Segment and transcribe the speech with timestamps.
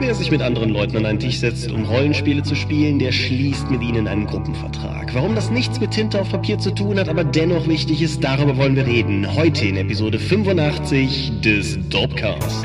[0.00, 3.68] Wer sich mit anderen Leuten an einen Tisch setzt, um Rollenspiele zu spielen, der schließt
[3.68, 5.12] mit ihnen einen Gruppenvertrag.
[5.12, 8.56] Warum das nichts mit Tinte auf Papier zu tun hat, aber dennoch wichtig ist, darüber
[8.56, 9.34] wollen wir reden.
[9.34, 12.64] Heute in Episode 85 des Dopcast.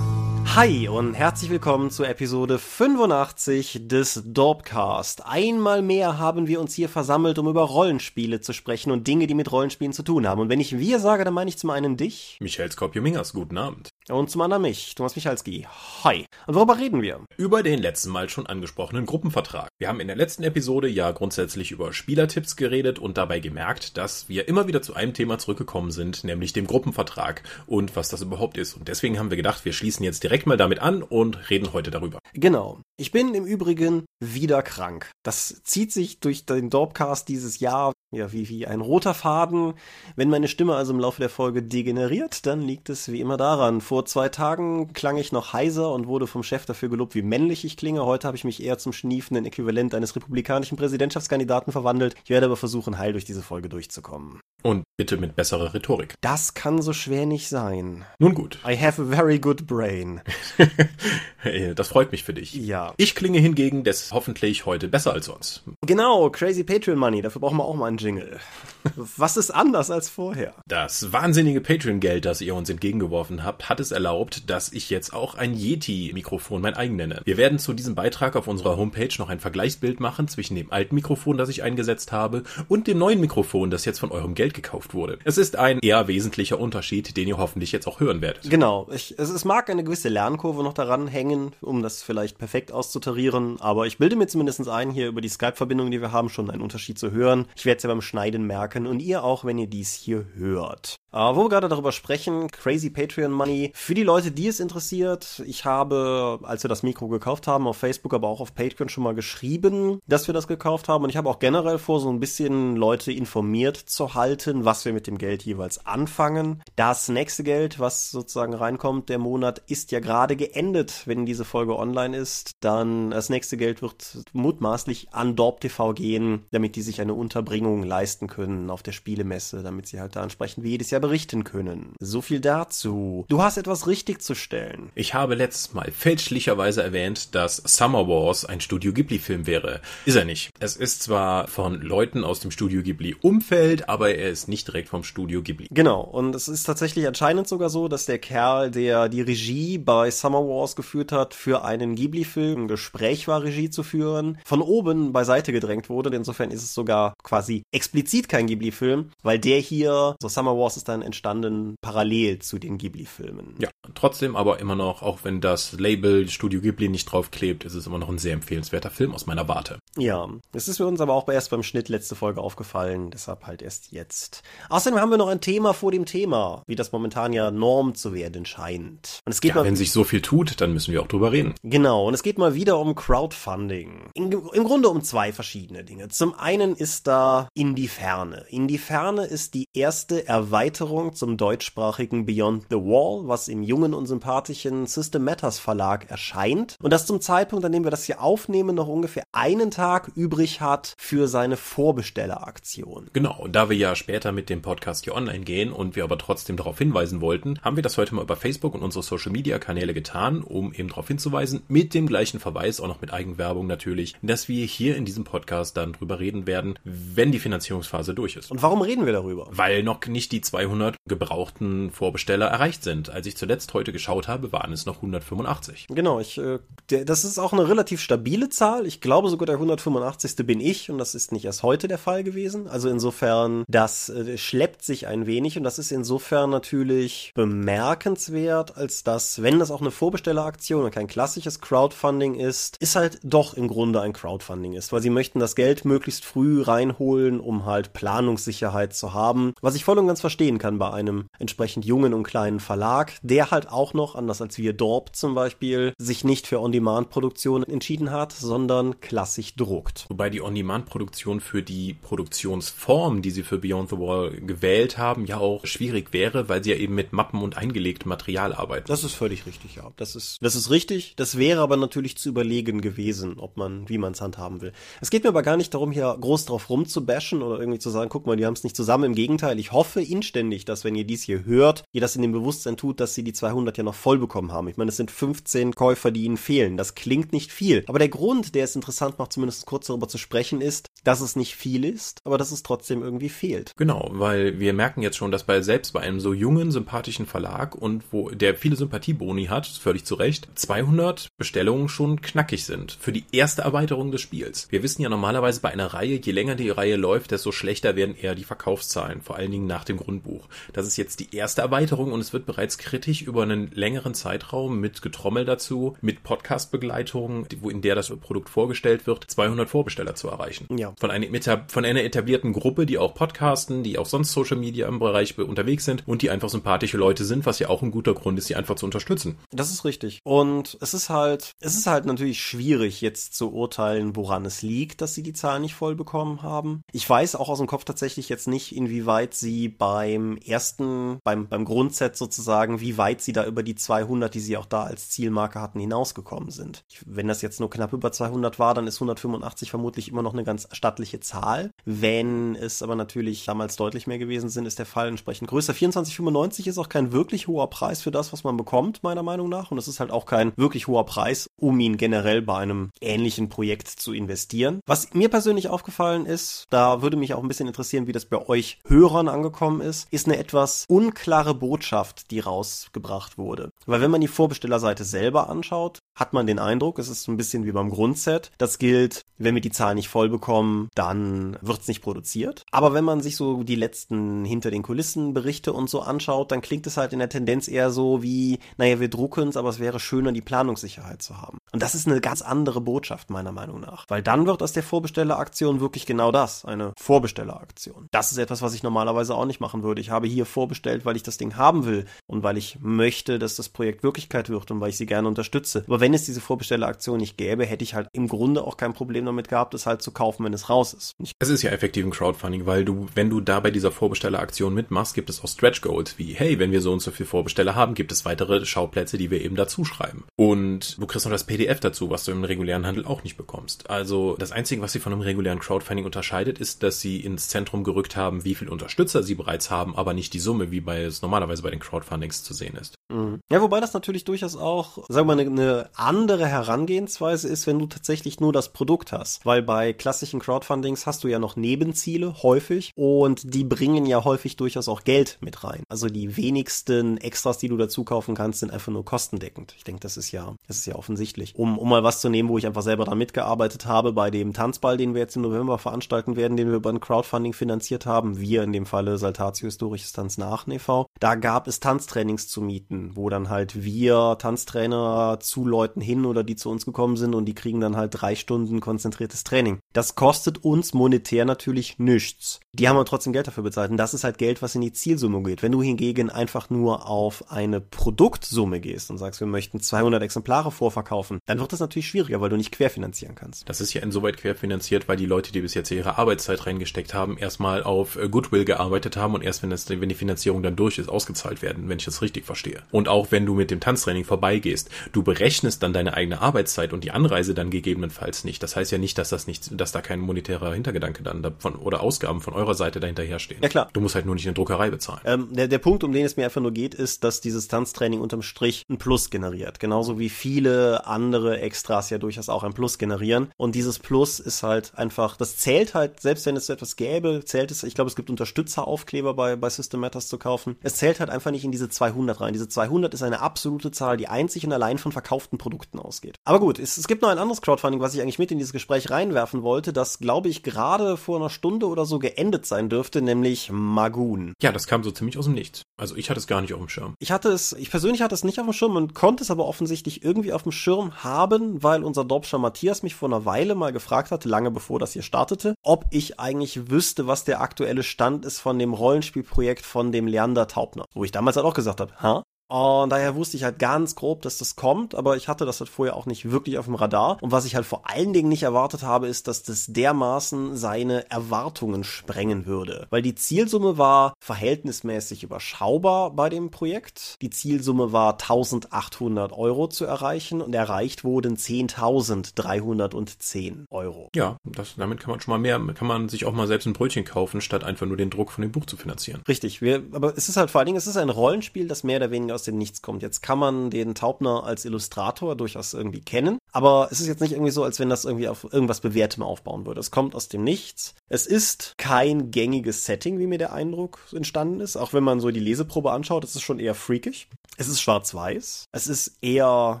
[0.54, 5.24] Hi und herzlich willkommen zur Episode 85 des Dorpcast.
[5.24, 9.32] Einmal mehr haben wir uns hier versammelt, um über Rollenspiele zu sprechen und Dinge, die
[9.32, 10.42] mit Rollenspielen zu tun haben.
[10.42, 12.36] Und wenn ich wir sage, dann meine ich zum einen dich.
[12.38, 13.88] Michael Skopje-Mingers, guten Abend.
[14.08, 15.64] Und zum anderen mich, Thomas Michalski.
[16.02, 16.26] Hi.
[16.48, 17.20] Und worüber reden wir?
[17.36, 19.68] Über den letzten Mal schon angesprochenen Gruppenvertrag.
[19.78, 24.28] Wir haben in der letzten Episode ja grundsätzlich über Spielertipps geredet und dabei gemerkt, dass
[24.28, 28.58] wir immer wieder zu einem Thema zurückgekommen sind, nämlich dem Gruppenvertrag und was das überhaupt
[28.58, 28.74] ist.
[28.74, 31.92] Und deswegen haben wir gedacht, wir schließen jetzt direkt mal damit an und reden heute
[31.92, 32.18] darüber.
[32.32, 32.80] Genau.
[32.96, 35.12] Ich bin im Übrigen wieder krank.
[35.22, 39.74] Das zieht sich durch den Dorpcast dieses Jahr ja, wie, wie ein roter Faden.
[40.16, 43.80] Wenn meine Stimme also im Laufe der Folge degeneriert, dann liegt es wie immer daran.
[43.92, 47.62] Vor zwei Tagen klang ich noch heiser und wurde vom Chef dafür gelobt, wie männlich
[47.66, 48.06] ich klinge.
[48.06, 52.14] Heute habe ich mich eher zum schniefenden Äquivalent eines republikanischen Präsidentschaftskandidaten verwandelt.
[52.24, 54.40] Ich werde aber versuchen, heil durch diese Folge durchzukommen.
[54.62, 56.14] Und bitte mit besserer Rhetorik.
[56.22, 58.06] Das kann so schwer nicht sein.
[58.18, 58.60] Nun gut.
[58.66, 60.22] I have a very good brain.
[61.38, 62.54] hey, das freut mich für dich.
[62.54, 62.94] Ja.
[62.96, 65.64] Ich klinge hingegen des hoffentlich heute besser als sonst.
[65.84, 67.20] Genau, Crazy Patreon Money.
[67.20, 68.38] Dafür brauchen wir auch mal einen Jingle.
[68.96, 70.54] Was ist anders als vorher?
[70.66, 75.34] Das wahnsinnige Patreon-Geld, das ihr uns entgegengeworfen habt, hat es erlaubt, dass ich jetzt auch
[75.34, 77.20] ein Yeti-Mikrofon mein eigen nenne.
[77.24, 80.94] Wir werden zu diesem Beitrag auf unserer Homepage noch ein Vergleichsbild machen zwischen dem alten
[80.94, 84.94] Mikrofon, das ich eingesetzt habe, und dem neuen Mikrofon, das jetzt von eurem Geld gekauft
[84.94, 85.18] wurde.
[85.24, 88.48] Es ist ein eher wesentlicher Unterschied, den ihr hoffentlich jetzt auch hören werdet.
[88.48, 88.88] Genau.
[88.94, 93.60] Ich, es, es mag eine gewisse Lernkurve noch daran hängen, um das vielleicht perfekt auszutarieren,
[93.60, 96.62] aber ich bilde mir zumindest ein, hier über die Skype-Verbindung, die wir haben, schon einen
[96.62, 97.46] Unterschied zu hören.
[97.56, 100.96] Ich werde es ja beim Schneiden merken und ihr auch, wenn ihr dies hier hört.
[101.14, 103.71] Uh, wo wir gerade darüber sprechen, Crazy Patreon Money.
[103.72, 107.78] Für die Leute, die es interessiert, ich habe, als wir das Mikro gekauft haben, auf
[107.78, 111.04] Facebook, aber auch auf Patreon schon mal geschrieben, dass wir das gekauft haben.
[111.04, 114.92] Und ich habe auch generell vor, so ein bisschen Leute informiert zu halten, was wir
[114.92, 116.62] mit dem Geld jeweils anfangen.
[116.76, 121.78] Das nächste Geld, was sozusagen reinkommt, der Monat, ist ja gerade geendet, wenn diese Folge
[121.78, 122.52] online ist.
[122.60, 127.82] Dann das nächste Geld wird mutmaßlich an Dorp TV gehen, damit die sich eine Unterbringung
[127.82, 131.94] leisten können auf der Spielemesse, damit sie halt da entsprechend wie jedes Jahr berichten können.
[132.00, 133.24] So viel dazu.
[133.28, 134.90] Du hast etwas richtig zu stellen.
[134.96, 139.80] Ich habe letztes Mal fälschlicherweise erwähnt, dass Summer Wars ein Studio Ghibli-Film wäre.
[140.04, 140.50] Ist er nicht.
[140.58, 145.04] Es ist zwar von Leuten aus dem Studio Ghibli-Umfeld, aber er ist nicht direkt vom
[145.04, 145.68] Studio Ghibli.
[145.70, 146.00] Genau.
[146.00, 150.40] Und es ist tatsächlich anscheinend sogar so, dass der Kerl, der die Regie bei Summer
[150.40, 155.52] Wars geführt hat, für einen Ghibli-Film ein Gespräch war, Regie zu führen, von oben beiseite
[155.52, 156.14] gedrängt wurde.
[156.16, 160.88] Insofern ist es sogar quasi explizit kein Ghibli-Film, weil der hier, so Summer Wars ist
[160.88, 163.51] dann entstanden parallel zu den Ghibli-Filmen.
[163.58, 167.86] Ja, trotzdem aber immer noch, auch wenn das Label Studio Ghibli nicht draufklebt, ist es
[167.86, 169.78] immer noch ein sehr empfehlenswerter Film aus meiner Warte.
[169.96, 173.62] Ja, es ist für uns aber auch erst beim Schnitt letzte Folge aufgefallen, deshalb halt
[173.62, 174.42] erst jetzt.
[174.68, 178.14] Außerdem haben wir noch ein Thema vor dem Thema, wie das momentan ja Norm zu
[178.14, 179.20] werden scheint.
[179.24, 181.32] Und es geht ja, mal, wenn sich so viel tut, dann müssen wir auch drüber
[181.32, 181.54] reden.
[181.62, 184.10] Genau, und es geht mal wieder um Crowdfunding.
[184.14, 186.08] In, Im Grunde um zwei verschiedene Dinge.
[186.08, 188.46] Zum einen ist da In die Ferne.
[188.48, 193.94] In die Ferne ist die erste Erweiterung zum deutschsprachigen Beyond the Wall, was im jungen
[193.94, 196.76] und sympathischen System Matters Verlag erscheint.
[196.82, 200.60] Und das zum Zeitpunkt, an dem wir das hier aufnehmen, noch ungefähr einen Tag übrig
[200.60, 203.08] hat für seine Vorbestelleraktion.
[203.12, 206.18] Genau, und da wir ja später mit dem Podcast hier online gehen und wir aber
[206.18, 209.58] trotzdem darauf hinweisen wollten, haben wir das heute mal über Facebook und unsere Social Media
[209.58, 214.14] Kanäle getan, um eben darauf hinzuweisen, mit dem gleichen Verweis, auch noch mit Eigenwerbung natürlich,
[214.22, 218.50] dass wir hier in diesem Podcast dann drüber reden werden, wenn die Finanzierungsphase durch ist.
[218.50, 219.48] Und warum reden wir darüber?
[219.50, 223.10] Weil noch nicht die 200 gebrauchten Vorbesteller erreicht sind.
[223.10, 225.86] Als ich zuletzt heute geschaut habe, waren es noch 185.
[225.88, 226.58] Genau, ich, äh,
[226.90, 228.86] der, das ist auch eine relativ stabile Zahl.
[228.86, 230.46] Ich glaube sogar der 185.
[230.46, 232.68] bin ich und das ist nicht erst heute der Fall gewesen.
[232.68, 239.04] Also insofern, das äh, schleppt sich ein wenig und das ist insofern natürlich bemerkenswert, als
[239.04, 243.68] dass, wenn das auch eine Vorbestelleraktion und kein klassisches Crowdfunding ist, ist halt doch im
[243.68, 248.94] Grunde ein Crowdfunding ist, weil sie möchten das Geld möglichst früh reinholen, um halt Planungssicherheit
[248.94, 252.60] zu haben, was ich voll und ganz verstehen kann bei einem entsprechend jungen und kleinen
[252.60, 257.62] Verlag, der halt auch noch, anders als wir Dorp zum Beispiel, sich nicht für On-Demand-Produktion
[257.62, 260.06] entschieden hat, sondern klassisch gedruckt.
[260.08, 265.38] Wobei die On-Demand-Produktion für die Produktionsform, die sie für Beyond the Wall gewählt haben, ja
[265.38, 268.86] auch schwierig wäre, weil sie ja eben mit Mappen und eingelegtem Material arbeiten.
[268.88, 269.90] Das ist völlig richtig, ja.
[269.96, 271.14] Das ist, das ist richtig.
[271.16, 274.72] Das wäre aber natürlich zu überlegen gewesen, ob man, wie man es handhaben will.
[275.00, 278.10] Es geht mir aber gar nicht darum, hier groß drauf rumzubashen oder irgendwie zu sagen,
[278.10, 279.04] guck mal, die haben es nicht zusammen.
[279.04, 282.32] Im Gegenteil, ich hoffe inständig, dass wenn ihr dies hier hört, ihr das in dem
[282.32, 284.68] Bewusstsein tut, dass sie die 200 ja noch voll bekommen haben.
[284.68, 286.76] Ich meine, es sind 15 Käufer, die ihnen fehlen.
[286.76, 287.84] Das klingt nicht viel.
[287.86, 291.36] Aber der Grund, der es interessant macht, zumindest kurz darüber zu sprechen, ist, dass es
[291.36, 293.72] nicht viel ist, aber dass es trotzdem irgendwie fehlt.
[293.76, 297.74] Genau, weil wir merken jetzt schon, dass bei selbst bei einem so jungen, sympathischen Verlag
[297.74, 303.12] und wo der viele Sympathieboni hat, völlig zu Recht, 200 Bestellungen schon knackig sind für
[303.12, 304.68] die erste Erweiterung des Spiels.
[304.70, 308.16] Wir wissen ja normalerweise bei einer Reihe, je länger die Reihe läuft, desto schlechter werden
[308.16, 310.48] eher die Verkaufszahlen, vor allen Dingen nach dem Grundbuch.
[310.72, 314.78] Das ist jetzt die erste Erweiterung und es wird bereits kritisch über einen längeren Zeitraum
[314.78, 320.66] mit Getrommel dazu, mit Podcast-Begleitung, in der das Produkt vorgestellt wird, 200 Vorbesteller zu erreichen.
[320.76, 320.92] Ja.
[321.00, 321.34] Von, einem,
[321.68, 325.86] von einer etablierten Gruppe, die auch podcasten, die auch sonst Social Media im Bereich unterwegs
[325.86, 328.56] sind und die einfach sympathische Leute sind, was ja auch ein guter Grund ist, sie
[328.56, 329.38] einfach zu unterstützen.
[329.50, 330.20] Das ist richtig.
[330.22, 335.00] Und es ist halt, es ist halt natürlich schwierig jetzt zu urteilen, woran es liegt,
[335.00, 336.82] dass sie die Zahl nicht voll bekommen haben.
[336.92, 341.64] Ich weiß auch aus dem Kopf tatsächlich jetzt nicht, inwieweit sie beim ersten, beim, beim
[341.64, 345.60] Grundset sozusagen, wie weit sie da über die 200, die sie auch da als Zielmarke
[345.60, 346.84] hatten, hinausgekommen sind.
[347.06, 350.44] Wenn das jetzt nur knapp über 200 war, dann ist 185 vermutlich immer noch eine
[350.44, 351.70] ganz stattliche Zahl.
[351.84, 355.72] Wenn es aber natürlich damals deutlich mehr gewesen sind, ist der Fall entsprechend größer.
[355.72, 359.70] 24,95 ist auch kein wirklich hoher Preis für das, was man bekommt, meiner Meinung nach.
[359.70, 363.48] Und es ist halt auch kein wirklich hoher Preis, um ihn generell bei einem ähnlichen
[363.48, 364.80] Projekt zu investieren.
[364.86, 368.48] Was mir persönlich aufgefallen ist, da würde mich auch ein bisschen interessieren, wie das bei
[368.48, 372.40] euch Hörern angekommen ist, ist eine etwas unklare Botschaft, die
[372.72, 373.70] rausgebracht wurde.
[373.86, 377.64] Weil wenn man die Vorbestellerseite selber anschaut, hat man den Eindruck, es ist ein bisschen
[377.64, 378.50] wie beim Grundset.
[378.58, 382.64] Das gilt, wenn wir die Zahl nicht voll bekommen, dann wird es nicht produziert.
[382.70, 386.60] Aber wenn man sich so die letzten hinter den Kulissen Berichte und so anschaut, dann
[386.60, 389.78] klingt es halt in der Tendenz eher so wie, naja, wir drucken es, aber es
[389.78, 391.58] wäre schöner, die Planungssicherheit zu haben.
[391.72, 394.04] Und das ist eine ganz andere Botschaft, meiner Meinung nach.
[394.08, 398.06] Weil dann wird aus der Vorbestelleraktion wirklich genau das, eine Vorbestelleraktion.
[398.10, 400.00] Das ist etwas, was ich normalerweise auch nicht machen würde.
[400.00, 403.56] Ich habe hier vorbestellt, weil ich das Ding haben will und weil ich möchte, dass
[403.56, 405.84] das Projekt Wirklichkeit wird und weil ich sie gerne unterstütze.
[405.86, 409.26] Aber wenn es diese Vorbestelleraktion nicht gäbe, hätte ich halt im Grunde auch kein Problem
[409.26, 411.14] damit gehabt, es halt zu kaufen, wenn es raus ist.
[411.38, 415.14] Es ist ja effektiv ein Crowdfunding, weil du, wenn du da bei dieser Vorbestelleraktion mitmachst,
[415.14, 417.94] gibt es auch Stretch Goals wie, hey, wenn wir so und so viel Vorbesteller haben,
[417.94, 420.24] gibt es weitere Schauplätze, die wir eben dazu schreiben.
[420.36, 423.90] Und du kriegst noch das PDF dazu, was du im regulären Handel auch nicht bekommst.
[423.90, 427.84] Also das Einzige, was sie von einem regulären Crowdfunding unterscheidet, ist, dass sie ins Zentrum
[427.84, 431.22] gerückt haben, wie viele Unterstützer sie bereits haben, aber nicht die Summe, wie bei es
[431.22, 432.94] normalerweise bei den Crowdfundings zu sehen ist.
[433.12, 433.40] Mhm.
[433.50, 437.78] Ja, wobei das natürlich durchaus auch, sagen wir mal, eine, eine andere Herangehensweise ist, wenn
[437.78, 439.44] du tatsächlich nur das Produkt hast.
[439.44, 444.56] Weil bei klassischen Crowdfundings hast du ja noch Nebenziele häufig und die bringen ja häufig
[444.56, 445.82] durchaus auch Geld mit rein.
[445.88, 449.74] Also die wenigsten Extras, die du dazu kaufen kannst, sind einfach nur kostendeckend.
[449.76, 451.54] Ich denke, das ist ja, das ist ja offensichtlich.
[451.56, 454.52] Um, um mal was zu nehmen, wo ich einfach selber dran mitgearbeitet habe, bei dem
[454.52, 458.40] Tanzball, den wir jetzt im November veranstalten werden, den wir über ein Crowdfunding finanziert haben,
[458.40, 463.01] wir in dem Falle Saltatio Historisches Tanz nach e.V., da gab es Tanztrainings zu mieten,
[463.14, 467.46] wo dann halt wir Tanztrainer zu Leuten hin oder die zu uns gekommen sind und
[467.46, 469.78] die kriegen dann halt drei Stunden konzentriertes Training.
[469.92, 472.60] Das kostet uns monetär natürlich nichts.
[472.72, 474.92] Die haben aber trotzdem Geld dafür bezahlt und das ist halt Geld, was in die
[474.92, 475.62] Zielsumme geht.
[475.62, 480.70] Wenn du hingegen einfach nur auf eine Produktsumme gehst und sagst, wir möchten 200 Exemplare
[480.70, 483.68] vorverkaufen, dann wird das natürlich schwieriger, weil du nicht querfinanzieren kannst.
[483.68, 487.36] Das ist ja insoweit querfinanziert, weil die Leute, die bis jetzt ihre Arbeitszeit reingesteckt haben,
[487.36, 490.98] erstmal auf äh, Goodwill gearbeitet haben und erst wenn, das, wenn die Finanzierung dann durch
[490.98, 492.81] ist, ausgezahlt werden, wenn ich das richtig verstehe.
[492.90, 497.04] Und auch wenn du mit dem Tanztraining vorbeigehst, du berechnest dann deine eigene Arbeitszeit und
[497.04, 498.62] die Anreise dann gegebenenfalls nicht.
[498.62, 502.00] Das heißt ja nicht, dass das nicht, dass da kein monetärer Hintergedanke dann davon oder
[502.00, 503.58] Ausgaben von eurer Seite dahinterher stehen.
[503.62, 503.88] Ja klar.
[503.92, 505.20] Du musst halt nur nicht eine Druckerei bezahlen.
[505.24, 508.20] Ähm, der, der Punkt, um den es mir einfach nur geht, ist, dass dieses Tanztraining
[508.20, 509.80] unterm Strich ein Plus generiert.
[509.80, 513.50] Genauso wie viele andere Extras ja durchaus auch ein Plus generieren.
[513.56, 517.42] Und dieses Plus ist halt einfach, das zählt halt, selbst wenn es so etwas gäbe,
[517.44, 520.76] zählt es, ich glaube, es gibt Unterstützeraufkleber bei, bei System Matters zu kaufen.
[520.82, 522.52] Es zählt halt einfach nicht in diese 200 rein.
[522.52, 526.36] Diese 200 ist eine absolute Zahl, die einzig und allein von verkauften Produkten ausgeht.
[526.44, 528.72] Aber gut, es, es gibt noch ein anderes Crowdfunding, was ich eigentlich mit in dieses
[528.72, 533.22] Gespräch reinwerfen wollte, das, glaube ich, gerade vor einer Stunde oder so geendet sein dürfte,
[533.22, 534.54] nämlich Magoon.
[534.62, 535.82] Ja, das kam so ziemlich aus dem Nichts.
[535.96, 537.14] Also ich hatte es gar nicht auf dem Schirm.
[537.18, 539.66] Ich hatte es, ich persönlich hatte es nicht auf dem Schirm und konnte es aber
[539.66, 543.92] offensichtlich irgendwie auf dem Schirm haben, weil unser Dorpscher Matthias mich vor einer Weile mal
[543.92, 548.44] gefragt hatte, lange bevor das hier startete, ob ich eigentlich wüsste, was der aktuelle Stand
[548.44, 551.04] ist von dem Rollenspielprojekt von dem Leander Taubner.
[551.14, 554.40] Wo ich damals halt auch gesagt habe, ha, Und daher wusste ich halt ganz grob,
[554.40, 557.36] dass das kommt, aber ich hatte das halt vorher auch nicht wirklich auf dem Radar.
[557.42, 561.30] Und was ich halt vor allen Dingen nicht erwartet habe, ist, dass das dermaßen seine
[561.30, 563.08] Erwartungen sprengen würde.
[563.10, 567.34] Weil die Zielsumme war verhältnismäßig überschaubar bei dem Projekt.
[567.42, 574.30] Die Zielsumme war 1800 Euro zu erreichen und erreicht wurden 10.310 Euro.
[574.34, 576.94] Ja, das, damit kann man schon mal mehr, kann man sich auch mal selbst ein
[576.94, 579.42] Brötchen kaufen, statt einfach nur den Druck von dem Buch zu finanzieren.
[579.46, 582.16] Richtig, wir, aber es ist halt vor allen Dingen, es ist ein Rollenspiel, das mehr
[582.16, 583.22] oder weniger aus dem Nichts kommt.
[583.22, 587.52] Jetzt kann man den Taubner als Illustrator durchaus irgendwie kennen, aber es ist jetzt nicht
[587.52, 589.98] irgendwie so, als wenn das irgendwie auf irgendwas Bewährtem aufbauen würde.
[589.98, 591.14] Es kommt aus dem Nichts.
[591.28, 595.50] Es ist kein gängiges Setting, wie mir der Eindruck entstanden ist, auch wenn man so
[595.50, 597.48] die Leseprobe anschaut, es ist schon eher freakig.
[597.78, 598.84] Es ist schwarz-weiß.
[598.92, 600.00] Es ist eher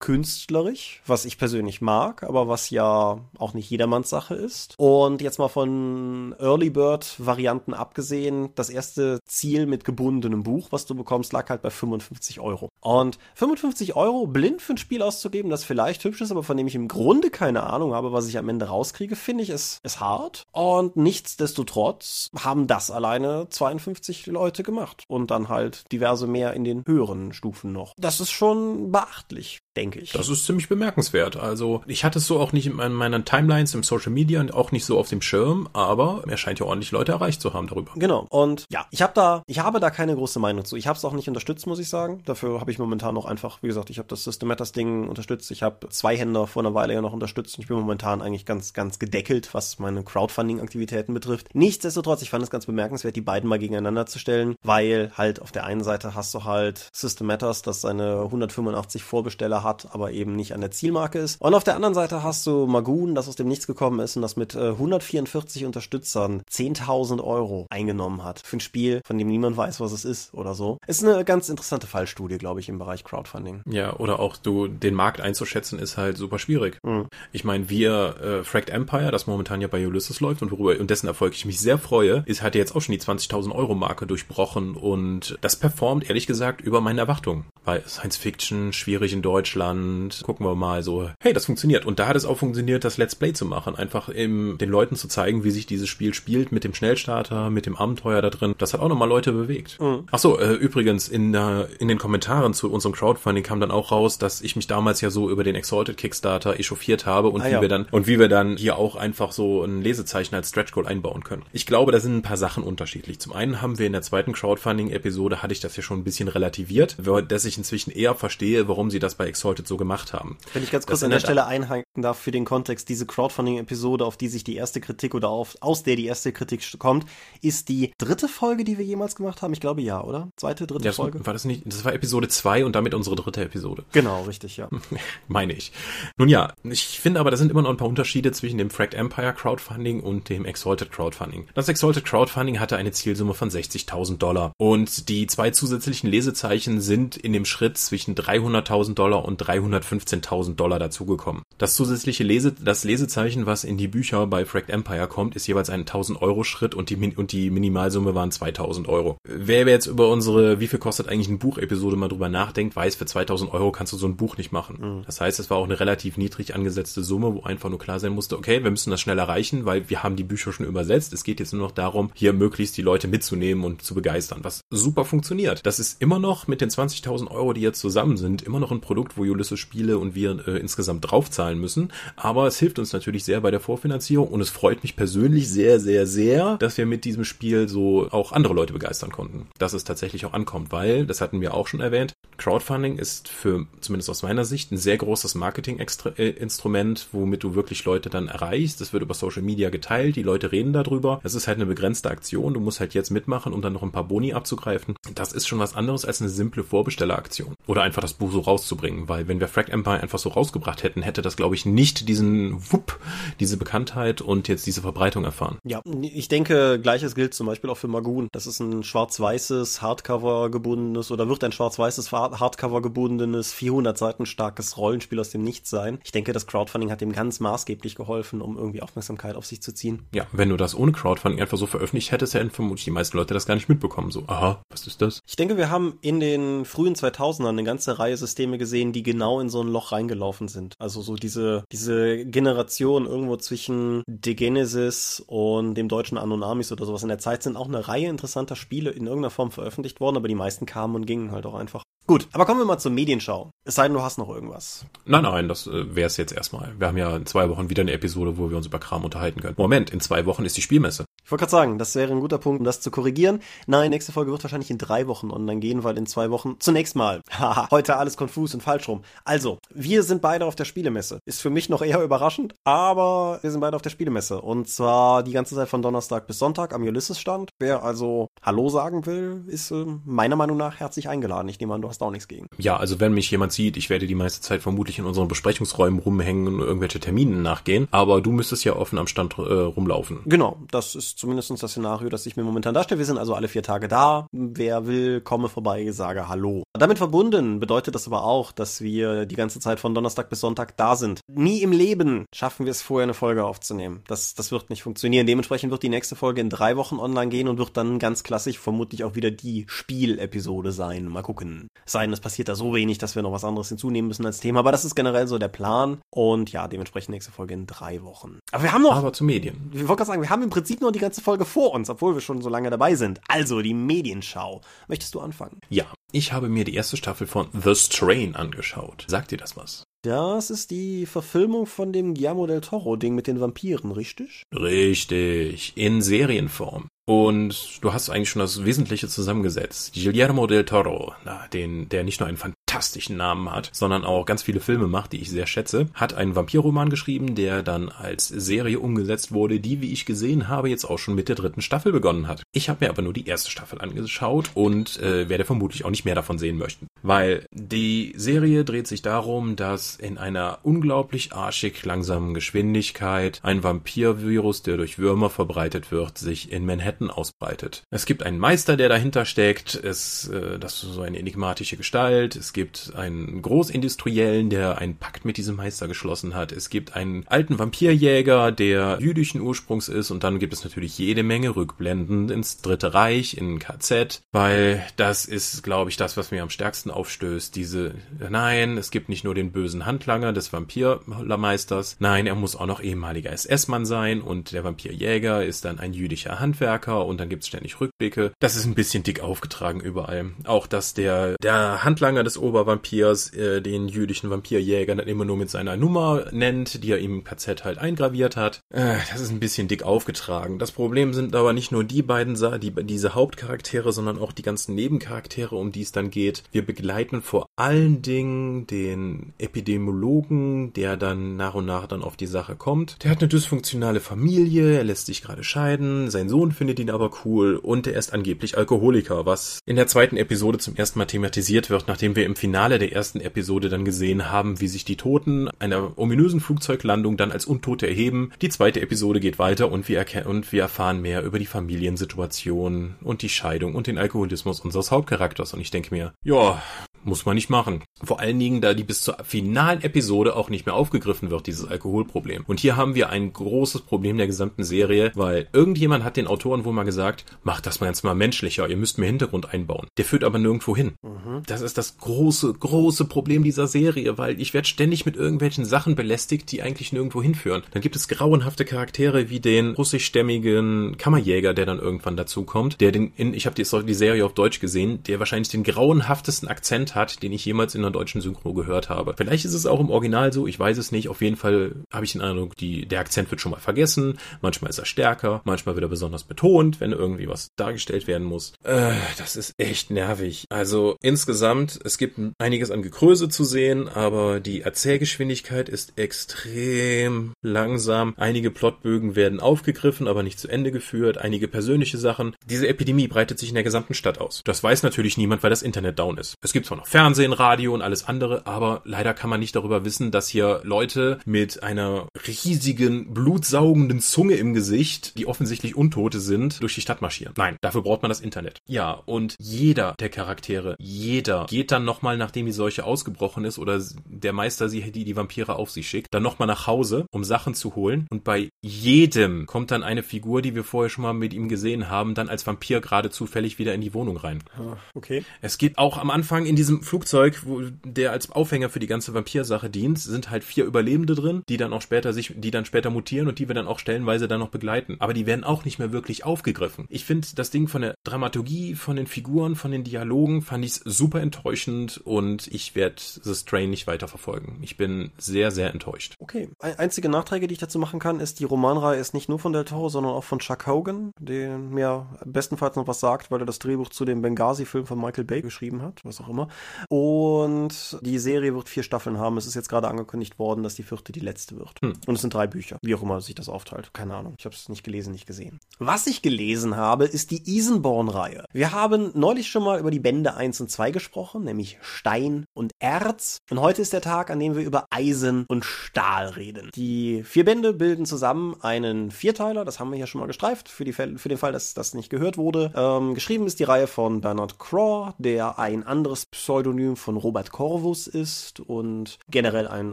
[0.00, 4.74] künstlerisch, was ich persönlich mag, aber was ja auch nicht jedermanns Sache ist.
[4.78, 10.86] Und jetzt mal von Early Bird Varianten abgesehen, das erste Ziel mit gebundenem Buch, was
[10.86, 12.47] du bekommst, lag halt bei 55 Euro.
[12.80, 16.66] Und 55 Euro blind für ein Spiel auszugeben, das vielleicht hübsch ist, aber von dem
[16.66, 20.00] ich im Grunde keine Ahnung habe, was ich am Ende rauskriege, finde ich, ist, ist
[20.00, 20.44] hart.
[20.52, 25.04] Und nichtsdestotrotz haben das alleine 52 Leute gemacht.
[25.08, 27.94] Und dann halt diverse mehr in den höheren Stufen noch.
[27.98, 30.12] Das ist schon beachtlich, denke ich.
[30.12, 31.36] Das ist ziemlich bemerkenswert.
[31.36, 34.72] Also ich hatte es so auch nicht in meinen Timelines im Social Media und auch
[34.72, 37.92] nicht so auf dem Schirm, aber er scheint ja ordentlich Leute erreicht zu haben darüber.
[37.96, 38.26] Genau.
[38.30, 40.76] Und ja, ich habe da, ich habe da keine große Meinung zu.
[40.76, 42.22] Ich habe es auch nicht unterstützt, muss ich sagen.
[42.28, 45.50] Dafür habe ich momentan noch einfach, wie gesagt, ich habe das System Matters Ding unterstützt.
[45.50, 48.44] Ich habe zwei Händer vor einer Weile ja noch unterstützt und ich bin momentan eigentlich
[48.44, 51.54] ganz, ganz gedeckelt, was meine Crowdfunding-Aktivitäten betrifft.
[51.54, 55.52] Nichtsdestotrotz, ich fand es ganz bemerkenswert, die beiden mal gegeneinander zu stellen, weil halt auf
[55.52, 60.36] der einen Seite hast du halt System Matters, das seine 185 Vorbesteller hat, aber eben
[60.36, 61.40] nicht an der Zielmarke ist.
[61.40, 64.22] Und auf der anderen Seite hast du Magoon, das aus dem Nichts gekommen ist und
[64.22, 68.40] das mit äh, 144 Unterstützern 10.000 Euro eingenommen hat.
[68.40, 70.78] Für ein Spiel, von dem niemand weiß, was es ist oder so.
[70.86, 73.62] Ist eine ganz interessante Fallstudie, glaube ich, im Bereich Crowdfunding.
[73.70, 76.78] Ja, oder auch du, den Markt einzuschätzen, ist halt super schwierig.
[76.82, 77.06] Mhm.
[77.32, 80.90] Ich meine, wir, äh, Fracked Empire, das momentan ja bei Ulysses läuft und worüber und
[80.90, 84.06] dessen Erfolg ich mich sehr freue, ist hat jetzt auch schon die 20.000 Euro Marke
[84.06, 87.44] durchbrochen und das performt ehrlich gesagt über meine Erwartungen.
[87.64, 91.84] Weil Science Fiction, schwierig in Deutschland, gucken wir mal so, hey, das funktioniert.
[91.84, 93.76] Und da hat es auch funktioniert, das Let's Play zu machen.
[93.76, 97.66] Einfach eben den Leuten zu zeigen, wie sich dieses Spiel spielt mit dem Schnellstarter, mit
[97.66, 98.54] dem Abenteuer da drin.
[98.58, 99.78] Das hat auch nochmal Leute bewegt.
[99.80, 100.04] Mhm.
[100.10, 102.07] Ach so, äh, übrigens, in, äh, in den Kommentaren
[102.52, 105.54] zu unserem Crowdfunding kam dann auch raus, dass ich mich damals ja so über den
[105.54, 107.60] Exalted Kickstarter echauffiert habe und ah, wie ja.
[107.60, 110.86] wir dann, und wie wir dann hier auch einfach so ein Lesezeichen als Stretch Goal
[110.86, 111.44] einbauen können.
[111.52, 113.18] Ich glaube, da sind ein paar Sachen unterschiedlich.
[113.18, 116.28] Zum einen haben wir in der zweiten Crowdfunding-Episode, hatte ich das ja schon ein bisschen
[116.28, 116.96] relativiert,
[117.28, 120.38] dass ich inzwischen eher verstehe, warum sie das bei Exalted so gemacht haben.
[120.52, 124.04] Wenn ich ganz kurz das an der Stelle einhaken darf für den Kontext, diese Crowdfunding-Episode,
[124.04, 127.06] auf die sich die erste Kritik oder auf, aus der die erste Kritik kommt,
[127.40, 129.52] ist die dritte Folge, die wir jemals gemacht haben.
[129.52, 130.28] Ich glaube ja, oder?
[130.36, 131.24] Zweite, dritte ja, Folge?
[131.24, 131.62] War das nicht?
[131.66, 133.84] Das war Episode 2 und damit unsere dritte Episode.
[133.92, 134.68] Genau, richtig, ja.
[135.28, 135.72] Meine ich.
[136.16, 138.94] Nun ja, ich finde aber, da sind immer noch ein paar Unterschiede zwischen dem Fracked
[138.94, 141.48] Empire Crowdfunding und dem Exalted Crowdfunding.
[141.54, 147.16] Das Exalted Crowdfunding hatte eine Zielsumme von 60.000 Dollar und die zwei zusätzlichen Lesezeichen sind
[147.16, 151.42] in dem Schritt zwischen 300.000 Dollar und 315.000 Dollar dazugekommen.
[151.58, 155.70] Das zusätzliche Lese, das Lesezeichen, was in die Bücher bei Fracked Empire kommt, ist jeweils
[155.70, 159.18] ein 1000 Euro Schritt und die, und die Minimalsumme waren 2000 Euro.
[159.24, 162.96] Wer jetzt über unsere, wie viel kostet eigentlich ein Buch Episode mal drüber nachdenkt, weiß,
[162.96, 164.78] für 2000 Euro kannst du so ein Buch nicht machen.
[164.80, 165.02] Mhm.
[165.06, 168.12] Das heißt, es war auch eine relativ niedrig angesetzte Summe, wo einfach nur klar sein
[168.12, 171.12] musste, okay, wir müssen das schnell erreichen, weil wir haben die Bücher schon übersetzt.
[171.12, 174.60] Es geht jetzt nur noch darum, hier möglichst die Leute mitzunehmen und zu begeistern, was
[174.70, 175.64] super funktioniert.
[175.64, 178.80] Das ist immer noch mit den 20.000 Euro, die jetzt zusammen sind, immer noch ein
[178.80, 181.92] Produkt, wo Ulysses Spiele und wir äh, insgesamt draufzahlen müssen.
[182.16, 185.80] Aber es hilft uns natürlich sehr bei der Vorfinanzierung und es freut mich persönlich sehr,
[185.80, 189.46] sehr, sehr, dass wir mit diesem Spiel so auch andere Leute begeistern konnten.
[189.58, 193.66] Dass es tatsächlich auch ankommt, weil, das hatten wir auch schon erwähnt, Crowdfunding ist für,
[193.80, 198.80] zumindest aus meiner Sicht, ein sehr großes Marketing-Instrument, womit du wirklich Leute dann erreichst.
[198.80, 201.20] Es wird über Social Media geteilt, die Leute reden darüber.
[201.24, 202.54] Es ist halt eine begrenzte Aktion.
[202.54, 204.94] Du musst halt jetzt mitmachen, um dann noch ein paar Boni abzugreifen.
[205.14, 207.54] Das ist schon was anderes als eine simple Vorbestelleraktion.
[207.66, 211.02] Oder einfach das Buch so rauszubringen, weil wenn wir Frag Empire einfach so rausgebracht hätten,
[211.02, 213.00] hätte das, glaube ich, nicht diesen Wupp,
[213.40, 215.58] diese Bekanntheit und jetzt diese Verbreitung erfahren.
[215.64, 218.28] Ja, ich denke, gleiches gilt zum Beispiel auch für Magoon.
[218.32, 224.78] Das ist ein schwarz-weißes, Hardcover gebundenes oder wird ein schwarz-weißes Hardcover gebundenes, 400 Seiten starkes
[224.78, 225.98] Rollenspiel aus dem Nichts sein.
[226.02, 229.74] Ich denke, das Crowdfunding hat dem ganz maßgeblich geholfen, um irgendwie Aufmerksamkeit auf sich zu
[229.74, 230.06] ziehen.
[230.14, 233.34] Ja, wenn du das ohne Crowdfunding einfach so veröffentlicht hättest, hätten vermutlich die meisten Leute
[233.34, 234.10] das gar nicht mitbekommen.
[234.10, 235.20] So, aha, was ist das?
[235.26, 239.40] Ich denke, wir haben in den frühen 2000ern eine ganze Reihe Systeme gesehen, die genau
[239.40, 240.74] in so ein Loch reingelaufen sind.
[240.78, 247.02] Also so diese, diese Generation irgendwo zwischen The Genesis und dem deutschen Anonamis oder sowas
[247.02, 250.28] in der Zeit sind auch eine Reihe interessanter Spiele in irgendeiner Form veröffentlicht worden, aber
[250.28, 251.82] die meisten kamen und gingen halt auch einfach.
[252.08, 253.50] Gut, aber kommen wir mal zur Medienschau.
[253.66, 254.86] Es sei denn, du hast noch irgendwas.
[255.04, 256.72] Nein, nein, das äh, wäre es jetzt erstmal.
[256.78, 259.42] Wir haben ja in zwei Wochen wieder eine Episode, wo wir uns über Kram unterhalten
[259.42, 259.56] können.
[259.58, 261.04] Moment, in zwei Wochen ist die Spielmesse.
[261.22, 263.40] Ich wollte gerade sagen, das wäre ein guter Punkt, um das zu korrigieren.
[263.66, 266.96] Nein, nächste Folge wird wahrscheinlich in drei Wochen online gehen, weil in zwei Wochen zunächst
[266.96, 267.20] mal.
[267.30, 269.02] Haha, heute alles konfus und falsch rum.
[269.26, 271.20] Also, wir sind beide auf der Spielemesse.
[271.26, 274.40] Ist für mich noch eher überraschend, aber wir sind beide auf der Spielemesse.
[274.40, 277.50] Und zwar die ganze Zeit von Donnerstag bis Sonntag am Ulysses-Stand.
[277.58, 281.50] Wer also Hallo sagen will, ist äh, meiner Meinung nach herzlich eingeladen.
[281.50, 282.46] Ich nehme an, du hast auch nichts gegen.
[282.58, 286.00] Ja, also wenn mich jemand sieht, ich werde die meiste Zeit vermutlich in unseren Besprechungsräumen
[286.00, 287.88] rumhängen und irgendwelche Terminen nachgehen.
[287.90, 290.20] Aber du müsstest ja offen am Stand äh, rumlaufen.
[290.26, 292.98] Genau, das ist zumindest das Szenario, das ich mir momentan darstelle.
[292.98, 294.26] Wir sind also alle vier Tage da.
[294.32, 296.64] Wer will, komme vorbei, sage Hallo.
[296.72, 300.76] Damit verbunden bedeutet das aber auch, dass wir die ganze Zeit von Donnerstag bis Sonntag
[300.76, 301.20] da sind.
[301.28, 304.02] Nie im Leben schaffen wir es vorher eine Folge aufzunehmen.
[304.06, 305.26] Das, das wird nicht funktionieren.
[305.26, 308.58] Dementsprechend wird die nächste Folge in drei Wochen online gehen und wird dann ganz klassisch
[308.58, 311.06] vermutlich auch wieder die Spielepisode sein.
[311.06, 311.68] Mal gucken.
[311.86, 314.60] Sein, es passiert da so wenig, dass wir noch was anderes hinzunehmen müssen als Thema.
[314.60, 315.98] Aber das ist generell so der Plan.
[316.10, 318.38] Und ja, dementsprechend nächste Folge in drei Wochen.
[318.52, 318.96] Aber wir haben noch.
[318.96, 319.70] Aber zu Medien.
[319.72, 322.14] Ich wollte gerade sagen, wir haben im Prinzip noch die ganze Folge vor uns, obwohl
[322.14, 323.20] wir schon so lange dabei sind.
[323.28, 324.60] Also die Medienschau.
[324.88, 325.60] Möchtest du anfangen?
[325.68, 329.04] Ja, ich habe mir die erste Staffel von The Strain angeschaut.
[329.08, 329.84] Sagt dir das was?
[330.02, 334.44] Das ist die Verfilmung von dem Guillermo del Toro-Ding mit den Vampiren, richtig?
[334.54, 336.88] Richtig, in Serienform.
[337.08, 339.94] Und du hast eigentlich schon das Wesentliche zusammengesetzt.
[339.94, 344.42] Guillermo del Toro, na, den, der nicht nur einen fantastischen Namen hat, sondern auch ganz
[344.42, 348.78] viele Filme macht, die ich sehr schätze, hat einen Vampirroman geschrieben, der dann als Serie
[348.78, 352.28] umgesetzt wurde, die, wie ich gesehen habe, jetzt auch schon mit der dritten Staffel begonnen
[352.28, 352.42] hat.
[352.52, 356.04] Ich habe mir aber nur die erste Staffel angeschaut und äh, werde vermutlich auch nicht
[356.04, 356.88] mehr davon sehen möchten.
[357.02, 364.62] Weil die Serie dreht sich darum, dass in einer unglaublich arschig langsamen Geschwindigkeit ein Vampirvirus,
[364.62, 367.84] der durch Würmer verbreitet wird, sich in Manhattan Manhattan ausbreitet.
[367.90, 372.36] Es gibt einen Meister, der dahinter steckt, es, äh, das ist so eine enigmatische Gestalt,
[372.36, 377.26] es gibt einen Großindustriellen, der einen Pakt mit diesem Meister geschlossen hat, es gibt einen
[377.28, 380.10] alten Vampirjäger, der jüdischen Ursprungs ist.
[380.10, 385.24] Und dann gibt es natürlich jede Menge Rückblenden ins Dritte Reich, in KZ, weil das
[385.24, 387.94] ist, glaube ich, das, was mir am stärksten aufstößt, diese,
[388.30, 392.80] nein, es gibt nicht nur den bösen Handlanger des Vampirmeisters, nein, er muss auch noch
[392.80, 394.20] ehemaliger SS-Mann sein.
[394.20, 398.32] Und der Vampirjäger ist dann ein jüdischer Handwerker Amerika und dann gibt's ständig Rückblicke.
[398.40, 400.32] Das ist ein bisschen dick aufgetragen überall.
[400.44, 405.50] Auch, dass der, der Handlanger des Obervampirs äh, den jüdischen Vampirjäger dann immer nur mit
[405.50, 408.60] seiner Nummer nennt, die er ihm im KZ halt eingraviert hat.
[408.70, 410.58] Äh, das ist ein bisschen dick aufgetragen.
[410.58, 414.74] Das Problem sind aber nicht nur die beiden, die, diese Hauptcharaktere, sondern auch die ganzen
[414.74, 416.42] Nebencharaktere, um die es dann geht.
[416.52, 422.26] Wir begleiten vor allen Dingen den Epidemiologen, der dann nach und nach dann auf die
[422.26, 423.02] Sache kommt.
[423.04, 426.94] Der hat eine dysfunktionale Familie, er lässt sich gerade scheiden, sein Sohn findet findet ihn
[426.94, 431.06] aber cool und er ist angeblich Alkoholiker, was in der zweiten Episode zum ersten Mal
[431.06, 434.96] thematisiert wird, nachdem wir im Finale der ersten Episode dann gesehen haben, wie sich die
[434.96, 438.30] Toten einer ominösen Flugzeuglandung dann als Untote erheben.
[438.42, 443.22] Die zweite Episode geht weiter und wir, und wir erfahren mehr über die Familiensituation und
[443.22, 446.62] die Scheidung und den Alkoholismus unseres Hauptcharakters und ich denke mir, ja,
[447.08, 447.82] muss man nicht machen.
[448.02, 451.66] Vor allen Dingen, da die bis zur finalen Episode auch nicht mehr aufgegriffen wird, dieses
[451.66, 452.44] Alkoholproblem.
[452.46, 456.64] Und hier haben wir ein großes Problem der gesamten Serie, weil irgendjemand hat den Autoren
[456.64, 459.88] wohl mal gesagt, macht das mal jetzt mal menschlicher, ihr müsst mehr Hintergrund einbauen.
[459.96, 460.92] Der führt aber nirgendwo hin.
[461.02, 461.42] Mhm.
[461.46, 465.94] Das ist das große, große Problem dieser Serie, weil ich werde ständig mit irgendwelchen Sachen
[465.94, 467.62] belästigt, die eigentlich nirgendwo hinführen.
[467.72, 473.12] Dann gibt es grauenhafte Charaktere wie den russischstämmigen Kammerjäger, der dann irgendwann dazukommt, der den,
[473.16, 476.97] in, ich habe die, die Serie auf Deutsch gesehen, der wahrscheinlich den grauenhaftesten Akzent hat,
[477.06, 479.14] den ich jemals in einer deutschen Synchro gehört habe.
[479.16, 481.08] Vielleicht ist es auch im Original so, ich weiß es nicht.
[481.08, 484.18] Auf jeden Fall habe ich den Eindruck, die, der Akzent wird schon mal vergessen.
[484.40, 488.52] Manchmal ist er stärker, manchmal wird er besonders betont, wenn irgendwie was dargestellt werden muss.
[488.64, 490.46] Äh, das ist echt nervig.
[490.50, 498.14] Also insgesamt, es gibt einiges an Gekröse zu sehen, aber die Erzählgeschwindigkeit ist extrem langsam.
[498.16, 501.18] Einige Plotbögen werden aufgegriffen, aber nicht zu Ende geführt.
[501.18, 502.34] Einige persönliche Sachen.
[502.44, 504.42] Diese Epidemie breitet sich in der gesamten Stadt aus.
[504.44, 506.34] Das weiß natürlich niemand, weil das Internet down ist.
[506.42, 509.84] Es gibt zwar noch Fernsehen, Radio und alles andere, aber leider kann man nicht darüber
[509.84, 516.62] wissen, dass hier Leute mit einer riesigen, blutsaugenden Zunge im Gesicht, die offensichtlich Untote sind,
[516.62, 517.34] durch die Stadt marschieren.
[517.36, 518.60] Nein, dafür braucht man das Internet.
[518.66, 523.82] Ja, und jeder der Charaktere, jeder geht dann nochmal, nachdem die Seuche ausgebrochen ist oder
[524.06, 527.52] der Meister sie, die die Vampire auf sich schickt, dann nochmal nach Hause, um Sachen
[527.52, 528.06] zu holen.
[528.08, 531.90] Und bei jedem kommt dann eine Figur, die wir vorher schon mal mit ihm gesehen
[531.90, 534.42] haben, dann als Vampir gerade zufällig wieder in die Wohnung rein.
[534.56, 535.22] Ah, okay.
[535.42, 538.86] Es geht auch am Anfang in diese diesem Flugzeug, wo der als Aufhänger für die
[538.86, 542.64] ganze Vampirsache dient, sind halt vier Überlebende drin, die dann auch später sich, die dann
[542.64, 544.96] später mutieren und die wir dann auch stellenweise dann noch begleiten.
[544.98, 546.86] Aber die werden auch nicht mehr wirklich aufgegriffen.
[546.88, 550.74] Ich finde das Ding von der Dramaturgie, von den Figuren, von den Dialogen fand ich
[550.84, 554.58] super enttäuschend und ich werde The Strain nicht weiter verfolgen.
[554.62, 556.14] Ich bin sehr, sehr enttäuscht.
[556.18, 556.50] Okay.
[556.58, 559.64] Einzige Nachträge, die ich dazu machen kann, ist, die Romanreihe ist nicht nur von Del
[559.64, 563.58] Toro, sondern auch von Chuck Hogan, der mir bestenfalls noch was sagt, weil er das
[563.58, 566.48] Drehbuch zu dem Benghazi-Film von Michael Bay geschrieben hat, was auch immer.
[566.88, 569.36] Und die Serie wird vier Staffeln haben.
[569.36, 571.80] Es ist jetzt gerade angekündigt worden, dass die vierte die letzte wird.
[571.80, 571.94] Hm.
[572.06, 573.92] Und es sind drei Bücher, wie auch immer sich das aufteilt.
[573.92, 574.34] Keine Ahnung.
[574.38, 575.60] Ich habe es nicht gelesen, nicht gesehen.
[575.78, 578.44] Was ich gelesen habe, ist die Isenborn-Reihe.
[578.52, 582.72] Wir haben neulich schon mal über die Bände 1 und 2 gesprochen, nämlich Stein und
[582.78, 583.38] Erz.
[583.50, 586.70] Und heute ist der Tag, an dem wir über Eisen und Stahl reden.
[586.74, 590.84] Die vier Bände bilden zusammen einen Vierteiler, das haben wir hier schon mal gestreift, für,
[590.92, 592.72] Fälle, für den Fall, dass das nicht gehört wurde.
[592.74, 598.06] Ähm, geschrieben ist die Reihe von Bernard Craw, der ein anderes Pseudonym von Robert Corvus
[598.06, 599.92] ist und generell ein,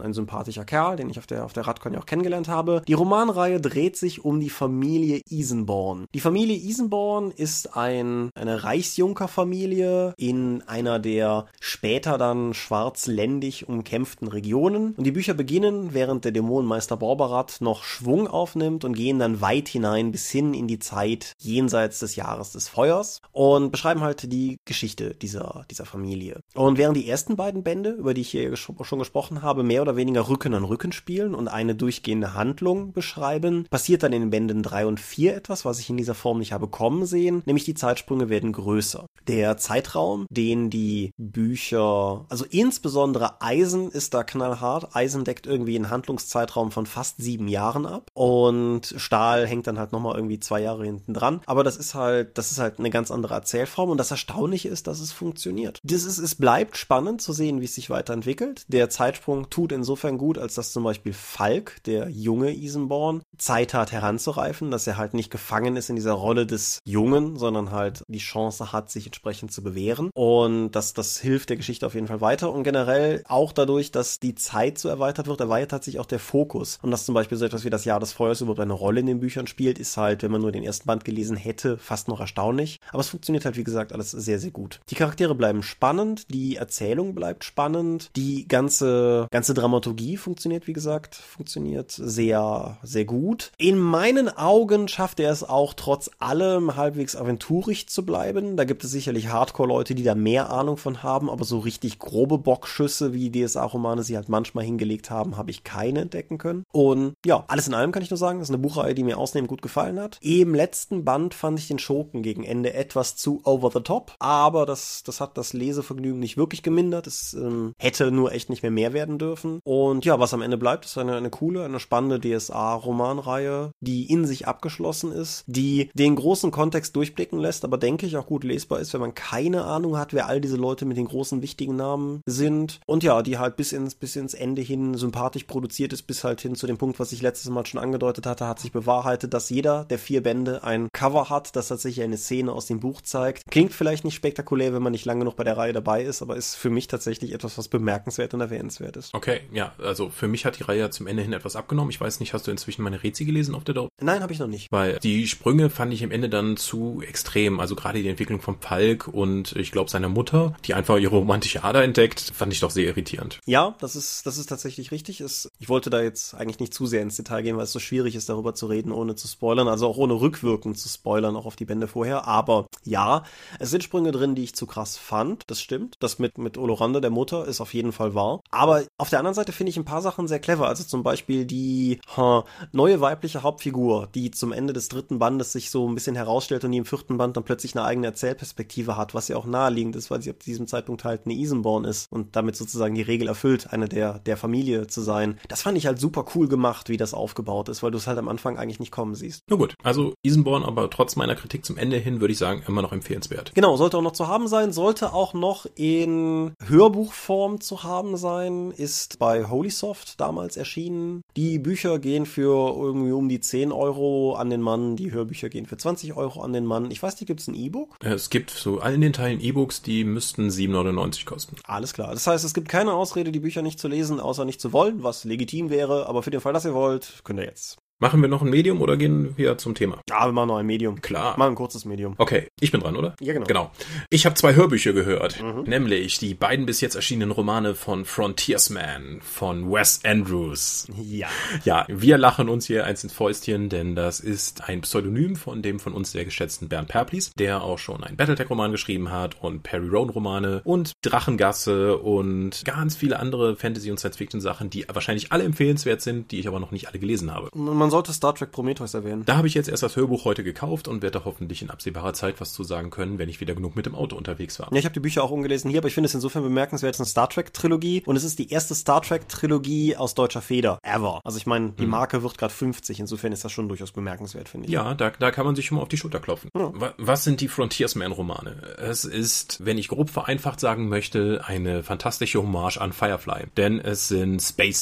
[0.00, 2.80] ein sympathischer Kerl, den ich auf der, auf der Radcon ja auch kennengelernt habe.
[2.88, 6.06] Die Romanreihe dreht sich um die Familie Isenborn.
[6.14, 14.94] Die Familie Isenborn ist ein, eine Reichsjunkerfamilie in einer der später dann schwarzländig umkämpften Regionen.
[14.94, 19.68] Und die Bücher beginnen, während der Dämonenmeister Borbarat noch Schwung aufnimmt und gehen dann weit
[19.68, 24.56] hinein bis hin in die Zeit jenseits des Jahres des Feuers und beschreiben halt die
[24.64, 26.40] Geschichte dieser, dieser Familie.
[26.54, 29.96] Und während die ersten beiden Bände, über die ich hier schon gesprochen habe, mehr oder
[29.96, 34.62] weniger Rücken an Rücken spielen und eine durchgehende Handlung beschreiben, passiert dann in den Bänden
[34.62, 37.74] 3 und 4 etwas, was ich in dieser Form nicht habe kommen sehen, nämlich die
[37.74, 39.06] Zeitsprünge werden größer.
[39.28, 44.94] Der Zeitraum, den die Bücher, also insbesondere Eisen ist da knallhart.
[44.96, 49.92] Eisen deckt irgendwie einen Handlungszeitraum von fast sieben Jahren ab und Stahl hängt dann halt
[49.92, 51.40] nochmal irgendwie zwei Jahre hinten dran.
[51.46, 54.86] Aber das ist halt, das ist halt eine ganz andere Erzählform und das Erstaunliche ist,
[54.86, 55.80] dass es funktioniert.
[55.82, 58.64] Das ist, es bleibt spannend zu sehen, wie es sich weiterentwickelt.
[58.68, 63.92] Der Zeitsprung tut insofern gut, als dass zum Beispiel Falk, der junge Isenborn, Zeit hat
[63.92, 68.18] heranzureifen, dass er halt nicht gefangen ist in dieser Rolle des Jungen, sondern halt die
[68.18, 70.10] Chance hat, sich entsprechend zu bewähren.
[70.14, 72.52] Und das, das hilft der Geschichte auf jeden Fall weiter.
[72.52, 76.78] Und generell auch dadurch, dass die Zeit so erweitert wird, erweitert sich auch der Fokus.
[76.82, 79.06] Und dass zum Beispiel so etwas wie das Jahr des Feuers überhaupt eine Rolle in
[79.06, 82.20] den Büchern spielt, ist halt, wenn man nur den ersten Band gelesen hätte, fast noch
[82.20, 82.80] erstaunlich.
[82.90, 84.80] Aber es funktioniert halt, wie gesagt, alles sehr, sehr gut.
[84.90, 91.14] Die Charaktere bleiben spannend, die Erzählung bleibt spannend, die ganze, ganze Dramaturgie funktioniert, wie gesagt,
[91.14, 93.52] funktioniert sehr, sehr gut.
[93.58, 98.56] In meinen Augen schafft er es auch trotz allem halbwegs aventurig zu bleiben.
[98.56, 102.38] Da gibt es sicherlich Hardcore-Leute, die da mehr Ahnung von haben, aber so richtig grobe
[102.38, 106.64] Bockschüsse, wie DSA-Romane sie halt manchmal hingelegt haben, habe ich keine entdecken können.
[106.72, 109.18] Und ja, alles in allem kann ich nur sagen, das ist eine Buchreihe, die mir
[109.18, 110.18] ausnehmend gut gefallen hat.
[110.20, 114.66] Im letzten Band fand ich den Schurken gegen Ende etwas zu over the top, aber
[114.66, 117.06] das, das hat das Lesevergnügen nicht wirklich gemindert.
[117.06, 119.60] Es ähm, hätte nur echt nicht mehr mehr werden dürfen.
[119.64, 124.26] Und ja, was am Ende bleibt, ist eine, eine coole, eine spannende DSA-Romanreihe, die in
[124.26, 128.80] sich abgeschlossen ist, die den großen Kontext durchblicken lässt, aber denke ich auch gut lesbar
[128.80, 132.20] ist, wenn man keine Ahnung hat, wer all diese Leute mit den großen wichtigen Namen
[132.26, 132.80] sind.
[132.86, 136.40] Und ja, die halt bis ins, bis ins Ende hin sympathisch produziert ist, bis halt
[136.40, 139.50] hin zu dem Punkt, was ich letztes Mal schon angedeutet hatte, hat sich bewahrheitet, dass
[139.50, 143.44] jeder der vier Bände ein Cover hat, das tatsächlich eine Szene aus dem Buch zeigt.
[143.50, 146.36] Klingt vielleicht nicht spektakulär, wenn man nicht lange noch bei der Reihe dabei ist, aber
[146.36, 149.14] ist für mich tatsächlich etwas, was bemerkenswert und erwähnenswert ist.
[149.14, 151.90] Okay, ja, also für mich hat die Reihe zum Ende hin etwas abgenommen.
[151.90, 153.90] Ich weiß nicht, hast du inzwischen meine Rezi gelesen auf der Dort?
[154.00, 154.70] Nein, habe ich noch nicht.
[154.70, 157.60] Weil die Sprünge fand ich am Ende dann zu extrem.
[157.60, 161.64] Also gerade die Entwicklung von Falk und ich glaube seiner Mutter, die einfach ihre romantische
[161.64, 163.40] Ader entdeckt, fand ich doch sehr irritierend.
[163.46, 165.20] Ja, das ist, das ist tatsächlich richtig.
[165.20, 167.80] Es, ich wollte da jetzt eigentlich nicht zu sehr ins Detail gehen, weil es so
[167.80, 169.68] schwierig ist, darüber zu reden, ohne zu spoilern.
[169.68, 172.26] Also auch ohne rückwirkend zu spoilern, auch auf die Bände vorher.
[172.26, 173.24] Aber ja,
[173.58, 175.44] es sind Sprünge drin, die ich zu krass fand.
[175.48, 175.85] Das stimmt.
[176.00, 178.40] Das mit, mit Olorande, der Mutter, ist auf jeden Fall wahr.
[178.50, 180.68] Aber auf der anderen Seite finde ich ein paar Sachen sehr clever.
[180.68, 185.70] Also zum Beispiel die ha, neue weibliche Hauptfigur, die zum Ende des dritten Bandes sich
[185.70, 189.14] so ein bisschen herausstellt und die im vierten Band dann plötzlich eine eigene Erzählperspektive hat,
[189.14, 192.36] was ja auch naheliegend ist, weil sie ab diesem Zeitpunkt halt eine Isenborn ist und
[192.36, 195.38] damit sozusagen die Regel erfüllt, eine der, der Familie zu sein.
[195.48, 198.18] Das fand ich halt super cool gemacht, wie das aufgebaut ist, weil du es halt
[198.18, 199.42] am Anfang eigentlich nicht kommen siehst.
[199.48, 202.82] Na gut, also Isenborn, aber trotz meiner Kritik zum Ende hin würde ich sagen, immer
[202.82, 203.52] noch empfehlenswert.
[203.54, 208.70] Genau, sollte auch noch zu haben sein, sollte auch noch in Hörbuchform zu haben sein,
[208.70, 211.22] ist bei Holysoft damals erschienen.
[211.36, 215.66] Die Bücher gehen für irgendwie um die 10 Euro an den Mann, die Hörbücher gehen
[215.66, 216.90] für 20 Euro an den Mann.
[216.90, 217.96] Ich weiß nicht, gibt es ein E-Book?
[218.00, 221.56] Es gibt so allen den Teilen E-Books, die müssten 7,99 kosten.
[221.64, 222.12] Alles klar.
[222.12, 225.02] Das heißt, es gibt keine Ausrede, die Bücher nicht zu lesen, außer nicht zu wollen,
[225.02, 228.28] was legitim wäre, aber für den Fall, dass ihr wollt, könnt ihr jetzt Machen wir
[228.28, 230.02] noch ein Medium oder gehen wir zum Thema?
[230.06, 231.00] Ja, wir machen noch ein Medium.
[231.00, 231.38] Klar.
[231.38, 232.14] Mal ein kurzes Medium.
[232.18, 233.14] Okay, ich bin dran, oder?
[233.20, 233.46] Ja, genau.
[233.46, 233.70] Genau.
[234.10, 239.72] Ich habe zwei Hörbücher gehört, nämlich die beiden bis jetzt erschienenen Romane von Frontiersman von
[239.72, 240.88] Wes Andrews.
[240.94, 241.28] Ja.
[241.64, 245.80] Ja, wir lachen uns hier eins ins Fäustchen, denn das ist ein Pseudonym von dem
[245.80, 249.88] von uns sehr geschätzten Bernd Perplis, der auch schon einen Battletech-Roman geschrieben hat und Perry
[249.88, 256.30] Roan-Romane und Drachengasse und ganz viele andere Fantasy- und Science-Fiction-Sachen, die wahrscheinlich alle empfehlenswert sind,
[256.30, 257.48] die ich aber noch nicht alle gelesen habe.
[257.54, 259.24] Man sollte Star Trek Prometheus erwähnen.
[259.24, 262.12] Da habe ich jetzt erst das Hörbuch heute gekauft und werde da hoffentlich in absehbarer
[262.12, 264.68] Zeit was zu sagen können, wenn ich wieder genug mit dem Auto unterwegs war.
[264.72, 266.96] Ja, ich habe die Bücher auch ungelesen hier, aber ich finde es insofern bemerkenswert, es
[266.96, 270.42] ist eine Star Trek Trilogie und es ist die erste Star Trek Trilogie aus deutscher
[270.42, 271.20] Feder ever.
[271.24, 274.66] Also ich meine, die Marke wird gerade 50, insofern ist das schon durchaus bemerkenswert, finde
[274.66, 274.72] ich.
[274.72, 276.50] Ja, da, da kann man sich schon mal auf die Schulter klopfen.
[276.54, 278.76] Wa- Was sind die Frontiersman-Romane?
[278.78, 283.44] Es ist, wenn ich grob vereinfacht sagen möchte, eine fantastische Hommage an Firefly.
[283.56, 284.40] Denn es sind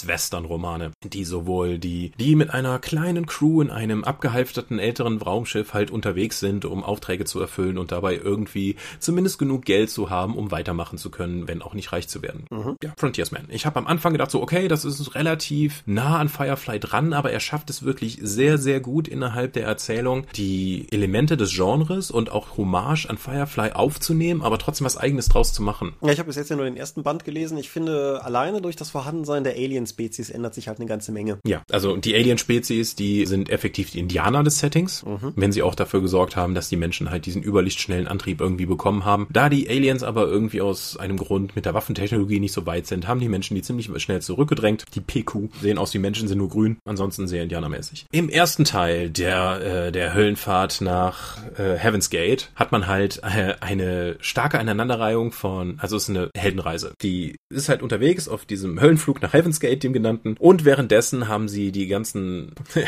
[0.09, 5.91] Space-Western-Romane, die sowohl die, die mit einer kleinen Crew in einem abgehalfterten älteren Raumschiff halt
[5.91, 10.53] unterwegs sind, um Aufträge zu erfüllen und dabei irgendwie zumindest genug Geld zu haben, um
[10.53, 12.45] weitermachen zu können, wenn auch nicht reich zu werden.
[12.85, 13.47] Ja, Frontiersman.
[13.49, 17.33] Ich habe am Anfang gedacht so, okay, das ist relativ nah an Firefly dran, aber
[17.33, 22.31] er schafft es wirklich sehr, sehr gut innerhalb der Erzählung, die Elemente des Genres und
[22.31, 25.95] auch Hommage an Firefly aufzunehmen, aber trotzdem was eigenes draus zu machen.
[26.01, 27.59] Ja, ich habe bis jetzt ja nur den ersten Band gelesen.
[27.59, 31.41] Ich finde, alleine durch das Vorhandensein der Alien-Spezies ändert sich halt eine ganze Menge.
[31.45, 35.05] Ja, also die Alien-Spezies, die sind effektiv die Indianer des Settings,
[35.37, 39.05] wenn sie auch dafür gesorgt haben, dass die Menschen halt diesen überlichtschnellen Antrieb irgendwie bekommen
[39.05, 39.27] haben.
[39.31, 43.09] Da die Aliens aber irgendwie aus einem Grund mit der Waffentechnologie nicht so weit sind,
[43.09, 44.85] haben die Menschen die ziemlich schnell zurückgedrängt.
[44.95, 48.07] Die PQ sehen aus wie Menschen, sind nur grün, ansonsten sehr indianermäßig.
[48.13, 53.55] Im ersten Teil der, äh, der Höllenfahrt nach äh, Heaven's Gate hat man halt äh,
[53.61, 56.95] eine starke Aneinanderreihung von, also es ist eine Heldenreise.
[57.03, 61.49] Die ist halt unterwegs auf diesem Höllenflug nach Heaven's Gate, dem genannten, und währenddessen haben
[61.49, 62.87] sie die ganzen, へえ。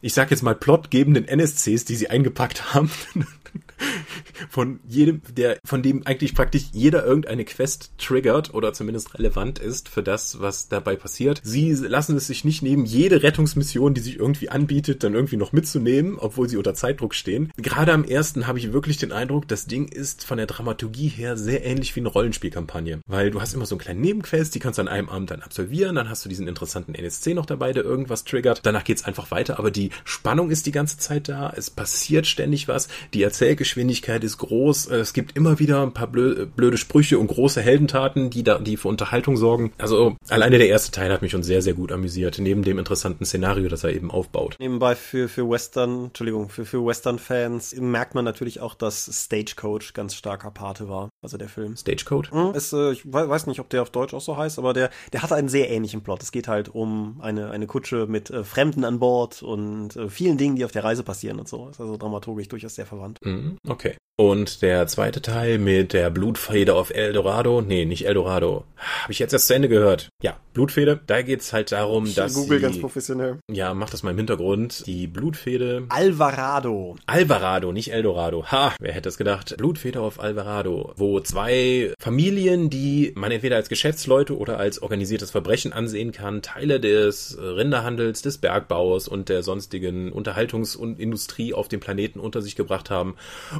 [0.00, 2.90] Ich sag jetzt mal plotgebenden NSCs, die sie eingepackt haben,
[4.50, 9.88] von jedem, der, von dem eigentlich praktisch jeder irgendeine Quest triggert oder zumindest relevant ist
[9.88, 11.40] für das, was dabei passiert.
[11.42, 15.52] Sie lassen es sich nicht nehmen, jede Rettungsmission, die sich irgendwie anbietet, dann irgendwie noch
[15.52, 17.50] mitzunehmen, obwohl sie unter Zeitdruck stehen.
[17.56, 21.36] Gerade am ersten habe ich wirklich den Eindruck, das Ding ist von der Dramaturgie her
[21.36, 24.78] sehr ähnlich wie eine Rollenspielkampagne, weil du hast immer so einen kleinen Nebenquest, die kannst
[24.78, 27.84] du an einem Abend dann absolvieren, dann hast du diesen interessanten NSC noch dabei, der
[27.84, 31.70] irgendwas triggert, danach geht's einfach weiter, aber die Spannung ist die ganze Zeit da, es
[31.70, 36.76] passiert ständig was, die Erzählgeschwindigkeit ist groß, es gibt immer wieder ein paar blö blöde
[36.76, 39.72] Sprüche und große Heldentaten, die da, die für Unterhaltung sorgen.
[39.78, 43.24] Also alleine der erste Teil hat mich schon sehr, sehr gut amüsiert, neben dem interessanten
[43.24, 44.56] Szenario, das er eben aufbaut.
[44.58, 50.14] Nebenbei für, für Western, Entschuldigung, für, für Western-Fans merkt man natürlich auch, dass Stagecoach ganz
[50.14, 51.76] starker Pate war, also der Film.
[51.76, 52.30] Stagecode?
[52.32, 54.72] Hm, Ist, äh, ich we- weiß nicht, ob der auf Deutsch auch so heißt, aber
[54.72, 56.22] der, der hatte einen sehr ähnlichen Plot.
[56.22, 60.38] Es geht halt um eine, eine Kutsche mit äh, Fremden an Bord und äh, vielen
[60.38, 61.68] Dingen, die auf der Reise passieren und so.
[61.68, 63.18] Ist also dramaturgisch durchaus sehr verwandt.
[63.24, 63.96] Mhm, Okay.
[64.18, 68.64] Und der zweite Teil mit der Blutfede auf Eldorado, nee, nicht Eldorado.
[69.02, 70.08] Habe ich jetzt erst zu Ende gehört.
[70.22, 70.98] Ja, Blutfede.
[71.06, 73.38] Da geht's halt darum, Ich dass google sie, ganz professionell.
[73.52, 74.86] ja, mach das mal im Hintergrund.
[74.86, 76.96] Die Blutfede Alvarado.
[77.04, 78.46] Alvarado, nicht Eldorado.
[78.50, 79.54] Ha, wer hätte es gedacht?
[79.58, 85.74] Blutfeder auf Alvarado, wo zwei Familien, die man entweder als Geschäftsleute oder als organisiertes Verbrechen
[85.74, 91.80] ansehen kann, Teile des Rinderhandels, des Bergbaus und der sonstigen Unterhaltungs- und Industrie auf dem
[91.80, 93.16] Planeten unter sich gebracht haben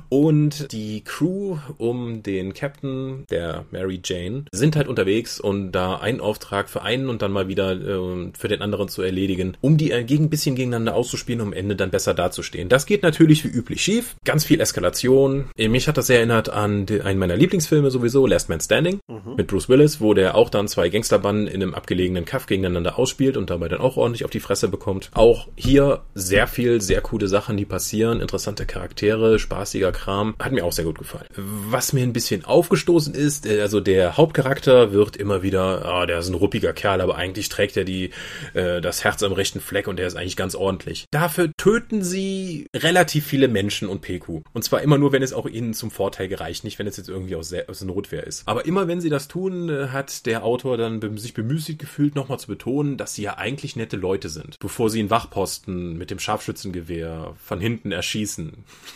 [0.09, 6.21] und die Crew um den Captain, der Mary Jane, sind halt unterwegs und da einen
[6.21, 9.91] Auftrag für einen und dann mal wieder äh, für den anderen zu erledigen, um die
[9.91, 12.69] äh, gegen ein bisschen gegeneinander auszuspielen, um am Ende dann besser dazustehen.
[12.69, 14.17] Das geht natürlich wie üblich schief.
[14.25, 15.47] Ganz viel Eskalation.
[15.57, 19.01] Äh, Mich hat das sehr erinnert an den, einen meiner Lieblingsfilme sowieso, Last Man Standing,
[19.37, 23.37] mit Bruce Willis, wo der auch dann zwei Gangsterbanden in einem abgelegenen Kaff gegeneinander ausspielt
[23.37, 25.11] und dabei dann auch ordentlich auf die Fresse bekommt.
[25.15, 30.35] Auch hier sehr viel, sehr coole Sachen, die passieren, interessante Charaktere, spaßiger Kram.
[30.39, 31.27] Hat mir auch sehr gut gefallen.
[31.35, 36.19] Was mir ein bisschen aufgestoßen ist, äh, also der Hauptcharakter wird immer wieder, ah, der
[36.19, 38.11] ist ein ruppiger Kerl, aber eigentlich trägt er die,
[38.53, 41.07] äh, das Herz am rechten Fleck und der ist eigentlich ganz ordentlich.
[41.11, 44.43] Dafür töten sie relativ viele Menschen und PQ.
[44.53, 47.09] Und zwar immer nur, wenn es auch ihnen zum Vorteil gereicht, nicht wenn es jetzt
[47.09, 48.47] irgendwie aus, aus Notwehr ist.
[48.47, 52.39] Aber immer wenn sie das tun, äh, hat der Autor dann sich bemüßigt gefühlt, nochmal
[52.39, 54.59] zu betonen, dass sie ja eigentlich nette Leute sind.
[54.59, 58.53] Bevor sie einen Wachposten mit dem Scharfschützengewehr von hinten erschießen.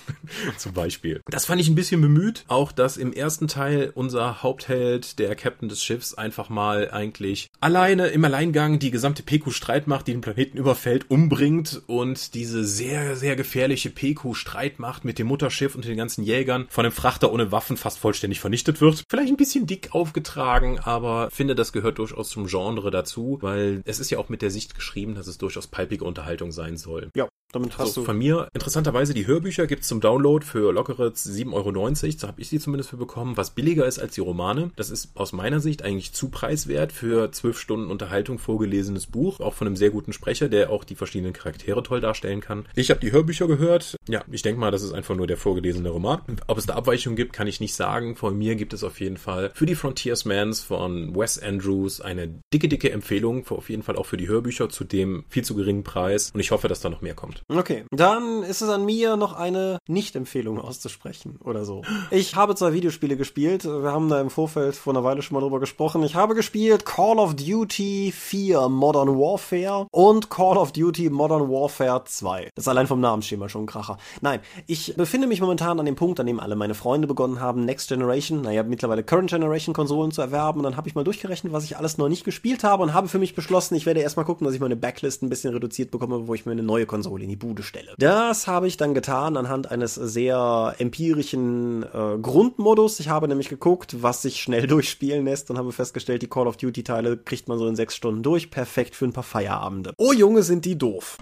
[0.58, 1.22] Zum Beispiel.
[1.30, 2.44] Das fand ich ein bisschen bemüht.
[2.48, 8.08] Auch, dass im ersten Teil unser Hauptheld, der Captain des Schiffs, einfach mal eigentlich alleine
[8.08, 13.90] im Alleingang die gesamte PQ-Streitmacht, die den Planeten überfällt, umbringt und diese sehr, sehr gefährliche
[13.90, 18.40] PQ-Streitmacht mit dem Mutterschiff und den ganzen Jägern von einem Frachter ohne Waffen fast vollständig
[18.40, 19.04] vernichtet wird.
[19.08, 24.00] Vielleicht ein bisschen dick aufgetragen, aber finde, das gehört durchaus zum Genre dazu, weil es
[24.00, 27.10] ist ja auch mit der Sicht geschrieben, dass es durchaus palpige Unterhaltung sein soll.
[27.14, 28.04] Ja, damit hast also du.
[28.06, 32.18] von mir interessanterweise die Hörbücher gibt's zum Download für lockere 7,90 Euro.
[32.18, 34.70] So habe ich sie zumindest für bekommen, was billiger ist als die Romane.
[34.76, 39.54] Das ist aus meiner Sicht eigentlich zu preiswert für zwölf Stunden Unterhaltung vorgelesenes Buch, auch
[39.54, 42.66] von einem sehr guten Sprecher, der auch die verschiedenen Charaktere toll darstellen kann.
[42.74, 43.96] Ich habe die Hörbücher gehört.
[44.08, 46.20] Ja, ich denke mal, das ist einfach nur der vorgelesene Roman.
[46.46, 48.16] Ob es da Abweichungen gibt, kann ich nicht sagen.
[48.16, 52.68] Von mir gibt es auf jeden Fall für die Frontiersmans von Wes Andrews eine dicke,
[52.68, 56.30] dicke Empfehlung, auf jeden Fall auch für die Hörbücher zu dem viel zu geringen Preis.
[56.32, 57.42] Und ich hoffe, dass da noch mehr kommt.
[57.48, 61.09] Okay, dann ist es an mir, noch eine Nicht-Empfehlung auszusprechen
[61.44, 61.82] oder so.
[62.10, 63.64] Ich habe zwei Videospiele gespielt.
[63.64, 66.02] Wir haben da im Vorfeld vor einer Weile schon mal drüber gesprochen.
[66.02, 72.04] Ich habe gespielt Call of Duty 4 Modern Warfare und Call of Duty Modern Warfare
[72.04, 72.50] 2.
[72.54, 73.98] Das ist allein vom Namensschema schon ein Kracher.
[74.20, 77.64] Nein, ich befinde mich momentan an dem Punkt, an dem alle meine Freunde begonnen haben,
[77.64, 80.60] Next Generation, naja, mittlerweile Current Generation Konsolen zu erwerben.
[80.60, 83.08] Und dann habe ich mal durchgerechnet, was ich alles noch nicht gespielt habe und habe
[83.08, 86.20] für mich beschlossen, ich werde erstmal gucken, dass ich meine Backlist ein bisschen reduziert bekomme,
[86.20, 87.94] bevor ich mir eine neue Konsole in die Bude stelle.
[87.98, 93.00] Das habe ich dann getan anhand eines sehr empirischen äh, Grundmodus.
[93.00, 96.56] Ich habe nämlich geguckt, was sich schnell durchspielen lässt und habe festgestellt, die Call of
[96.56, 98.50] Duty Teile kriegt man so in sechs Stunden durch.
[98.50, 99.92] Perfekt für ein paar Feierabende.
[99.98, 101.18] Oh Junge, sind die doof.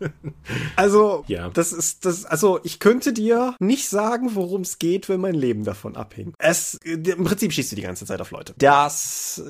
[0.76, 1.50] also, Ja.
[1.50, 5.64] das ist das, also ich könnte dir nicht sagen, worum es geht, wenn mein Leben
[5.64, 6.32] davon abhing.
[6.38, 8.54] Es, im Prinzip schießt du die ganze Zeit auf Leute.
[8.58, 9.42] Das,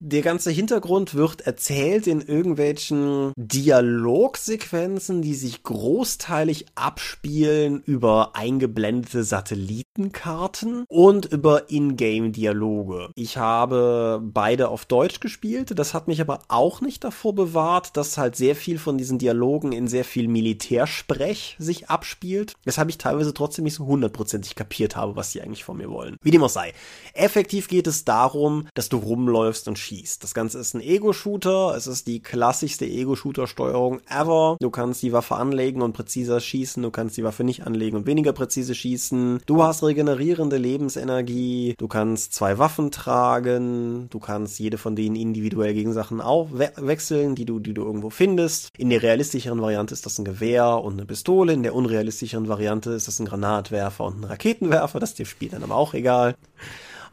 [0.00, 10.84] der ganze Hintergrund wird erzählt in irgendwelchen Dialogsequenzen, die sich großteilig abspielen über eingeblendete Satellitenkarten
[10.88, 13.10] und über Ingame-Dialoge.
[13.14, 15.78] Ich habe beide auf Deutsch gespielt.
[15.78, 19.72] Das hat mich aber auch nicht davor bewahrt, dass halt sehr viel von diesen Dialogen
[19.72, 22.54] in sehr viel Militärsprech sich abspielt.
[22.64, 26.16] Weshalb ich teilweise trotzdem nicht so hundertprozentig kapiert habe, was sie eigentlich von mir wollen.
[26.22, 26.72] Wie dem auch sei.
[27.14, 30.22] Effektiv geht es darum, dass du rumläufst und schießt.
[30.22, 31.74] Das Ganze ist ein Ego-Shooter.
[31.76, 34.56] Es ist die klassischste Ego-Shooter-Steuerung ever.
[34.60, 36.82] Du kannst die Waffe anlegen und präziser schießen.
[36.82, 39.01] Du kannst die Waffe nicht anlegen und weniger präzise schießen.
[39.10, 41.74] Du hast regenerierende Lebensenergie.
[41.78, 44.08] Du kannst zwei Waffen tragen.
[44.10, 48.68] Du kannst jede von denen individuell gegen Sachen aufwechseln, die du, die du irgendwo findest.
[48.78, 51.52] In der realistischeren Variante ist das ein Gewehr und eine Pistole.
[51.52, 55.00] In der unrealistischeren Variante ist das ein Granatwerfer und ein Raketenwerfer.
[55.00, 56.36] Das ist dem Spiel dann aber auch egal.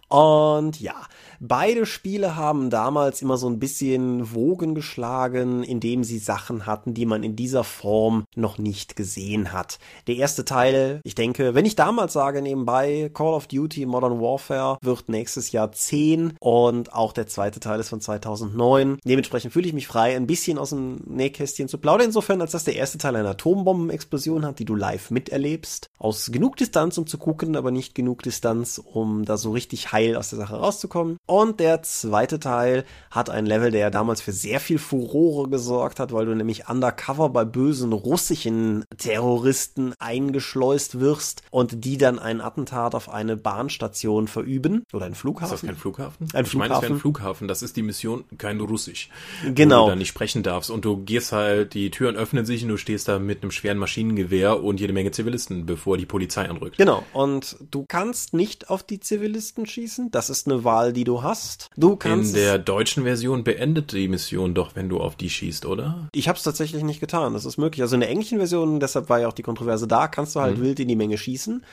[0.10, 0.95] Und ja,
[1.39, 7.06] beide Spiele haben damals immer so ein bisschen Wogen geschlagen, indem sie Sachen hatten, die
[7.06, 9.80] man in dieser Form noch nicht gesehen hat.
[10.08, 14.78] Der erste Teil, ich denke, wenn ich damals sage nebenbei, Call of Duty Modern Warfare
[14.82, 18.99] wird nächstes Jahr 10 und auch der zweite Teil ist von 2009.
[19.04, 22.63] Dementsprechend fühle ich mich frei, ein bisschen aus dem Nähkästchen zu plaudern, insofern, als dass
[22.63, 25.88] der erste Teil eine Atombombenexplosion hat, die du live miterlebst.
[25.97, 30.15] Aus genug Distanz, um zu gucken, aber nicht genug Distanz, um da so richtig heil
[30.15, 31.17] aus der Sache rauszukommen.
[31.30, 36.12] Und der zweite Teil hat ein Level, der damals für sehr viel Furore gesorgt hat,
[36.12, 42.96] weil du nämlich undercover bei bösen russischen Terroristen eingeschleust wirst und die dann ein Attentat
[42.96, 45.54] auf eine Bahnstation verüben oder einen Flughafen.
[45.54, 46.28] Ist das kein Flughafen?
[46.34, 46.96] Ein ich meine, es wäre Flughafen.
[46.96, 47.48] ein Flughafen.
[47.48, 49.12] Das ist die Mission, kein Russisch.
[49.54, 49.82] Genau.
[49.82, 50.72] Wo du dann nicht sprechen darfst.
[50.72, 53.78] Und du gehst halt, die Türen öffnen sich und du stehst da mit einem schweren
[53.78, 56.80] Maschinengewehr und jede Menge Zivilisten, bevor die Polizei anrückt.
[56.80, 60.10] Genau, und du kannst nicht auf die Zivilisten schießen.
[60.10, 61.69] Das ist eine Wahl, die du hast.
[61.77, 62.36] Du kannst.
[62.36, 66.08] In der deutschen Version beendet die Mission doch, wenn du auf die schießt, oder?
[66.13, 67.34] Ich habe es tatsächlich nicht getan.
[67.34, 67.82] Das ist möglich.
[67.82, 70.60] Also in der englischen Version, deshalb war ja auch die Kontroverse da, kannst du halt
[70.62, 71.63] wild in die Menge schießen.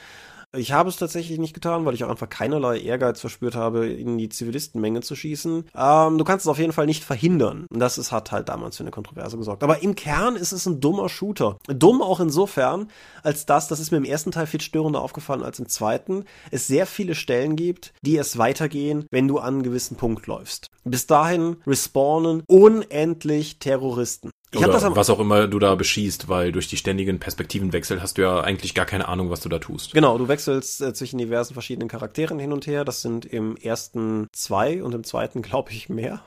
[0.56, 4.16] Ich habe es tatsächlich nicht getan, weil ich auch einfach keinerlei Ehrgeiz verspürt habe, in
[4.16, 5.64] die Zivilistenmenge zu schießen.
[5.76, 7.66] Ähm, du kannst es auf jeden Fall nicht verhindern.
[7.70, 9.62] Und Das ist, hat halt damals für eine Kontroverse gesorgt.
[9.62, 11.59] Aber im Kern ist es ein dummer Shooter.
[11.66, 12.88] Dumm auch insofern,
[13.22, 16.66] als dass, das ist mir im ersten Teil viel störender aufgefallen als im zweiten, es
[16.66, 20.68] sehr viele Stellen gibt, die es weitergehen, wenn du an einen gewissen Punkt läufst.
[20.85, 24.30] Bis dahin respawnen unendlich Terroristen.
[24.52, 28.00] Ich Oder das am was auch immer du da beschießt, weil durch die ständigen Perspektivenwechsel
[28.00, 29.92] hast du ja eigentlich gar keine Ahnung, was du da tust.
[29.92, 32.85] Genau, du wechselst äh, zwischen diversen verschiedenen Charakteren hin und her.
[32.85, 36.22] Das sind im ersten zwei und im zweiten, glaube ich, mehr.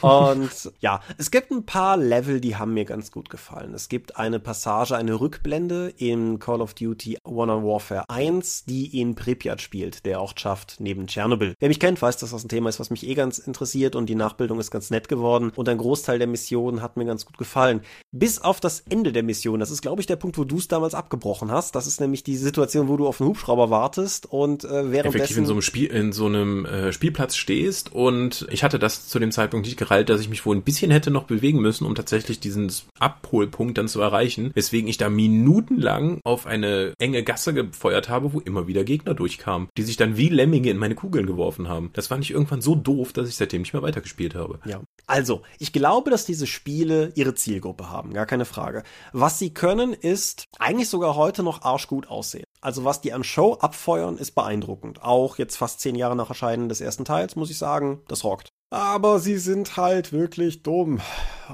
[0.00, 3.74] Und ja, es gibt ein paar Level, die haben mir ganz gut gefallen.
[3.74, 9.14] Es gibt eine Passage, eine Rückblende in Call of Duty Modern Warfare 1, die in
[9.14, 11.54] Pripyat spielt, der Ortschaft neben Tschernobyl.
[11.58, 14.06] Wer mich kennt, weiß, dass das ein Thema ist, was mich eh ganz interessiert und
[14.06, 17.36] die Nachbildung ist ganz nett geworden und ein Großteil der Missionen hat mir ganz gut
[17.36, 17.73] gefallen.
[17.74, 17.94] Gefallen.
[18.12, 19.60] Bis auf das Ende der Mission.
[19.60, 21.74] Das ist, glaube ich, der Punkt, wo du es damals abgebrochen hast.
[21.74, 25.06] Das ist nämlich die Situation, wo du auf einen Hubschrauber wartest und äh, währenddessen...
[25.06, 29.08] Effektiv in so einem Spiel, in so einem äh, Spielplatz stehst und ich hatte das
[29.08, 31.86] zu dem Zeitpunkt nicht gereilt, dass ich mich wohl ein bisschen hätte noch bewegen müssen,
[31.86, 37.52] um tatsächlich diesen Abholpunkt dann zu erreichen, weswegen ich da minutenlang auf eine enge Gasse
[37.52, 41.26] gefeuert habe, wo immer wieder Gegner durchkamen, die sich dann wie Lemminge in meine Kugeln
[41.26, 41.90] geworfen haben.
[41.94, 44.60] Das fand ich irgendwann so doof, dass ich seitdem nicht mehr weitergespielt habe.
[44.64, 44.82] Ja.
[45.06, 48.82] Also, ich glaube, dass diese Spiele ihre Zielgruppe haben, gar keine Frage.
[49.12, 52.44] Was sie können, ist eigentlich sogar heute noch arschgut aussehen.
[52.60, 55.02] Also was die an Show abfeuern, ist beeindruckend.
[55.02, 58.48] Auch jetzt fast zehn Jahre nach Erscheinen des ersten Teils, muss ich sagen, das rockt
[58.74, 61.00] aber sie sind halt wirklich dumm.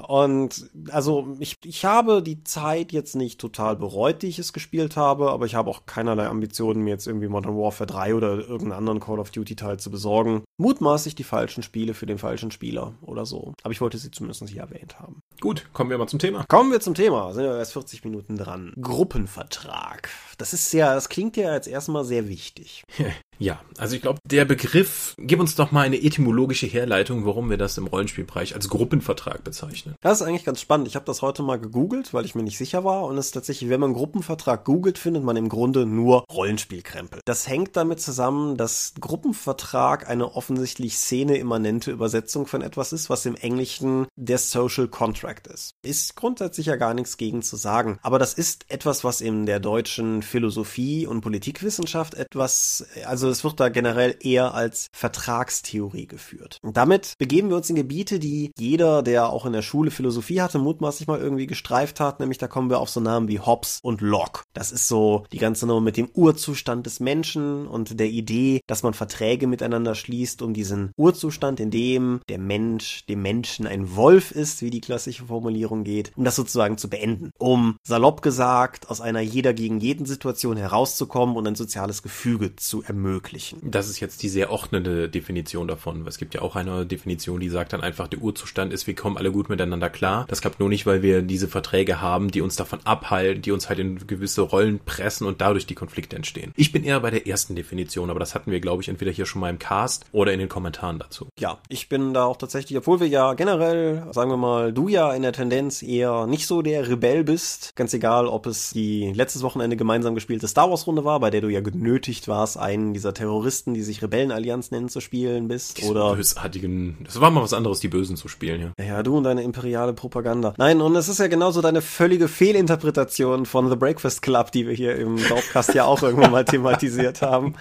[0.07, 4.97] Und also ich, ich habe die Zeit jetzt nicht total bereut, die ich es gespielt
[4.97, 8.73] habe, aber ich habe auch keinerlei Ambitionen, mir jetzt irgendwie Modern Warfare 3 oder irgendeinen
[8.73, 10.43] anderen Call of Duty Teil zu besorgen.
[10.57, 13.53] Mutmaßlich die falschen Spiele für den falschen Spieler oder so.
[13.63, 15.21] Aber ich wollte sie zumindest hier erwähnt haben.
[15.39, 16.45] Gut, kommen wir mal zum Thema.
[16.47, 17.33] Kommen wir zum Thema.
[17.33, 18.73] Sind wir erst 40 Minuten dran.
[18.79, 20.09] Gruppenvertrag.
[20.37, 22.83] Das ist ja, das klingt ja jetzt erstmal sehr wichtig.
[23.41, 27.57] Ja, also ich glaube, der Begriff, gib uns doch mal eine etymologische Herleitung, warum wir
[27.57, 29.80] das im Rollenspielbereich als Gruppenvertrag bezeichnen.
[30.01, 30.87] Das ist eigentlich ganz spannend.
[30.87, 33.05] Ich habe das heute mal gegoogelt, weil ich mir nicht sicher war.
[33.05, 37.21] Und es ist tatsächlich, wenn man Gruppenvertrag googelt, findet man im Grunde nur Rollenspielkrempel.
[37.25, 43.35] Das hängt damit zusammen, dass Gruppenvertrag eine offensichtlich szene-immanente Übersetzung von etwas ist, was im
[43.35, 45.71] Englischen der Social Contract ist.
[45.83, 47.99] Ist grundsätzlich ja gar nichts gegen zu sagen.
[48.01, 53.59] Aber das ist etwas, was in der deutschen Philosophie und Politikwissenschaft etwas, also es wird
[53.59, 56.57] da generell eher als Vertragstheorie geführt.
[56.61, 60.41] Und damit begeben wir uns in Gebiete, die jeder, der auch in der Schule Philosophie
[60.41, 63.79] hatte, mutmaßlich mal irgendwie gestreift hat, nämlich da kommen wir auf so Namen wie Hobbes
[63.81, 64.41] und Locke.
[64.53, 68.83] Das ist so die ganze Nummer mit dem Urzustand des Menschen und der Idee, dass
[68.83, 74.31] man Verträge miteinander schließt, um diesen Urzustand, in dem der Mensch dem Menschen ein Wolf
[74.31, 77.31] ist, wie die klassische Formulierung geht, um das sozusagen zu beenden.
[77.37, 82.83] Um salopp gesagt, aus einer jeder gegen jeden Situation herauszukommen und ein soziales Gefüge zu
[82.83, 83.59] ermöglichen.
[83.63, 86.05] Das ist jetzt die sehr ordnende Definition davon.
[86.07, 89.15] Es gibt ja auch eine Definition, die sagt dann einfach, der Urzustand ist, wir kommen
[89.15, 90.25] alle gut miteinander klar.
[90.27, 93.69] Das klappt nur nicht, weil wir diese Verträge haben, die uns davon abhalten, die uns
[93.69, 96.51] halt in gewisse Rollen pressen und dadurch die Konflikte entstehen.
[96.55, 99.25] Ich bin eher bei der ersten Definition, aber das hatten wir, glaube ich, entweder hier
[99.25, 101.27] schon mal im Cast oder in den Kommentaren dazu.
[101.39, 105.13] Ja, ich bin da auch tatsächlich, obwohl wir ja generell, sagen wir mal, du ja
[105.13, 109.43] in der Tendenz eher nicht so der Rebell bist, ganz egal, ob es die letztes
[109.43, 113.13] Wochenende gemeinsam gespielte Star Wars Runde war, bei der du ja genötigt warst, einen dieser
[113.13, 115.77] Terroristen, die sich Rebellenallianz nennen, zu spielen bist.
[115.77, 116.97] Diese oder bösartigen.
[117.03, 118.85] Das war mal was anderes, die Bösen zu spielen, ja.
[118.85, 120.53] Ja, du und deine imperiale Propaganda.
[120.57, 124.73] Nein, und es ist ja genauso deine völlige Fehlinterpretation von The Breakfast Club, die wir
[124.73, 127.55] hier im Dorfcast ja auch irgendwann mal thematisiert haben.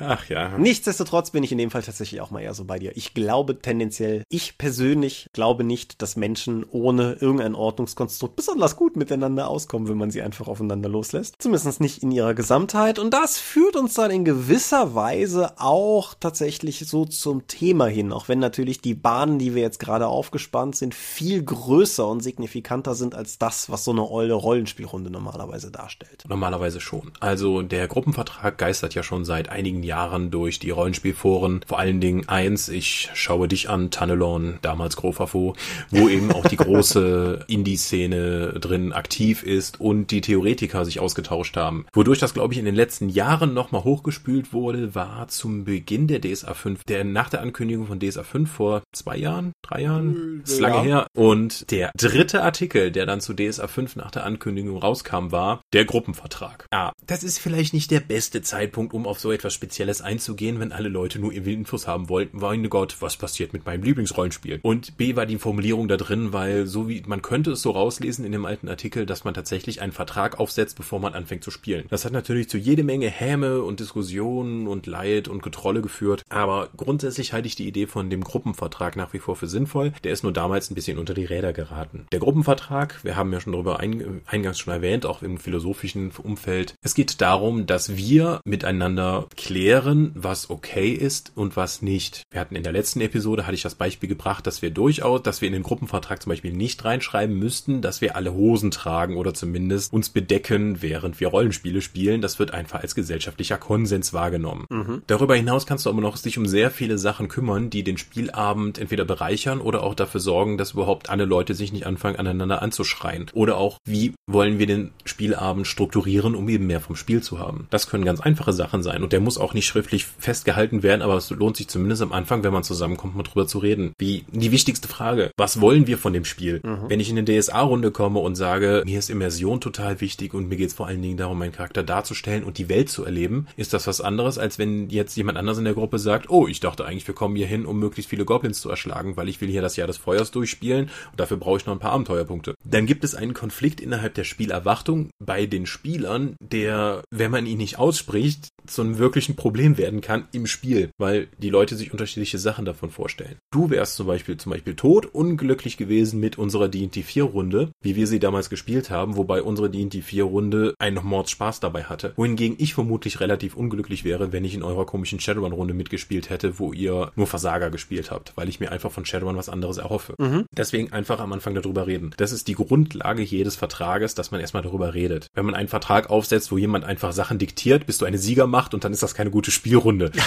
[0.00, 0.56] Ach ja.
[0.58, 2.96] Nichtsdestotrotz bin ich in dem Fall tatsächlich auch mal eher so bei dir.
[2.96, 9.48] Ich glaube tendenziell, ich persönlich glaube nicht, dass Menschen ohne irgendein Ordnungskonstrukt besonders gut miteinander
[9.48, 11.36] auskommen, wenn man sie einfach aufeinander loslässt.
[11.38, 12.98] Zumindest nicht in ihrer Gesamtheit.
[12.98, 18.12] Und das führt uns dann in gewisser Weise auch tatsächlich so zum Thema hin.
[18.12, 22.94] Auch wenn natürlich die Bahnen, die wir jetzt gerade aufgespannt sind, viel größer und signifikanter
[22.94, 26.24] sind als das, was so eine olle Rollenspielrunde normalerweise darstellt.
[26.28, 27.12] Normalerweise schon.
[27.20, 31.62] Also der Gruppenvertrag geistert ja schon seit einigen Jahren Jahren durch die Rollenspielforen.
[31.66, 35.56] Vor allen Dingen eins, ich schaue dich an, Tannelon, damals Grofafo,
[35.90, 41.86] wo eben auch die große Indie-Szene drin aktiv ist und die Theoretiker sich ausgetauscht haben.
[41.92, 46.20] Wodurch das, glaube ich, in den letzten Jahren nochmal hochgespült wurde, war zum Beginn der
[46.20, 50.60] DSA 5, der nach der Ankündigung von DSA 5 vor zwei Jahren, drei Jahren, ist
[50.60, 51.06] lange her.
[51.16, 55.84] Und der dritte Artikel, der dann zu DSA 5 nach der Ankündigung rauskam, war der
[55.84, 56.66] Gruppenvertrag.
[56.72, 60.58] Ja, das ist vielleicht nicht der beste Zeitpunkt, um auf so etwas speziell Spezielles einzugehen,
[60.58, 62.38] wenn alle Leute nur irgendwie Infos haben wollten.
[62.38, 64.58] Meine Gott, was passiert mit meinem Lieblingsrollenspiel?
[64.62, 68.24] Und B war die Formulierung da drin, weil so wie man könnte es so rauslesen
[68.24, 71.84] in dem alten Artikel, dass man tatsächlich einen Vertrag aufsetzt, bevor man anfängt zu spielen.
[71.88, 76.24] Das hat natürlich zu jede Menge Häme und Diskussionen und Leid und Getrolle geführt.
[76.28, 79.92] Aber grundsätzlich halte ich die Idee von dem Gruppenvertrag nach wie vor für sinnvoll.
[80.02, 82.06] Der ist nur damals ein bisschen unter die Räder geraten.
[82.10, 86.74] Der Gruppenvertrag, wir haben ja schon darüber eingangs schon erwähnt, auch im philosophischen Umfeld.
[86.82, 92.22] Es geht darum, dass wir miteinander klären, erklären, was okay ist und was nicht.
[92.30, 95.42] Wir hatten in der letzten Episode, hatte ich das Beispiel gebracht, dass wir durchaus, dass
[95.42, 99.34] wir in den Gruppenvertrag zum Beispiel nicht reinschreiben müssten, dass wir alle Hosen tragen oder
[99.34, 102.22] zumindest uns bedecken, während wir Rollenspiele spielen.
[102.22, 104.64] Das wird einfach als gesellschaftlicher Konsens wahrgenommen.
[104.70, 105.02] Mhm.
[105.06, 108.78] Darüber hinaus kannst du aber noch sich um sehr viele Sachen kümmern, die den Spielabend
[108.78, 113.26] entweder bereichern oder auch dafür sorgen, dass überhaupt alle Leute sich nicht anfangen, aneinander anzuschreien.
[113.34, 117.66] Oder auch, wie wollen wir den Spielabend strukturieren, um eben mehr vom Spiel zu haben.
[117.68, 121.02] Das können ganz einfache Sachen sein und der muss auch auch nicht schriftlich festgehalten werden,
[121.02, 123.92] aber es lohnt sich zumindest am Anfang, wenn man zusammenkommt, mal drüber zu reden.
[123.98, 126.60] Wie die wichtigste Frage, was wollen wir von dem Spiel?
[126.62, 126.88] Mhm.
[126.88, 130.56] Wenn ich in eine DSA-Runde komme und sage, mir ist Immersion total wichtig und mir
[130.56, 133.72] geht es vor allen Dingen darum, meinen Charakter darzustellen und die Welt zu erleben, ist
[133.72, 136.84] das was anderes, als wenn jetzt jemand anders in der Gruppe sagt, oh, ich dachte
[136.84, 139.62] eigentlich, wir kommen hier hin, um möglichst viele Goblins zu erschlagen, weil ich will hier
[139.62, 142.54] das Jahr des Feuers durchspielen und dafür brauche ich noch ein paar Abenteuerpunkte.
[142.64, 147.58] Dann gibt es einen Konflikt innerhalb der Spielerwartung bei den Spielern, der, wenn man ihn
[147.58, 152.36] nicht ausspricht, zu einem wirklichen Problem werden kann im Spiel, weil die Leute sich unterschiedliche
[152.36, 153.36] Sachen davon vorstellen.
[153.50, 157.96] Du wärst zum Beispiel zum Beispiel tot unglücklich gewesen mit unserer D&D 4 Runde, wie
[157.96, 162.12] wir sie damals gespielt haben, wobei unsere D&D 4 Runde einen Mordspaß dabei hatte.
[162.16, 166.58] Wohingegen ich vermutlich relativ unglücklich wäre, wenn ich in eurer komischen Shadowrun Runde mitgespielt hätte,
[166.58, 170.16] wo ihr nur Versager gespielt habt, weil ich mir einfach von Shadowrun was anderes erhoffe.
[170.18, 170.44] Mhm.
[170.54, 172.10] Deswegen einfach am Anfang darüber reden.
[172.18, 175.28] Das ist die Grundlage jedes Vertrages, dass man erstmal darüber redet.
[175.32, 178.84] Wenn man einen Vertrag aufsetzt, wo jemand einfach Sachen diktiert, bist du eine Siegermacht und
[178.84, 180.12] dann ist das keine gute Spielrunde.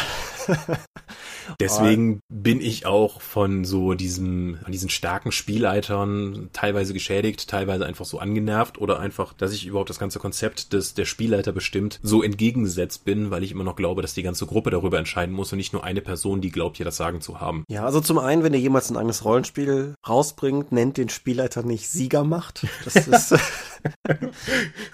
[1.59, 8.19] Deswegen bin ich auch von so diesem, diesen starken Spielleitern teilweise geschädigt, teilweise einfach so
[8.19, 13.05] angenervt oder einfach, dass ich überhaupt das ganze Konzept des, der Spielleiter bestimmt so entgegengesetzt
[13.05, 15.73] bin, weil ich immer noch glaube, dass die ganze Gruppe darüber entscheiden muss und nicht
[15.73, 17.65] nur eine Person, die glaubt, hier das Sagen zu haben.
[17.69, 21.89] Ja, also zum einen, wenn ihr jemals ein eigenes Rollenspiel rausbringt, nennt den Spielleiter nicht
[21.89, 22.65] Siegermacht.
[22.85, 23.35] Das ist,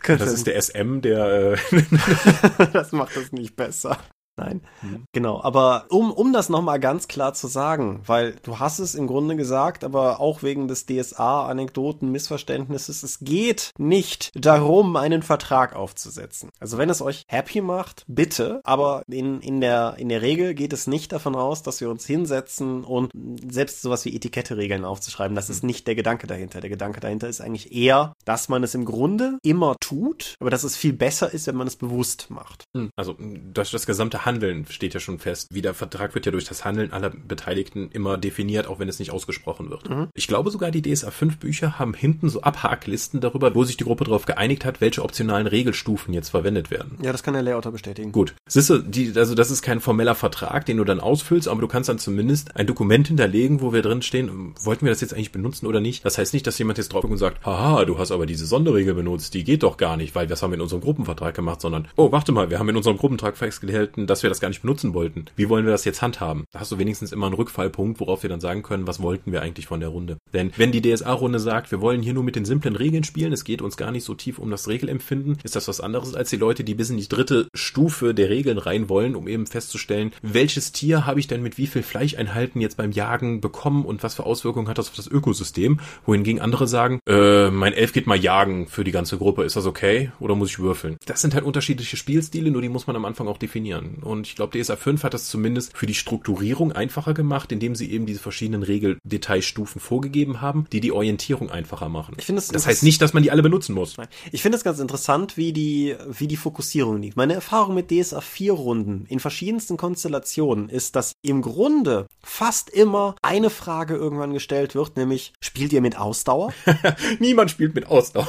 [0.05, 1.57] das ist der SM, der, äh
[2.74, 3.99] das macht es nicht besser.
[4.40, 4.62] Nein.
[4.82, 5.06] Mhm.
[5.12, 5.42] Genau.
[5.42, 9.36] Aber um, um das nochmal ganz klar zu sagen, weil du hast es im Grunde
[9.36, 16.50] gesagt, aber auch wegen des DSA-Anekdoten, Missverständnisses, es geht nicht darum, einen Vertrag aufzusetzen.
[16.60, 20.74] Also wenn es euch happy macht, bitte, aber in, in, der, in der Regel geht
[20.74, 23.12] es nicht davon aus, dass wir uns hinsetzen und
[23.50, 25.36] selbst sowas wie Etikette-Regeln aufzuschreiben.
[25.36, 26.62] Das ist nicht der Gedanke dahinter.
[26.62, 30.64] Der Gedanke dahinter ist eigentlich eher, dass man es im Grunde immer tut, aber dass
[30.64, 32.64] es viel besser ist, wenn man es bewusst macht.
[32.76, 32.90] Hm.
[32.96, 33.16] Also
[33.54, 35.48] das, das gesamte Handeln steht ja schon fest.
[35.52, 39.00] Wie der Vertrag wird ja durch das Handeln aller Beteiligten immer definiert, auch wenn es
[39.00, 39.90] nicht ausgesprochen wird.
[39.90, 40.08] Mhm.
[40.14, 43.86] Ich glaube sogar, die DSA 5 Bücher haben hinten so Abhaklisten darüber, wo sich die
[43.86, 47.00] Gruppe darauf geeinigt hat, welche optionalen Regelstufen jetzt verwendet werden.
[47.02, 48.12] Ja, das kann der Layouter bestätigen.
[48.12, 48.36] Gut.
[48.48, 51.90] Siehste, die, also das ist kein formeller Vertrag, den du dann ausfüllst, aber du kannst
[51.90, 55.66] dann zumindest ein Dokument hinterlegen, wo wir drin stehen, wollten wir das jetzt eigentlich benutzen
[55.66, 56.06] oder nicht?
[56.06, 58.94] Das heißt nicht, dass jemand jetzt drauf und sagt, haha, du hast aber diese Sonderregel
[58.94, 61.88] benutzt, die geht doch gar nicht, weil das haben wir in unserem Gruppenvertrag gemacht, sondern,
[61.96, 64.93] oh, warte mal, wir haben in unserem Gruppenvertrag festgehalten, dass wir das gar nicht benutzen
[64.93, 65.26] wollten.
[65.36, 66.45] Wie wollen wir das jetzt handhaben?
[66.51, 69.41] Da hast du wenigstens immer einen Rückfallpunkt, worauf wir dann sagen können, was wollten wir
[69.41, 70.18] eigentlich von der Runde.
[70.34, 73.43] Denn wenn die DSA-Runde sagt, wir wollen hier nur mit den simplen Regeln spielen, es
[73.43, 76.38] geht uns gar nicht so tief um das Regelempfinden, ist das was anderes als die
[76.38, 80.72] Leute, die bis in die dritte Stufe der Regeln rein wollen, um eben festzustellen, welches
[80.72, 84.26] Tier habe ich denn mit wie viel Fleischeinhalten jetzt beim Jagen bekommen und was für
[84.26, 88.68] Auswirkungen hat das auf das Ökosystem, wohingegen andere sagen, äh, mein Elf geht mal jagen
[88.68, 90.97] für die ganze Gruppe, ist das okay oder muss ich würfeln?
[91.05, 93.97] Das sind halt unterschiedliche Spielstile, nur die muss man am Anfang auch definieren.
[94.04, 97.91] Und ich glaube, DSA 5 hat das zumindest für die Strukturierung einfacher gemacht, indem sie
[97.91, 102.16] eben diese verschiedenen Regeldetailstufen vorgegeben haben, die die Orientierung einfacher machen.
[102.18, 103.95] Ich finde das heißt nicht, dass man die alle benutzen muss.
[104.32, 107.18] Ich finde es ganz interessant, wie die, wie die Fokussierung liegt.
[107.18, 113.16] Meine Erfahrung mit DSA 4 Runden in verschiedensten Konstellationen ist, dass im Grunde fast immer
[113.22, 116.54] eine Frage irgendwann gestellt wird, nämlich, spielt ihr mit Ausdauer?
[117.20, 118.28] Niemand spielt mit Ausdauer.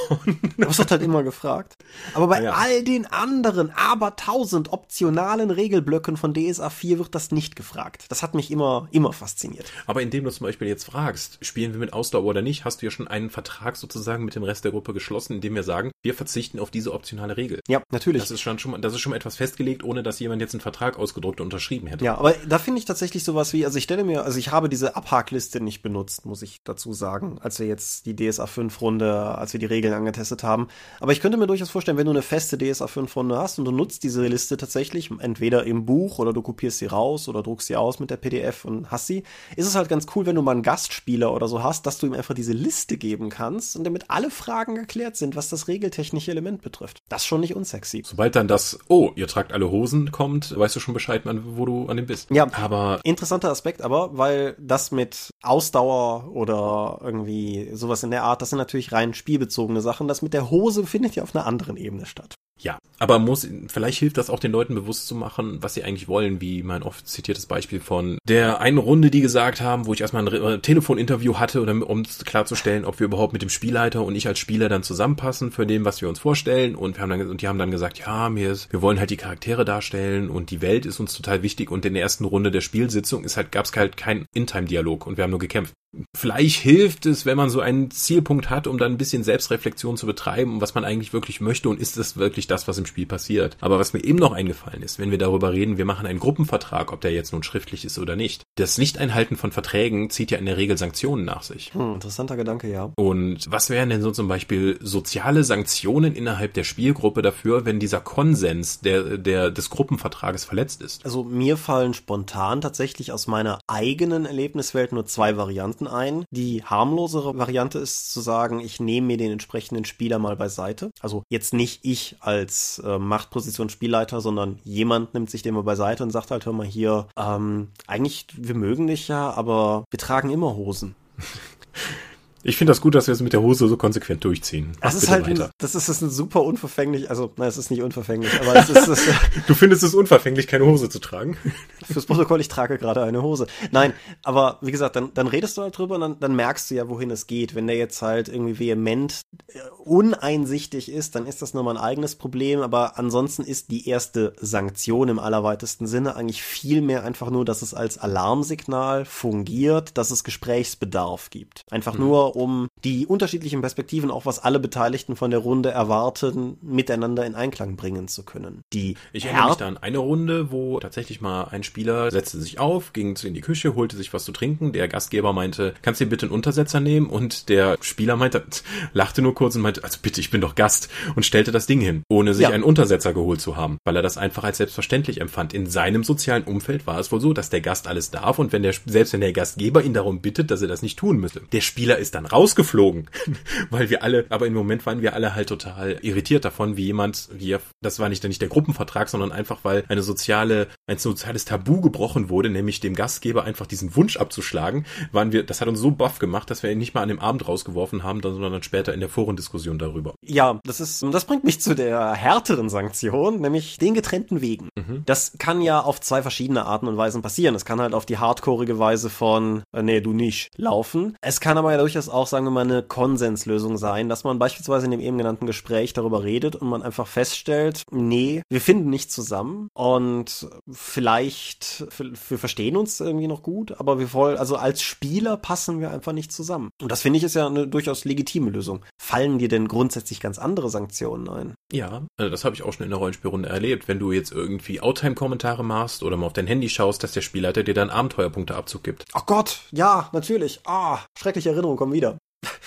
[0.57, 1.77] das wird halt immer gefragt.
[2.15, 2.53] Aber bei ja.
[2.53, 8.07] all den anderen, aber tausend optionalen Regelblöcken von DSA 4 wird das nicht gefragt.
[8.09, 9.67] Das hat mich immer, immer fasziniert.
[9.87, 12.87] Aber indem du zum Beispiel jetzt fragst, spielen wir mit Ausdauer oder nicht, hast du
[12.87, 16.15] ja schon einen Vertrag sozusagen mit dem Rest der Gruppe geschlossen, indem wir sagen, wir
[16.15, 17.61] verzichten auf diese optionale Regel.
[17.69, 18.23] Ja, natürlich.
[18.23, 20.99] Das ist schon, schon, das ist schon etwas festgelegt, ohne dass jemand jetzt einen Vertrag
[20.99, 22.05] ausgedruckt und unterschrieben hätte.
[22.05, 24.71] Ja, aber da finde ich tatsächlich sowas wie, also ich stelle mir, also ich habe
[24.71, 29.13] diese Abhakliste nicht benutzt, muss ich dazu sagen, als wir jetzt die DSA 5 Runde,
[29.37, 30.69] als wir die Regeln angetestet haben.
[31.01, 33.67] Aber ich könnte mir durchaus vorstellen, wenn du eine feste DSA 5 Runde hast und
[33.67, 37.67] du nutzt diese Liste tatsächlich entweder im Buch oder du kopierst sie raus oder druckst
[37.67, 39.25] sie aus mit der PDF und hast sie,
[39.57, 42.07] ist es halt ganz cool, wenn du mal einen Gastspieler oder so hast, dass du
[42.07, 46.31] ihm einfach diese Liste geben kannst und damit alle Fragen geklärt sind, was das regeltechnische
[46.31, 47.03] Element betrifft.
[47.09, 48.03] Das ist schon nicht unsexy.
[48.05, 51.87] Sobald dann das, oh, ihr tragt alle Hosen kommt, weißt du schon Bescheid, wo du
[51.87, 52.31] an dem bist.
[52.31, 58.43] Ja, aber interessanter Aspekt aber, weil das mit Ausdauer oder irgendwie sowas in der Art,
[58.43, 60.09] das sind natürlich rein spielbezogene Sachen.
[60.09, 62.35] Das mit der Hose findet ja auf einer anderen Ebene statt.
[62.63, 66.09] Ja, aber muss, vielleicht hilft das auch den Leuten bewusst zu machen, was sie eigentlich
[66.09, 70.03] wollen, wie mein oft zitiertes Beispiel von der einen Runde, die gesagt haben, wo ich
[70.03, 74.29] erstmal ein äh, Telefoninterview hatte, um klarzustellen, ob wir überhaupt mit dem Spielleiter und ich
[74.29, 76.75] als Spieler dann zusammenpassen für dem, was wir uns vorstellen.
[76.75, 79.09] Und wir haben dann, und die haben dann gesagt, ja, mir ist, wir wollen halt
[79.09, 81.71] die Charaktere darstellen und die Welt ist uns total wichtig.
[81.71, 85.17] Und in der ersten Runde der Spielsitzung ist halt, gab es halt keinen In-Time-Dialog und
[85.17, 85.73] wir haben nur gekämpft.
[86.17, 90.07] Vielleicht hilft es, wenn man so einen Zielpunkt hat, um dann ein bisschen Selbstreflexion zu
[90.07, 93.57] betreiben, was man eigentlich wirklich möchte und ist es wirklich das, was im Spiel passiert.
[93.61, 96.93] Aber was mir eben noch eingefallen ist, wenn wir darüber reden, wir machen einen Gruppenvertrag,
[96.93, 98.43] ob der jetzt nun schriftlich ist oder nicht.
[98.57, 101.73] Das Nicht-Einhalten von Verträgen zieht ja in der Regel Sanktionen nach sich.
[101.75, 102.93] Hm, interessanter Gedanke, ja.
[102.97, 108.01] Und was wären denn so zum Beispiel soziale Sanktionen innerhalb der Spielgruppe dafür, wenn dieser
[108.01, 111.05] Konsens der, der, des Gruppenvertrages verletzt ist?
[111.05, 116.25] Also mir fallen spontan tatsächlich aus meiner eigenen Erlebniswelt nur zwei Varianten ein.
[116.31, 120.91] Die harmlosere Variante ist zu sagen, ich nehme mir den entsprechenden Spieler mal beiseite.
[121.01, 122.40] Also jetzt nicht ich als
[122.85, 126.67] äh, Machtposition Spielleiter, sondern jemand nimmt sich den mal beiseite und sagt halt, hör mal
[126.67, 130.95] hier, ähm, eigentlich, wir mögen dich ja, aber wir tragen immer Hosen.
[132.43, 134.73] Ich finde das gut, dass wir es mit der Hose so konsequent durchziehen.
[134.81, 138.33] Das ist halt, ein, das ist, ein super unverfänglich, also, nein, es ist nicht unverfänglich,
[138.41, 139.01] aber es ist, das,
[139.47, 141.37] Du findest es unverfänglich, keine Hose zu tragen?
[141.85, 143.47] Fürs Protokoll, ich trage gerade eine Hose.
[143.73, 146.77] Nein, aber wie gesagt, dann, dann redest du halt drüber und dann, dann merkst du
[146.77, 147.55] ja, wohin es geht.
[147.55, 151.83] Wenn der jetzt halt irgendwie vehement äh, uneinsichtig ist, dann ist das nur mal ein
[151.83, 157.31] eigenes Problem, aber ansonsten ist die erste Sanktion im allerweitesten Sinne eigentlich viel mehr einfach
[157.31, 161.65] nur, dass es als Alarmsignal fungiert, dass es Gesprächsbedarf gibt.
[161.71, 162.01] Einfach mhm.
[162.01, 167.35] nur, um die unterschiedlichen Perspektiven, auch was alle Beteiligten von der Runde erwarten, miteinander in
[167.35, 168.63] Einklang bringen zu können.
[168.73, 172.59] Die ich erinnere mich da an eine Runde, wo tatsächlich mal ein Spieler setzte sich
[172.59, 174.73] auf, ging in die Küche, holte sich was zu trinken.
[174.73, 177.09] Der Gastgeber meinte, kannst du bitte einen Untersetzer nehmen?
[177.09, 178.45] Und der Spieler meinte,
[178.93, 181.81] lachte nur kurz und meinte, also bitte, ich bin doch Gast und stellte das Ding
[181.81, 182.51] hin, ohne sich ja.
[182.51, 185.53] einen Untersetzer geholt zu haben, weil er das einfach als selbstverständlich empfand.
[185.53, 188.63] In seinem sozialen Umfeld war es wohl so, dass der Gast alles darf und wenn
[188.63, 191.43] der, selbst wenn der Gastgeber ihn darum bittet, dass er das nicht tun müsse.
[191.53, 193.09] Der Spieler ist dann dann rausgeflogen,
[193.71, 197.29] weil wir alle, aber im Moment waren wir alle halt total irritiert davon, wie jemand,
[197.33, 201.45] wie er, das war nicht, nicht der Gruppenvertrag, sondern einfach, weil eine soziale, ein soziales
[201.45, 205.81] Tabu gebrochen wurde, nämlich dem Gastgeber einfach diesen Wunsch abzuschlagen, waren wir, das hat uns
[205.81, 208.63] so baff gemacht, dass wir ihn nicht mal an dem Abend rausgeworfen haben, sondern dann
[208.63, 210.15] später in der Forendiskussion darüber.
[210.23, 214.69] Ja, das ist, das bringt mich zu der härteren Sanktion, nämlich den getrennten Wegen.
[214.77, 215.03] Mhm.
[215.07, 217.55] Das kann ja auf zwei verschiedene Arten und Weisen passieren.
[217.55, 221.17] Es kann halt auf die hardcoreige Weise von, äh, nee, du nicht, laufen.
[221.21, 224.87] Es kann aber ja durchaus auch, sagen wir mal, eine Konsenslösung sein, dass man beispielsweise
[224.87, 229.11] in dem eben genannten Gespräch darüber redet und man einfach feststellt, nee, wir finden nicht
[229.11, 231.87] zusammen und vielleicht,
[232.29, 236.13] wir verstehen uns irgendwie noch gut, aber wir wollen, also als Spieler passen wir einfach
[236.13, 236.71] nicht zusammen.
[236.81, 238.85] Und das finde ich ist ja eine durchaus legitime Lösung.
[238.99, 241.55] Fallen dir denn grundsätzlich ganz andere Sanktionen ein?
[241.73, 243.89] Ja, also das habe ich auch schon in der Rollenspielrunde erlebt.
[243.89, 247.63] Wenn du jetzt irgendwie Outtime-Kommentare machst oder mal auf dein Handy schaust, dass der Spielleiter
[247.63, 249.05] dir dann Abenteuerpunkte Abzug gibt.
[249.15, 250.61] Oh Gott, ja, natürlich.
[250.65, 252.00] Ah, schreckliche Erinnerungen kommen wieder.
[252.01, 252.19] wieder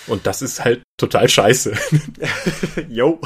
[0.06, 1.72] Und das ist halt total scheiße.
[2.88, 3.20] Jo.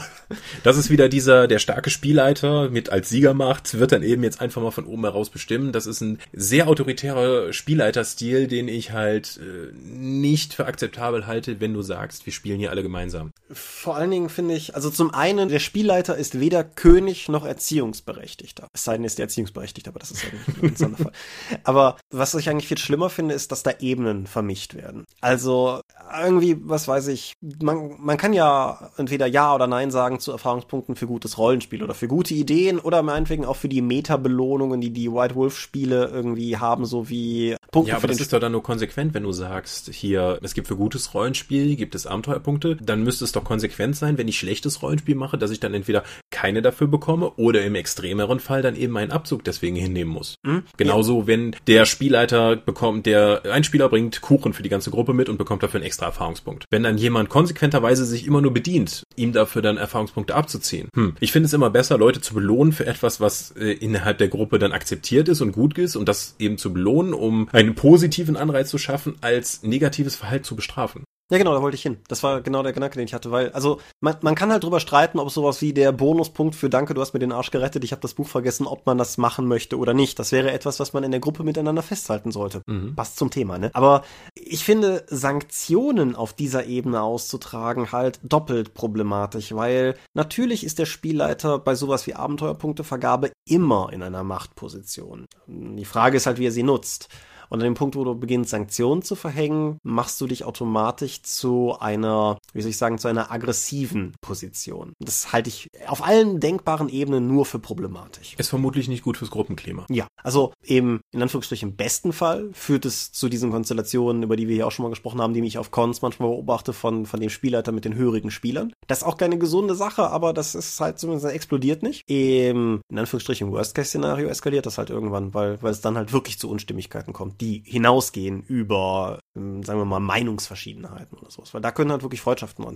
[0.63, 4.61] Das ist wieder dieser, der starke Spielleiter mit als Siegermacht, wird dann eben jetzt einfach
[4.61, 5.73] mal von oben heraus bestimmen.
[5.73, 11.73] Das ist ein sehr autoritärer Spielleiterstil, den ich halt äh, nicht für akzeptabel halte, wenn
[11.73, 13.31] du sagst, wir spielen hier alle gemeinsam.
[13.51, 18.69] Vor allen Dingen finde ich, also zum einen, der Spielleiter ist weder König noch Erziehungsberechtigter.
[18.75, 21.13] Es sei denn, ist der Erziehungsberechtigter, aber das ist ja nicht ein Sonderfall.
[21.65, 25.05] Aber was ich eigentlich viel schlimmer finde, ist, dass da Ebenen vermischt werden.
[25.21, 25.81] Also
[26.23, 30.97] irgendwie, was weiß ich, man, man kann ja entweder Ja oder Nein sagen zu Erfahrungspunkten
[30.97, 35.11] für gutes Rollenspiel oder für gute Ideen oder meinetwegen auch für die Meta-Belohnungen, die die
[35.13, 37.91] White Wolf-Spiele irgendwie haben, so wie Punkte.
[37.91, 40.77] Ja, aber das ist doch dann nur konsequent, wenn du sagst, hier, es gibt für
[40.77, 45.15] gutes Rollenspiel, gibt es Abenteuerpunkte, dann müsste es doch konsequent sein, wenn ich schlechtes Rollenspiel
[45.15, 49.11] mache, dass ich dann entweder keine dafür bekomme oder im extremeren Fall dann eben einen
[49.11, 50.37] Abzug deswegen hinnehmen muss.
[50.43, 50.65] Mhm.
[50.77, 51.27] Genauso, ja.
[51.27, 55.39] wenn der Spielleiter bekommt, der ein Spieler bringt Kuchen für die ganze Gruppe mit und
[55.39, 56.58] bekommt dafür einen extra Erfahrungspunkt.
[56.71, 60.89] Wenn dann jemand konsequenterweise sich immer nur bedient, ihm dafür dann Erfahrungspunkte abzuziehen.
[60.95, 61.15] Hm.
[61.21, 64.59] Ich finde es immer besser, Leute zu belohnen für etwas, was äh, innerhalb der Gruppe
[64.59, 68.71] dann akzeptiert ist und gut ist und das eben zu belohnen, um einen positiven Anreiz
[68.71, 71.05] zu schaffen, als negatives Verhalten zu bestrafen.
[71.31, 71.99] Ja, genau, da wollte ich hin.
[72.09, 74.81] Das war genau der Gedanke, den ich hatte, weil, also, man, man kann halt drüber
[74.81, 77.93] streiten, ob sowas wie der Bonuspunkt für Danke, du hast mir den Arsch gerettet, ich
[77.93, 80.19] habe das Buch vergessen, ob man das machen möchte oder nicht.
[80.19, 82.63] Das wäre etwas, was man in der Gruppe miteinander festhalten sollte.
[82.67, 82.95] Mhm.
[82.97, 83.71] Passt zum Thema, ne?
[83.75, 84.05] Aber
[84.35, 91.59] ich finde, Sanktionen auf dieser Ebene auszutragen halt doppelt problematisch, weil natürlich ist der Spielleiter
[91.59, 95.27] bei sowas wie Abenteuerpunktevergabe immer in einer Machtposition.
[95.47, 97.11] Die Frage ist halt, wie er sie nutzt.
[97.49, 101.77] Und an dem Punkt, wo du beginnst, Sanktionen zu verhängen, machst du dich automatisch zu
[101.79, 104.93] einer, wie soll ich sagen, zu einer aggressiven Position.
[105.01, 108.35] Das halte ich auf allen denkbaren Ebenen nur für problematisch.
[108.39, 109.87] Ist vermutlich nicht gut fürs Gruppenklima.
[109.89, 114.49] Ja, also eben in Anführungsstrichen im besten Fall führt es zu diesen Konstellationen, über die
[114.49, 117.21] wir hier auch schon mal gesprochen haben, die ich auf Cons manchmal beobachte von, von
[117.21, 118.73] dem Spielleiter mit den hörigen Spielern.
[118.87, 122.03] Das ist auch keine gesunde Sache, aber das ist halt zumindest explodiert nicht.
[122.07, 126.51] Im, in Anführungsstrichen Worst-Case-Szenario eskaliert das halt irgendwann, weil, weil es dann halt wirklich zu
[126.51, 131.55] Unstimmigkeiten kommt die hinausgehen über, ähm, sagen wir mal, Meinungsverschiedenheiten oder sowas.
[131.55, 132.67] Weil da können halt wirklich Freundschaften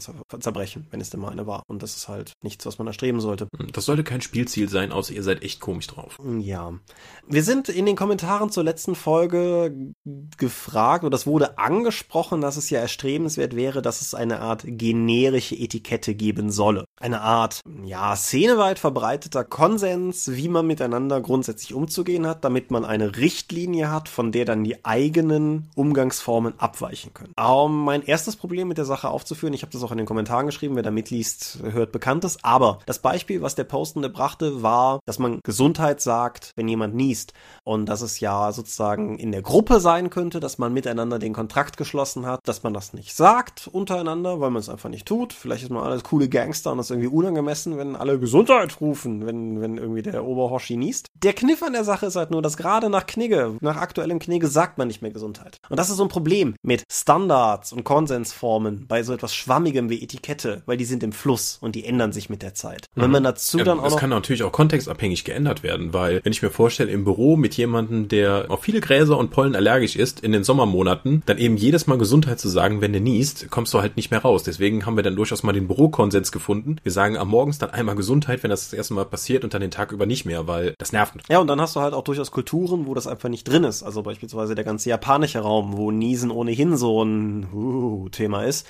[0.40, 1.62] zerbrechen, wenn es denn mal eine war.
[1.66, 3.48] Und das ist halt nichts, was man erstreben sollte.
[3.72, 6.18] Das sollte kein Spielziel sein, außer ihr seid echt komisch drauf.
[6.40, 6.72] Ja.
[7.26, 9.92] Wir sind in den Kommentaren zur letzten Folge
[10.36, 15.56] gefragt, oder das wurde angesprochen, dass es ja erstrebenswert wäre, dass es eine Art generische
[15.56, 16.84] Etikette geben solle.
[17.00, 23.16] Eine Art, ja, szeneweit verbreiteter Konsens, wie man miteinander grundsätzlich umzugehen hat, damit man eine
[23.16, 27.32] Richtlinie hat, von der dann die eigenen Umgangsformen abweichen können.
[27.40, 30.46] Um mein erstes Problem mit der Sache aufzuführen, ich habe das auch in den Kommentaren
[30.46, 35.18] geschrieben, wer da mitliest, hört Bekanntes, aber das Beispiel, was der Postende brachte, war, dass
[35.18, 37.32] man Gesundheit sagt, wenn jemand niest
[37.64, 41.76] und dass es ja sozusagen in der Gruppe sein könnte, dass man miteinander den Kontrakt
[41.76, 45.32] geschlossen hat, dass man das nicht sagt untereinander, weil man es einfach nicht tut.
[45.32, 49.26] Vielleicht ist man alles coole Gangster und das ist irgendwie unangemessen, wenn alle Gesundheit rufen,
[49.26, 51.06] wenn, wenn irgendwie der Oberhoshi niest.
[51.14, 54.41] Der Kniff an der Sache ist halt nur, dass gerade nach Knigge, nach aktuellem Knigge
[54.48, 55.58] sagt man nicht mehr Gesundheit.
[55.68, 60.02] Und das ist so ein Problem mit Standards und Konsensformen bei so etwas Schwammigem wie
[60.02, 62.86] Etikette, weil die sind im Fluss und die ändern sich mit der Zeit.
[62.94, 63.12] Und wenn mhm.
[63.12, 63.84] man dazu dann auch.
[63.84, 67.54] Das kann natürlich auch kontextabhängig geändert werden, weil wenn ich mir vorstelle, im Büro mit
[67.56, 71.86] jemandem, der auf viele Gräser und Pollen allergisch ist, in den Sommermonaten, dann eben jedes
[71.86, 74.42] Mal Gesundheit zu sagen, wenn du niest, kommst du halt nicht mehr raus.
[74.42, 76.76] Deswegen haben wir dann durchaus mal den Bürokonsens gefunden.
[76.82, 79.60] Wir sagen am Morgens dann einmal Gesundheit, wenn das das erste Mal passiert und dann
[79.60, 81.14] den Tag über nicht mehr, weil das nervt.
[81.28, 83.82] Ja, und dann hast du halt auch durchaus Kulturen, wo das einfach nicht drin ist.
[83.82, 88.66] Also beispielsweise der ganze japanische Raum, wo Niesen ohnehin so ein uh, Thema ist.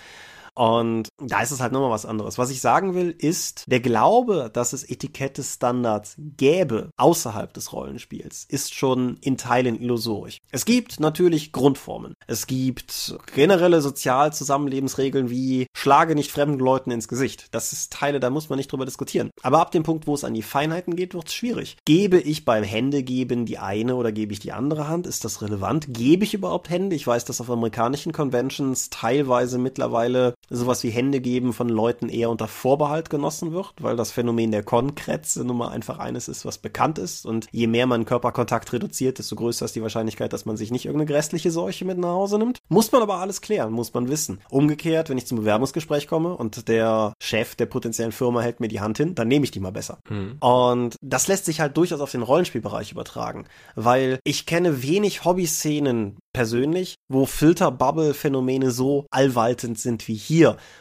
[0.55, 2.39] Und da ist es halt nochmal was anderes.
[2.39, 8.75] Was ich sagen will, ist, der Glaube, dass es Etikette-Standards gäbe außerhalb des Rollenspiels, ist
[8.75, 10.39] schon in Teilen illusorisch.
[10.51, 12.15] Es gibt natürlich Grundformen.
[12.27, 17.47] Es gibt generelle Sozialzusammenlebensregeln wie schlage nicht fremden Leuten ins Gesicht.
[17.53, 19.31] Das ist Teile, da muss man nicht drüber diskutieren.
[19.43, 21.77] Aber ab dem Punkt, wo es an die Feinheiten geht, wird es schwierig.
[21.85, 25.07] Gebe ich beim Händegeben die eine oder gebe ich die andere Hand?
[25.07, 25.87] Ist das relevant?
[25.89, 26.95] Gebe ich überhaupt Hände?
[26.95, 32.31] Ich weiß, dass auf amerikanischen Conventions teilweise mittlerweile sowas wie Hände geben von Leuten eher
[32.31, 36.59] unter Vorbehalt genossen wird, weil das Phänomen der Konkretze nun mal einfach eines ist, was
[36.59, 37.27] bekannt ist.
[37.27, 40.85] Und je mehr man Körperkontakt reduziert, desto größer ist die Wahrscheinlichkeit, dass man sich nicht
[40.85, 42.61] irgendeine grässliche Seuche mit nach Hause nimmt.
[42.69, 44.41] Muss man aber alles klären, muss man wissen.
[44.51, 48.81] Umgekehrt, wenn ich zum Bewerbungsgespräch komme und der Chef der potenziellen Firma hält mir die
[48.81, 49.99] Hand hin, dann nehme ich die mal besser.
[50.09, 50.37] Mhm.
[50.41, 56.19] Und das lässt sich halt durchaus auf den Rollenspielbereich übertragen, weil ich kenne wenig Hobbyszenen
[56.33, 60.32] persönlich, wo Filter-Bubble-Phänomene so allwaltend sind wie hier.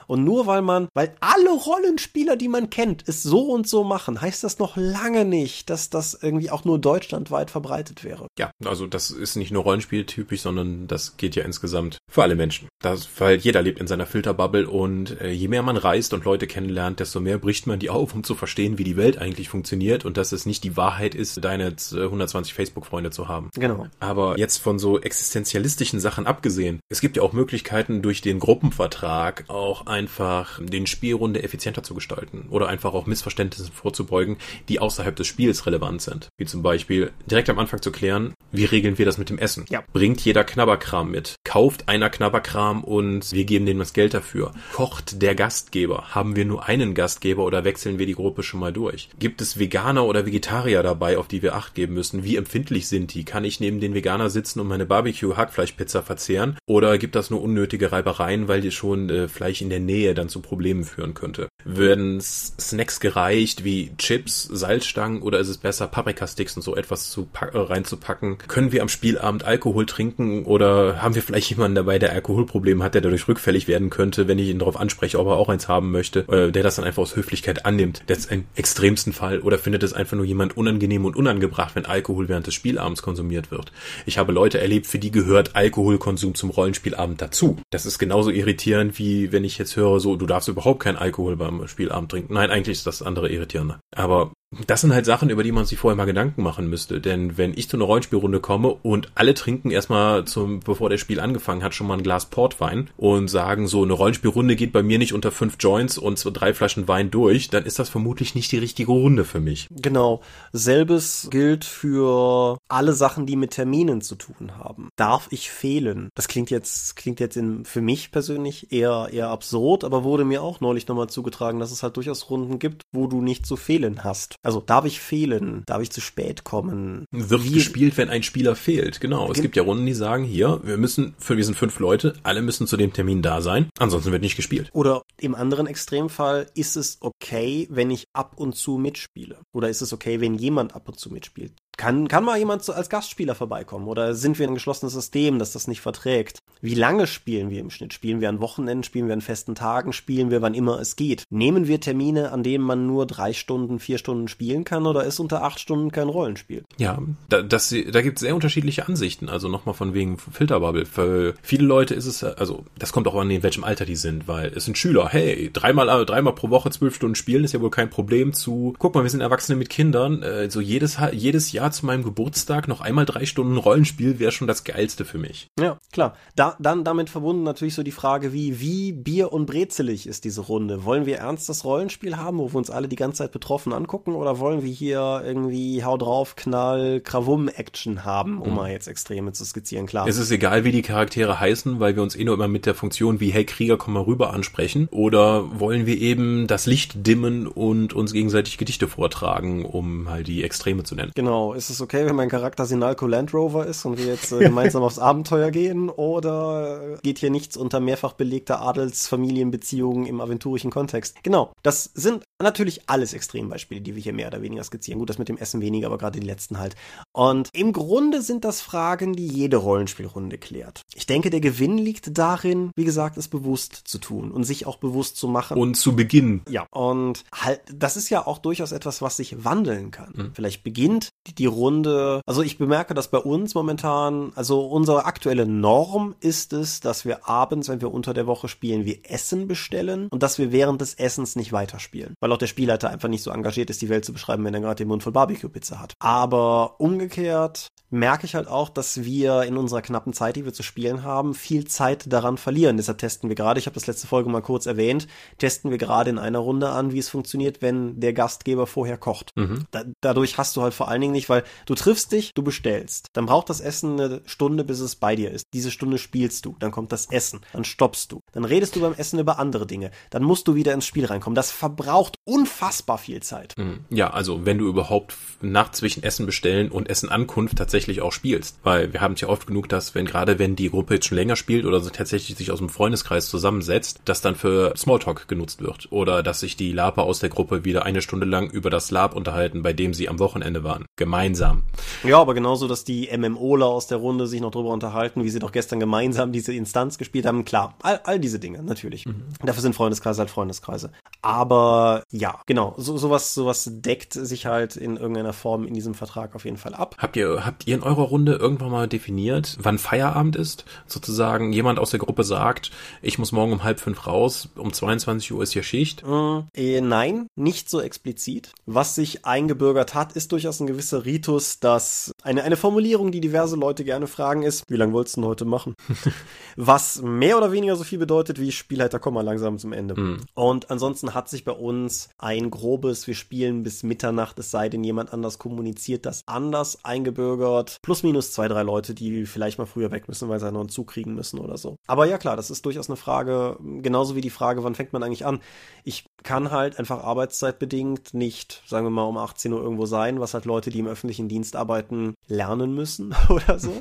[0.08, 4.20] Und nur weil man, weil alle Rollenspieler, die man kennt, es so und so machen,
[4.20, 8.28] heißt das noch lange nicht, dass das irgendwie auch nur deutschlandweit verbreitet wäre.
[8.38, 12.68] Ja, also das ist nicht nur Rollenspieltypisch, sondern das geht ja insgesamt für alle Menschen.
[12.82, 16.48] Das, weil jeder lebt in seiner Filterbubble und äh, je mehr man reist und Leute
[16.48, 20.04] kennenlernt, desto mehr bricht man die auf, um zu verstehen, wie die Welt eigentlich funktioniert
[20.04, 23.50] und dass es nicht die Wahrheit ist, deine 120 Facebook-Freunde zu haben.
[23.56, 23.88] Genau.
[24.00, 29.41] Aber jetzt von so existenzialistischen Sachen abgesehen, es gibt ja auch Möglichkeiten durch den Gruppenvertrag
[29.48, 34.38] auch einfach den Spielrunde effizienter zu gestalten oder einfach auch Missverständnissen vorzubeugen,
[34.70, 36.30] die außerhalb des Spiels relevant sind.
[36.38, 39.66] Wie zum Beispiel direkt am Anfang zu klären, wie regeln wir das mit dem Essen?
[39.70, 39.84] Ja.
[39.94, 41.36] Bringt jeder Knabberkram mit?
[41.44, 44.52] Kauft einer Knabberkram und wir geben denen was Geld dafür?
[44.74, 46.14] Kocht der Gastgeber?
[46.14, 49.10] Haben wir nur einen Gastgeber oder wechseln wir die Gruppe schon mal durch?
[49.20, 52.24] Gibt es Veganer oder Vegetarier dabei, auf die wir Acht geben müssen?
[52.24, 53.24] Wie empfindlich sind die?
[53.24, 56.58] Kann ich neben den Veganer sitzen und meine Barbecue-Hackfleischpizza verzehren?
[56.66, 60.30] Oder gibt das nur unnötige Reibereien, weil die schon äh, Fleisch in der Nähe dann
[60.30, 61.48] zu Problemen führen könnte?
[61.66, 67.28] Werden Snacks gereicht wie Chips, Salzstangen oder ist es besser, Paprikasticks und so etwas zu
[67.40, 68.38] äh, reinzupacken?
[68.48, 72.94] Können wir am Spielabend Alkohol trinken oder haben wir vielleicht jemanden dabei, der Alkoholprobleme hat,
[72.94, 75.92] der dadurch rückfällig werden könnte, wenn ich ihn darauf anspreche, ob er auch eins haben
[75.92, 78.04] möchte, äh, der das dann einfach aus Höflichkeit annimmt?
[78.08, 81.86] Das ist ein extremsten Fall oder findet es einfach nur jemand unangenehm und unangebracht, wenn
[81.86, 83.72] Alkohol während des Spielabends konsumiert wird?
[84.06, 87.58] Ich habe Leute erlebt, für die gehört Alkoholkonsum zum Rollenspielabend dazu.
[87.70, 91.36] Das ist genauso irritierend, wie wenn ich jetzt höre, so, du darfst überhaupt keinen Alkohol
[91.36, 92.34] beim Spielabend trinken.
[92.34, 93.80] Nein, eigentlich ist das andere irritierender.
[93.96, 94.34] Aber
[94.68, 97.00] das sind halt Sachen, über die man sich vorher mal Gedanken machen müsste.
[97.00, 101.22] Denn wenn ich zu einer Rollenspielrunde komme und alle trinken erstmal zum, bevor der Spiel
[101.22, 104.98] angefangen hat, schon mal ein Glas Portwein und sagen so, eine Rollenspielrunde geht bei mir
[104.98, 108.52] nicht unter fünf Joints und so drei Flaschen Wein durch, dann ist das vermutlich nicht
[108.52, 109.68] die richtige Runde für mich.
[109.72, 110.22] Genau.
[110.52, 114.90] Selbes gilt für alle Sachen, die mit Terminen zu tun haben.
[114.98, 116.10] Darf ich fehlen?
[116.14, 120.44] Das klingt jetzt, klingt jetzt in, für mich persönlich eher, eher absurd, aber wurde mir
[120.44, 124.04] auch neulich nochmal zugetragen, dass es halt durchaus Runden gibt, wo du nicht zu fehlen
[124.04, 124.36] hast.
[124.44, 125.64] Also darf ich fehlen?
[125.66, 127.06] Darf ich zu spät kommen?
[127.12, 129.00] Wird Wie gespielt, wenn ein Spieler fehlt.
[129.00, 129.32] Genau.
[129.32, 132.42] Es gibt ja Runden, die sagen, hier, wir müssen, für wir sind fünf Leute, alle
[132.42, 134.70] müssen zu dem Termin da sein, ansonsten wird nicht gespielt.
[134.74, 139.38] Oder im anderen Extremfall, ist es okay, wenn ich ab und zu mitspiele?
[139.54, 141.54] Oder ist es okay, wenn jemand ab und zu mitspielt?
[141.78, 143.88] Kann, kann mal jemand als Gastspieler vorbeikommen?
[143.88, 146.40] Oder sind wir ein geschlossenes System, das das nicht verträgt?
[146.62, 147.94] Wie lange spielen wir im Schnitt?
[147.94, 148.84] Spielen wir an Wochenenden?
[148.84, 149.94] Spielen wir an festen Tagen?
[149.94, 151.24] Spielen wir, wann immer es geht?
[151.32, 154.86] Nehmen wir Termine, an denen man nur drei Stunden, vier Stunden spielen kann?
[154.86, 156.64] Oder ist unter acht Stunden kein Rollenspiel?
[156.78, 157.00] Ja,
[157.30, 159.28] da, das, da gibt es sehr unterschiedliche Ansichten.
[159.28, 160.86] Also nochmal von wegen Filterbubble.
[160.86, 164.28] Für viele Leute ist es, also das kommt auch an, in welchem Alter die sind,
[164.28, 165.10] weil es sind Schüler.
[165.10, 168.94] Hey, dreimal, dreimal pro Woche zwölf Stunden spielen ist ja wohl kein Problem zu, guck
[168.94, 170.22] mal, wir sind Erwachsene mit Kindern.
[170.22, 174.48] Äh, so jedes, jedes Jahr zu meinem Geburtstag noch einmal drei Stunden Rollenspiel wäre schon
[174.48, 175.50] das Geilste für mich.
[175.60, 176.16] Ja, klar.
[176.36, 180.42] Da, dann damit verbunden natürlich so die Frage, wie, wie Bier- und Brezelig ist diese
[180.42, 180.86] Runde?
[180.86, 184.40] Wollen wir ernstes Rollenspiel haben, wo wir uns alle die ganze Zeit betroffen angucken, oder
[184.40, 188.56] wollen wir hier irgendwie Hau drauf, Knall, Krawum-Action haben, um mhm.
[188.56, 190.08] mal jetzt Extreme zu skizzieren, klar.
[190.08, 192.76] Es ist egal, wie die Charaktere heißen, weil wir uns eh nur immer mit der
[192.76, 194.88] Funktion wie, hey Krieger, komm mal rüber ansprechen.
[194.92, 200.44] Oder wollen wir eben das Licht dimmen und uns gegenseitig Gedichte vortragen, um halt die
[200.44, 201.12] Extreme zu nennen?
[201.16, 201.51] Genau.
[201.54, 204.84] Ist es okay, wenn mein Charakter Sinalco Land Rover ist und wir jetzt äh, gemeinsam
[204.84, 205.90] aufs Abenteuer gehen?
[205.90, 211.24] Oder geht hier nichts unter mehrfach belegter Adelsfamilienbeziehungen im aventurischen Kontext?
[211.24, 211.52] Genau.
[211.64, 215.00] Das sind natürlich alles Extrembeispiele, die wir hier mehr oder weniger skizzieren.
[215.00, 216.76] Gut, das mit dem Essen weniger, aber gerade die letzten halt.
[217.14, 220.82] Und im Grunde sind das Fragen, die jede Rollenspielrunde klärt.
[220.96, 224.78] Ich denke, der Gewinn liegt darin, wie gesagt, es bewusst zu tun und sich auch
[224.78, 225.58] bewusst zu machen.
[225.58, 226.42] Und zu beginnen.
[226.50, 226.66] Ja.
[226.72, 230.14] Und halt, das ist ja auch durchaus etwas, was sich wandeln kann.
[230.16, 230.32] Mhm.
[230.34, 236.16] Vielleicht beginnt die Runde, also ich bemerke, dass bei uns momentan, also unsere aktuelle Norm
[236.20, 240.24] ist es, dass wir abends, wenn wir unter der Woche spielen, wir Essen bestellen und
[240.24, 242.16] dass wir während des Essens nicht weiterspielen.
[242.20, 244.62] Weil auch der Spielleiter einfach nicht so engagiert ist, die Welt zu beschreiben, wenn er
[244.62, 245.94] gerade den Mund voll Barbecue-Pizza hat.
[246.00, 250.64] Aber umgekehrt merke ich halt auch, dass wir in unserer knappen Zeit, die wir zu
[250.64, 252.78] spielen haben, viel Zeit daran verlieren.
[252.78, 256.10] Deshalb testen wir gerade, ich habe das letzte Folge mal kurz erwähnt, testen wir gerade
[256.10, 259.32] in einer Runde an, wie es funktioniert, wenn der Gastgeber vorher kocht.
[259.36, 259.66] Mhm.
[259.72, 263.10] Da, dadurch hast du halt vor allen Dingen nicht, weil du triffst dich, du bestellst.
[263.14, 265.46] Dann braucht das Essen eine Stunde, bis es bei dir ist.
[265.54, 268.22] Diese Stunde spielst du, dann kommt das Essen, dann stoppst du.
[268.32, 269.92] Dann redest du beim Essen über andere Dinge.
[270.12, 271.36] Dann musst du wieder ins Spiel reinkommen.
[271.36, 273.54] Das verbraucht unfassbar viel Zeit.
[273.58, 273.82] Mhm.
[273.90, 278.60] Ja, also wenn du überhaupt nach zwischen Essen bestellen und Essen Ankunft tatsächlich auch spielst.
[278.64, 281.18] Weil wir haben es ja oft genug, dass wenn gerade wenn die Gruppe jetzt schon
[281.18, 285.62] länger spielt oder so tatsächlich sich aus dem Freundeskreis zusammensetzt, das dann für Smalltalk genutzt
[285.62, 285.92] wird.
[285.92, 289.16] Oder dass sich die Laper aus der Gruppe wieder eine Stunde lang über das Lab
[289.16, 290.86] unterhalten, bei dem sie am Wochenende waren.
[290.98, 291.64] Gemeinsam.
[292.04, 295.40] Ja, aber genauso, dass die MMOler aus der Runde sich noch drüber unterhalten, wie sie
[295.40, 297.46] doch gestern gemeinsam diese Instanz gespielt haben.
[297.46, 299.06] Klar, all, all diese Dinge, natürlich.
[299.06, 299.24] Mhm.
[299.44, 300.92] Dafür sind Freundeskreise halt Freundeskreise.
[301.22, 306.36] Aber ja, genau, so, sowas, sowas deckt sich halt in irgendeiner Form in diesem Vertrag
[306.36, 306.81] auf jeden Fall ab.
[306.98, 310.66] Habt ihr, habt ihr in eurer Runde irgendwann mal definiert, wann Feierabend ist?
[310.88, 312.72] Sozusagen jemand aus der Gruppe sagt,
[313.02, 316.06] ich muss morgen um halb fünf raus, um 22 Uhr ist hier Schicht?
[316.06, 318.54] Mm, äh, nein, nicht so explizit.
[318.66, 323.56] Was sich eingebürgert hat, ist durchaus ein gewisser Ritus, dass eine, eine Formulierung, die diverse
[323.56, 325.76] Leute gerne fragen, ist, wie lange wolltest du denn heute machen?
[326.56, 330.00] Was mehr oder weniger so viel bedeutet wie Spielleiter, komm mal langsam zum Ende.
[330.00, 330.22] Mm.
[330.34, 334.84] Und ansonsten hat sich bei uns ein grobes, wir spielen bis Mitternacht, es sei denn
[334.84, 337.78] jemand anders kommuniziert das anders eingebürgert.
[337.82, 340.70] Plus minus zwei, drei Leute, die vielleicht mal früher weg müssen, weil sie noch einen
[340.70, 341.78] Zug kriegen müssen oder so.
[341.88, 345.04] Aber ja klar, das ist durchaus eine Frage, genauso wie die Frage, wann fängt man
[345.04, 345.42] eigentlich an?
[345.84, 350.34] Ich kann halt einfach arbeitszeitbedingt nicht, sagen wir mal, um 18 Uhr irgendwo sein, was
[350.34, 353.74] halt Leute, die im öffentlichen Dienst arbeiten, lernen müssen oder so.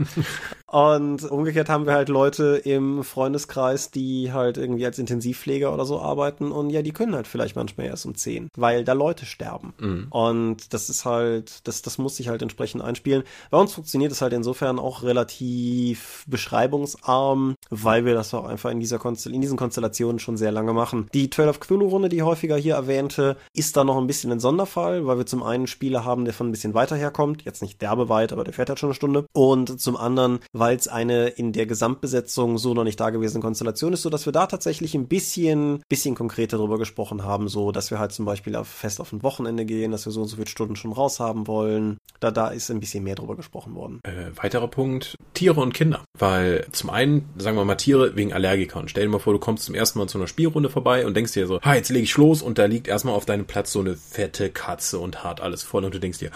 [0.66, 6.00] Und umgekehrt haben wir halt Leute im Freundeskreis, die halt irgendwie als Intensivpfleger oder so
[6.00, 9.74] arbeiten und ja, die können halt vielleicht manchmal erst um 10, weil da Leute sterben.
[9.78, 10.06] Mhm.
[10.10, 13.24] Und das ist halt, das, das muss sich halt entsprechend einspielen.
[13.50, 18.80] Bei uns funktioniert es halt insofern auch relativ beschreibungsarm, weil wir das auch einfach in
[18.80, 21.08] dieser Konstel in diesen Konstellationen schon sehr lange machen.
[21.12, 25.06] Die 12 Cthulhu Runde, die häufiger hier erwähnte, ist da noch ein bisschen ein Sonderfall,
[25.06, 28.32] weil wir zum einen Spieler haben, der von ein bisschen weiter herkommt, jetzt nicht derbeweit,
[28.32, 29.26] aber der fährt halt schon eine Stunde.
[29.32, 34.02] Und zum anderen, weil es eine in der Gesamtbesetzung so noch nicht dagewesene Konstellation ist,
[34.02, 37.98] so dass wir da tatsächlich ein bisschen, bisschen konkreter drüber gesprochen haben, so dass wir
[37.98, 40.48] halt zum Beispiel auf, fest auf ein Wochenende gehen, dass wir so und so viele
[40.48, 41.98] Stunden schon raus haben wollen.
[42.20, 44.00] Da, da ist ein bisschen mehr drüber gesprochen worden.
[44.04, 46.04] Äh, weiterer Punkt, Tiere und Kinder.
[46.18, 48.88] Weil zum einen, sagen wir mal Tiere wegen Allergikern.
[48.88, 51.32] Stell dir mal vor, du kommst zum ersten Mal zu einer Spielrunde vorbei und denkst
[51.32, 53.80] dir so, ha, jetzt lege ich los und da liegt erstmal auf deinem Platz so
[53.80, 56.30] eine fette Katze und hart alles voll und du denkst dir,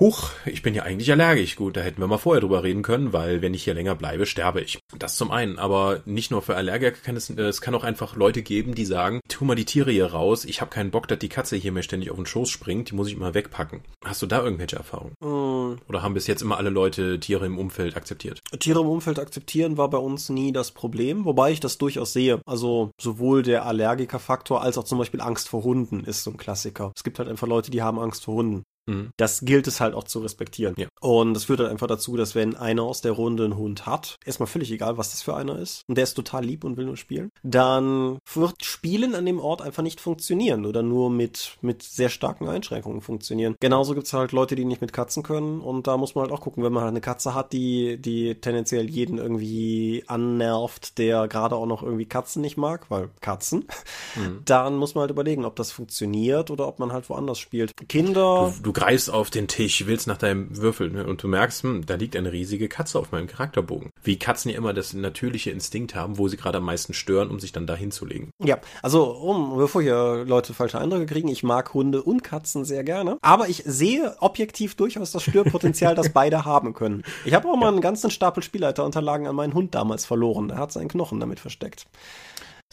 [0.00, 1.56] Huch, ich bin ja eigentlich allergisch.
[1.56, 4.26] Gut, da hätten wir mal vorher drüber reden können, weil wenn ich hier länger bleibe,
[4.26, 4.78] sterbe ich.
[4.96, 8.42] Das zum einen, aber nicht nur für Allergiker kann es, es kann auch einfach Leute
[8.42, 11.28] geben, die sagen, tu mal die Tiere hier raus, ich habe keinen Bock, dass die
[11.28, 13.80] Katze hier mir ständig auf den Schoß springt, die muss ich mal wegpacken.
[14.04, 15.14] Hast du da irgendwelche Erfahrungen?
[15.20, 15.80] Mm.
[15.88, 18.38] Oder haben bis jetzt immer alle Leute Tiere im Umfeld akzeptiert?
[18.60, 22.40] Tiere im Umfeld akzeptieren war bei uns nie das Problem, wobei ich das durchaus sehe.
[22.46, 26.92] Also sowohl der Allergikerfaktor als auch zum Beispiel Angst vor Hunden ist so ein Klassiker.
[26.94, 28.62] Es gibt halt einfach Leute, die haben Angst vor Hunden.
[28.88, 29.10] Mhm.
[29.16, 30.74] Das gilt es halt auch zu respektieren.
[30.76, 30.88] Ja.
[31.00, 34.16] Und das führt halt einfach dazu, dass wenn einer aus der Runde einen Hund hat,
[34.24, 36.86] erstmal völlig egal, was das für einer ist, und der ist total lieb und will
[36.86, 41.82] nur spielen, dann wird Spielen an dem Ort einfach nicht funktionieren oder nur mit, mit
[41.82, 43.56] sehr starken Einschränkungen funktionieren.
[43.60, 46.32] Genauso gibt es halt Leute, die nicht mit Katzen können und da muss man halt
[46.32, 51.28] auch gucken, wenn man halt eine Katze hat, die, die tendenziell jeden irgendwie annervt, der
[51.28, 53.66] gerade auch noch irgendwie Katzen nicht mag, weil Katzen,
[54.16, 54.40] mhm.
[54.44, 57.76] dann muss man halt überlegen, ob das funktioniert oder ob man halt woanders spielt.
[57.88, 58.52] Kinder.
[58.56, 61.86] Du, du greifst auf den Tisch, willst nach deinem Würfel ne, und du merkst, hm,
[61.86, 63.90] da liegt eine riesige Katze auf meinem Charakterbogen.
[64.04, 67.40] Wie Katzen ja immer das natürliche Instinkt haben, wo sie gerade am meisten stören, um
[67.40, 68.30] sich dann da hinzulegen.
[68.38, 72.84] Ja, also um, bevor hier Leute falsche Eindrücke kriegen, ich mag Hunde und Katzen sehr
[72.84, 77.02] gerne, aber ich sehe objektiv durchaus das Störpotenzial, das beide haben können.
[77.24, 80.50] Ich habe auch mal einen ganzen Stapel Spielleiterunterlagen an meinen Hund damals verloren.
[80.50, 81.86] Er hat seinen Knochen damit versteckt.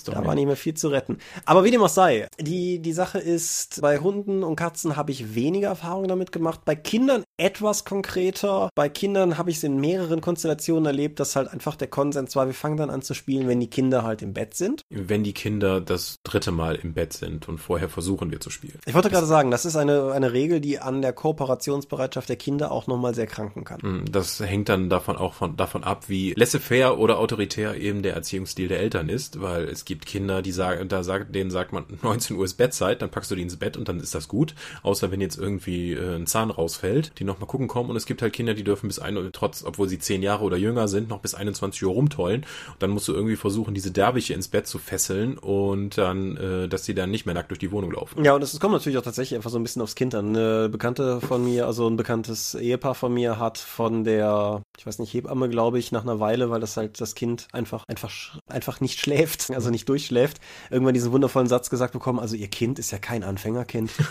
[0.03, 1.17] Da war nicht mehr viel zu retten.
[1.45, 5.35] Aber wie dem auch sei, die, die Sache ist, bei Hunden und Katzen habe ich
[5.35, 6.61] weniger Erfahrung damit gemacht.
[6.65, 8.69] Bei Kindern etwas konkreter.
[8.75, 12.47] Bei Kindern habe ich es in mehreren Konstellationen erlebt, dass halt einfach der Konsens war,
[12.47, 14.81] wir fangen dann an zu spielen, wenn die Kinder halt im Bett sind.
[14.89, 18.79] Wenn die Kinder das dritte Mal im Bett sind und vorher versuchen wir zu spielen.
[18.85, 22.71] Ich wollte gerade sagen, das ist eine, eine Regel, die an der Kooperationsbereitschaft der Kinder
[22.71, 23.81] auch nochmal sehr kranken kann.
[23.81, 28.13] Hm, das hängt dann davon auch von, davon ab, wie laissez-faire oder autoritär eben der
[28.13, 31.85] Erziehungsstil der Eltern ist, weil es gibt Kinder, die sagen, da sagt, denen sagt man
[32.01, 34.55] 19 Uhr ist Bettzeit, dann packst du die ins Bett und dann ist das gut.
[34.83, 37.89] Außer wenn jetzt irgendwie äh, ein Zahn rausfällt, die noch mal gucken kommen.
[37.89, 40.57] Und es gibt halt Kinder, die dürfen bis ein, trotz, obwohl sie 10 Jahre oder
[40.57, 42.41] jünger sind, noch bis 21 Uhr rumtollen.
[42.41, 46.67] Und dann musst du irgendwie versuchen, diese Derwische ins Bett zu fesseln und dann, äh,
[46.67, 48.23] dass sie dann nicht mehr nackt durch die Wohnung laufen.
[48.23, 50.35] Ja, und es kommt natürlich auch tatsächlich einfach so ein bisschen aufs Kind an.
[50.35, 54.99] Eine Bekannte von mir, also ein bekanntes Ehepaar von mir hat von der, ich weiß
[54.99, 58.81] nicht, Hebamme, glaube ich, nach einer Weile, weil das halt das Kind einfach, einfach, einfach
[58.81, 62.91] nicht schläft, also nicht durchschläft, irgendwann diesen wundervollen Satz gesagt bekommen, also ihr Kind ist
[62.91, 63.91] ja kein Anfängerkind.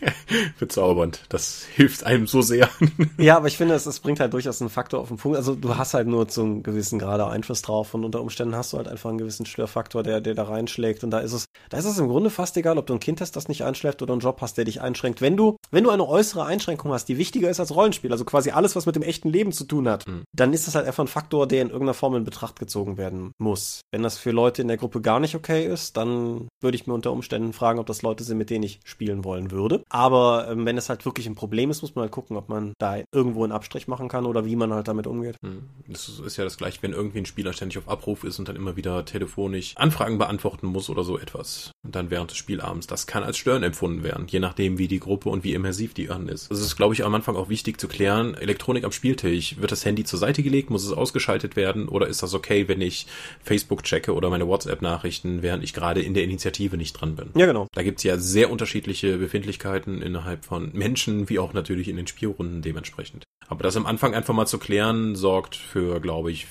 [0.58, 1.22] Bezaubernd.
[1.28, 2.68] Das hilft einem so sehr.
[3.18, 5.36] ja, aber ich finde, es, es bringt halt durchaus einen Faktor auf den Punkt.
[5.36, 8.72] Also du hast halt nur zu einem gewissen Grade Einfluss drauf und unter Umständen hast
[8.72, 11.04] du halt einfach einen gewissen Störfaktor, der, der da reinschlägt.
[11.04, 13.20] Und da ist es, da ist es im Grunde fast egal, ob du ein Kind
[13.20, 15.20] hast, das nicht einschläft oder einen Job hast, der dich einschränkt.
[15.20, 18.50] Wenn du, wenn du eine äußere Einschränkung hast, die wichtiger ist als Rollenspiel, also quasi
[18.50, 20.24] alles, was mit dem echten Leben zu tun hat, mhm.
[20.32, 23.32] dann ist das halt einfach ein Faktor, der in irgendeiner Form in Betracht gezogen werden
[23.38, 23.80] muss.
[23.90, 26.94] Wenn das für Leute in der Gruppe gar nicht okay ist, dann würde ich mir
[26.94, 29.82] unter Umständen fragen, ob das Leute sind, mit denen ich spielen wollen würde.
[29.88, 32.72] Aber ähm, wenn es halt wirklich ein Problem ist, muss man halt gucken, ob man
[32.78, 35.36] da irgendwo einen Abstrich machen kann oder wie man halt damit umgeht.
[35.42, 35.68] Hm.
[35.86, 38.56] Das ist ja das gleiche, wenn irgendwie ein Spieler ständig auf Abruf ist und dann
[38.56, 41.70] immer wieder telefonisch Anfragen beantworten muss oder so etwas.
[41.90, 42.86] Dann während des Spielabends.
[42.86, 46.10] Das kann als Stören empfunden werden, je nachdem, wie die Gruppe und wie immersiv die
[46.10, 46.50] an ist.
[46.50, 48.34] Das ist, glaube ich, am Anfang auch wichtig zu klären.
[48.34, 49.60] Elektronik am Spieltisch.
[49.60, 50.70] Wird das Handy zur Seite gelegt?
[50.70, 51.88] Muss es ausgeschaltet werden?
[51.88, 53.06] Oder ist das okay, wenn ich
[53.42, 57.30] Facebook checke oder meine WhatsApp-Nachrichten, während ich gerade in der Initiative nicht dran bin?
[57.34, 57.66] Ja, genau.
[57.72, 62.62] Da gibt's ja sehr unterschiedliche Befindlichkeiten innerhalb von Menschen, wie auch natürlich in den Spielrunden
[62.62, 63.24] dementsprechend.
[63.48, 66.46] Aber das am Anfang einfach mal zu klären, sorgt für, glaube ich,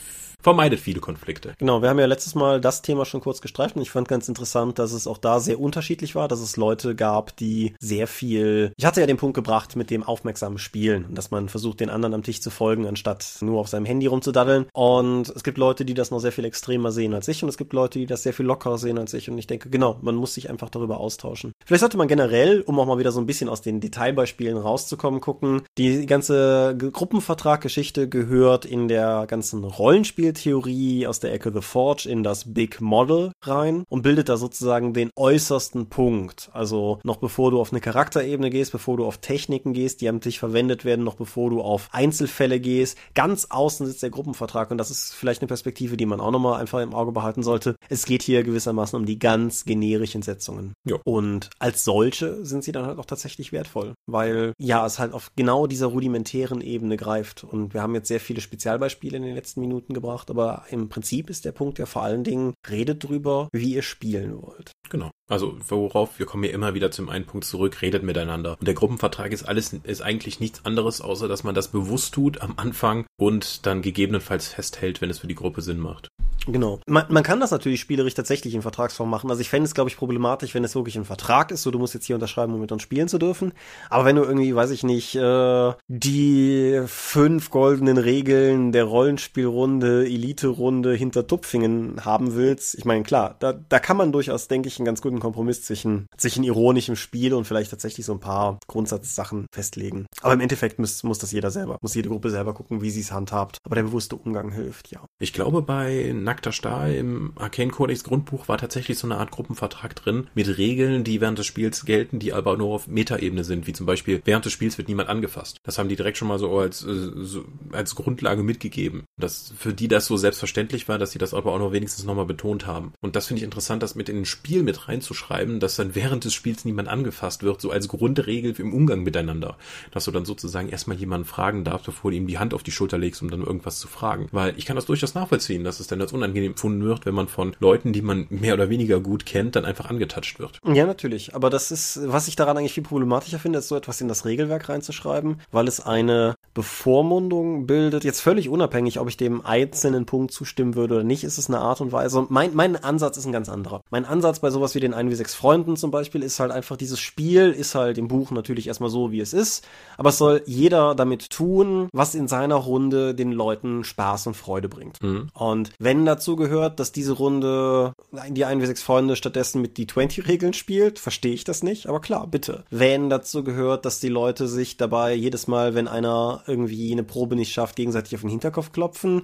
[0.45, 1.55] vermeidet viele Konflikte.
[1.57, 4.29] Genau, wir haben ja letztes Mal das Thema schon kurz gestreift und ich fand ganz
[4.29, 8.71] interessant, dass es auch da sehr unterschiedlich war, dass es Leute gab, die sehr viel,
[8.77, 12.13] ich hatte ja den Punkt gebracht mit dem aufmerksamen Spielen, dass man versucht, den anderen
[12.13, 14.67] am Tisch zu folgen, anstatt nur auf seinem Handy rumzudaddeln.
[14.71, 17.57] Und es gibt Leute, die das noch sehr viel extremer sehen als ich und es
[17.57, 20.13] gibt Leute, die das sehr viel lockerer sehen als ich und ich denke, genau, man
[20.13, 21.53] muss sich einfach darüber austauschen.
[21.65, 25.21] Vielleicht sollte man generell, um auch mal wieder so ein bisschen aus den Detailbeispielen rauszukommen,
[25.21, 32.07] gucken, die ganze Gruppenvertraggeschichte gehört in der ganzen Rollenspiel Theorie aus der Ecke The Forge
[32.07, 36.49] in das Big Model rein und bildet da sozusagen den äußersten Punkt.
[36.53, 40.21] Also noch bevor du auf eine Charakterebene gehst, bevor du auf Techniken gehst, die am
[40.21, 42.97] Tisch verwendet werden, noch bevor du auf Einzelfälle gehst.
[43.13, 46.59] Ganz außen sitzt der Gruppenvertrag und das ist vielleicht eine Perspektive, die man auch nochmal
[46.59, 47.75] einfach im Auge behalten sollte.
[47.89, 50.73] Es geht hier gewissermaßen um die ganz generischen Setzungen.
[50.83, 50.99] Jo.
[51.03, 55.31] Und als solche sind sie dann halt auch tatsächlich wertvoll, weil ja, es halt auf
[55.35, 57.43] genau dieser rudimentären Ebene greift.
[57.43, 60.89] Und wir haben jetzt sehr viele Spezialbeispiele in den letzten Minuten gebracht gemacht, aber im
[60.89, 64.71] Prinzip ist der Punkt ja vor allen Dingen, redet drüber, wie ihr spielen wollt.
[64.89, 65.11] Genau.
[65.27, 68.57] Also worauf, wir kommen ja immer wieder zum einen Punkt zurück, redet miteinander.
[68.59, 72.41] Und der Gruppenvertrag ist alles, ist eigentlich nichts anderes, außer dass man das bewusst tut
[72.41, 76.09] am Anfang und dann gegebenenfalls festhält, wenn es für die Gruppe Sinn macht.
[76.47, 76.79] Genau.
[76.87, 79.29] Man, man kann das natürlich spielerisch tatsächlich in Vertragsform machen.
[79.29, 81.79] Also ich fände es, glaube ich, problematisch, wenn es wirklich ein Vertrag ist, so du
[81.79, 83.53] musst jetzt hier unterschreiben, um mit uns spielen zu dürfen.
[83.89, 90.93] Aber wenn du irgendwie, weiß ich nicht, äh, die fünf goldenen Regeln der Rollenspielrunde, Elite-Runde
[90.93, 94.85] hinter Tupfingen haben willst, ich meine, klar, da, da kann man durchaus, denke ich, einen
[94.85, 99.47] ganz guten guten Kompromiss zwischen, zwischen ironischem Spiel und vielleicht tatsächlich so ein paar Grundsatzsachen
[99.51, 100.05] festlegen.
[100.21, 103.01] Aber im Endeffekt muss, muss das jeder selber, muss jede Gruppe selber gucken, wie sie
[103.01, 103.57] es handhabt.
[103.63, 105.05] Aber der bewusste Umgang hilft, ja.
[105.19, 109.95] Ich glaube, bei Nackter Stahl im Arcane Codex Grundbuch war tatsächlich so eine Art Gruppenvertrag
[109.95, 113.73] drin mit Regeln, die während des Spiels gelten, die aber nur auf Metaebene sind, wie
[113.73, 115.57] zum Beispiel während des Spiels wird niemand angefasst.
[115.63, 119.03] Das haben die direkt schon mal so als, äh, so, als Grundlage mitgegeben.
[119.17, 122.25] Dass für die das so selbstverständlich war, dass sie das aber auch noch wenigstens nochmal
[122.25, 122.93] betont haben.
[123.01, 126.25] Und das finde ich interessant, das mit in ein Spiel mit reinzuschreiben, dass dann während
[126.25, 129.57] des Spiels niemand angefasst wird, so als Grundregel im Umgang miteinander.
[129.91, 132.71] Dass du dann sozusagen erstmal jemanden fragen darfst, bevor du ihm die Hand auf die
[132.71, 134.27] Schulter legst, um dann irgendwas zu fragen.
[134.31, 137.27] Weil ich kann das durchaus nachvollziehen, dass es dann als unangenehm empfunden wird, wenn man
[137.27, 140.59] von Leuten, die man mehr oder weniger gut kennt, dann einfach angetatscht wird.
[140.65, 141.35] Ja, natürlich.
[141.35, 144.25] Aber das ist, was ich daran eigentlich viel problematischer finde, ist so etwas in das
[144.25, 148.03] Regelwerk reinzuschreiben, weil es eine Bevormundung bildet.
[148.03, 151.59] Jetzt völlig unabhängig, ob ich dem einzelnen Punkt zustimmen würde oder nicht, ist es eine
[151.59, 152.25] Art und Weise.
[152.29, 153.81] Mein, mein Ansatz ist ein ganz anderer.
[153.89, 156.77] Mein Ansatz bei sowas wie den 1 wie 6 Freunden zum Beispiel ist halt einfach,
[156.77, 159.67] dieses Spiel ist halt im Buch natürlich erstmal so, wie es ist,
[159.97, 164.69] aber es soll jeder damit tun, was in seiner Runde den Leuten Spaß und Freude
[164.69, 165.01] bringt.
[165.03, 165.29] Mhm.
[165.33, 167.93] Und wenn dazu gehört, dass diese Runde
[168.29, 171.99] die 1 wie 6 Freunde stattdessen mit die 20-Regeln spielt, verstehe ich das nicht, aber
[171.99, 172.63] klar, bitte.
[172.69, 177.35] Wenn dazu gehört, dass die Leute sich dabei jedes Mal, wenn einer irgendwie eine Probe
[177.35, 179.23] nicht schafft, gegenseitig auf den Hinterkopf klopfen,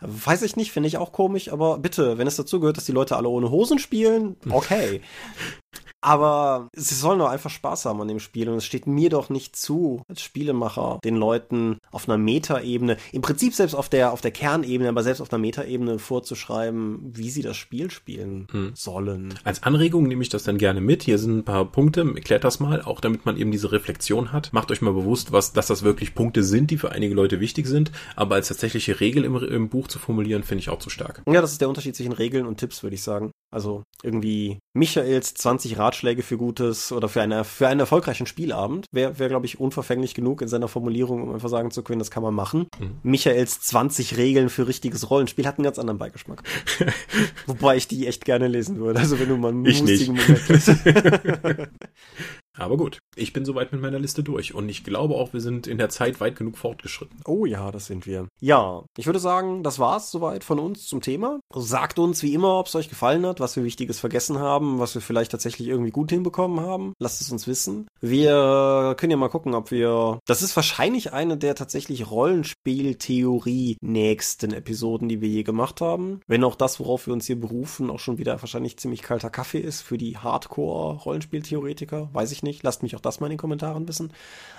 [0.00, 2.92] Weiß ich nicht, finde ich auch komisch, aber bitte, wenn es dazu gehört, dass die
[2.92, 5.02] Leute alle ohne Hosen spielen, okay.
[6.00, 9.28] Aber sie sollen doch einfach Spaß haben an dem Spiel und es steht mir doch
[9.28, 14.20] nicht zu, als Spielemacher, den Leuten auf einer Metaebene, im Prinzip selbst auf der, auf
[14.20, 18.72] der Kernebene, aber selbst auf einer Metaebene vorzuschreiben, wie sie das Spiel spielen hm.
[18.74, 19.34] sollen.
[19.44, 21.02] Als Anregung nehme ich das dann gerne mit.
[21.02, 24.52] Hier sind ein paar Punkte, erklärt das mal, auch damit man eben diese Reflexion hat.
[24.52, 27.66] Macht euch mal bewusst, was, dass das wirklich Punkte sind, die für einige Leute wichtig
[27.66, 31.22] sind, aber als tatsächliche Regel im, im Buch zu formulieren, finde ich auch zu stark.
[31.26, 33.32] Ja, das ist der Unterschied zwischen Regeln und Tipps, würde ich sagen.
[33.50, 39.18] Also irgendwie Michaels 20 Ratschläge für gutes oder für, eine, für einen erfolgreichen Spielabend wäre,
[39.18, 42.22] wär, glaube ich, unverfänglich genug in seiner Formulierung, um einfach sagen zu können, das kann
[42.22, 42.68] man machen.
[42.78, 42.98] Mhm.
[43.02, 46.42] Michaels 20 Regeln für richtiges Rollenspiel hat einen ganz anderen Beigeschmack.
[47.46, 49.00] Wobei ich die echt gerne lesen würde.
[49.00, 50.48] Also wenn du mal einen ich lustigen nicht.
[50.48, 51.70] Moment.
[52.60, 55.66] Aber gut, ich bin soweit mit meiner Liste durch und ich glaube auch, wir sind
[55.66, 57.20] in der Zeit weit genug fortgeschritten.
[57.24, 58.28] Oh ja, das sind wir.
[58.40, 61.40] Ja, ich würde sagen, das war's soweit von uns zum Thema.
[61.54, 64.94] Sagt uns wie immer, ob es euch gefallen hat, was wir Wichtiges vergessen haben, was
[64.94, 66.92] wir vielleicht tatsächlich irgendwie gut hinbekommen haben.
[66.98, 67.88] Lasst es uns wissen.
[68.00, 70.18] Wir können ja mal gucken, ob wir.
[70.26, 76.20] Das ist wahrscheinlich eine der tatsächlich Rollenspieltheorie nächsten Episoden, die wir je gemacht haben.
[76.26, 79.60] Wenn auch das, worauf wir uns hier berufen, auch schon wieder wahrscheinlich ziemlich kalter Kaffee
[79.60, 82.10] ist für die Hardcore-Rollenspieltheoretiker.
[82.12, 82.62] Weiß ich nicht nicht.
[82.62, 84.12] Lasst mich auch das mal in den Kommentaren wissen.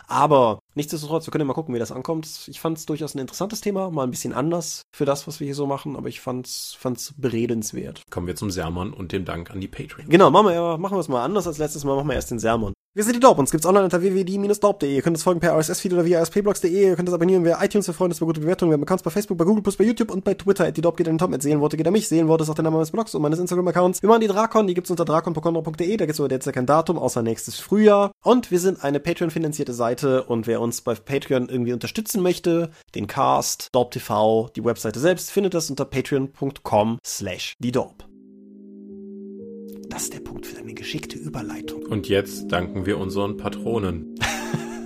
[0.07, 2.47] Aber nichtsdestotrotz, wir können ja mal gucken, wie das ankommt.
[2.47, 5.45] Ich fand es durchaus ein interessantes Thema, mal ein bisschen anders für das, was wir
[5.45, 8.03] hier so machen, aber ich fand es beredenswert.
[8.09, 10.09] Kommen wir zum Sermon und dem Dank an die Patreon.
[10.09, 12.39] Genau, machen wir, machen wir es mal anders als letztes Mal, machen wir erst den
[12.39, 12.73] Sermon.
[12.93, 14.93] Wir sind die Dorp, uns gibt's online unter www.die-dorp.de.
[14.93, 16.69] Ihr könnt uns folgen per RSS-Feed oder via aspblogs.de.
[16.69, 18.71] Ihr könnt uns abonnieren via iTunes, wir freuen uns über gute Bewertungen.
[18.71, 20.69] Wir haben Accounts bei Facebook, bei Google+, bei YouTube und bei Twitter.
[20.73, 22.09] Die Dorp geht an den Tom, at Seelenworte geht an mich.
[22.09, 24.01] Seelenworte ist auch der Name meines Blogs und meines Instagram-Accounts.
[24.01, 25.95] Wir machen die Drakon, die gibt's unter drakon.de.
[25.95, 28.11] Da gibt's aber derzeit kein Datum, außer nächstes Frühjahr.
[28.25, 33.07] Und wir sind eine Patreon-finanzierte Seite und wer uns bei Patreon irgendwie unterstützen möchte, den
[33.07, 38.11] Cast, TV, die Webseite selbst, findet das unter patreon.com slash die Dorp.
[39.91, 41.85] Das ist der Punkt für deine geschickte Überleitung.
[41.85, 44.15] Und jetzt danken wir unseren Patronen.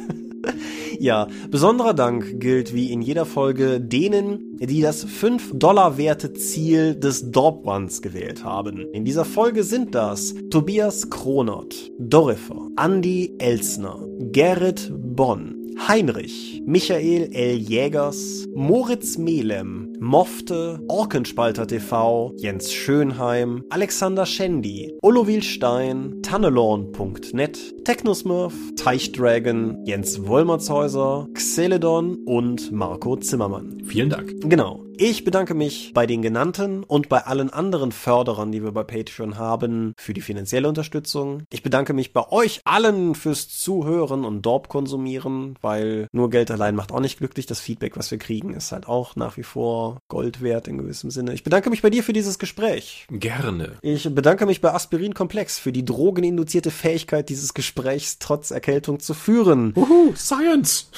[0.99, 6.95] ja, besonderer Dank gilt wie in jeder Folge denen, die das 5 Dollar werte Ziel
[6.95, 8.79] des Dorp Ones gewählt haben.
[8.93, 17.57] In dieser Folge sind das Tobias Kronert, Dorifer, Andy Elsner, Gerrit Bonn, Heinrich, Michael L.
[17.57, 29.83] Jägers, Moritz Melem, Mofte, Orkenspalter TV, Jens Schönheim, Alexander Schendi, Olovil Stein, Tannelorn.net, Technosmurf, Teichdragon,
[29.83, 33.81] Jens Wollmershäuser, Xeledon und Marco Zimmermann.
[33.83, 34.41] Vielen Dank.
[34.41, 34.85] Genau.
[34.97, 39.37] Ich bedanke mich bei den genannten und bei allen anderen Förderern, die wir bei Patreon
[39.37, 41.43] haben, für die finanzielle Unterstützung.
[41.51, 46.75] Ich bedanke mich bei euch allen fürs Zuhören und Dorp konsumieren, weil nur Geld allein
[46.75, 47.45] macht auch nicht glücklich.
[47.45, 51.11] Das Feedback, was wir kriegen, ist halt auch nach wie vor Gold wert in gewissem
[51.11, 51.33] Sinne.
[51.33, 53.07] Ich bedanke mich bei dir für dieses Gespräch.
[53.09, 53.77] Gerne.
[53.81, 59.13] Ich bedanke mich bei Aspirin Komplex für die drogeninduzierte Fähigkeit, dieses Gesprächs trotz Erkältung zu
[59.13, 59.73] führen.
[59.75, 60.89] Uhu, Science!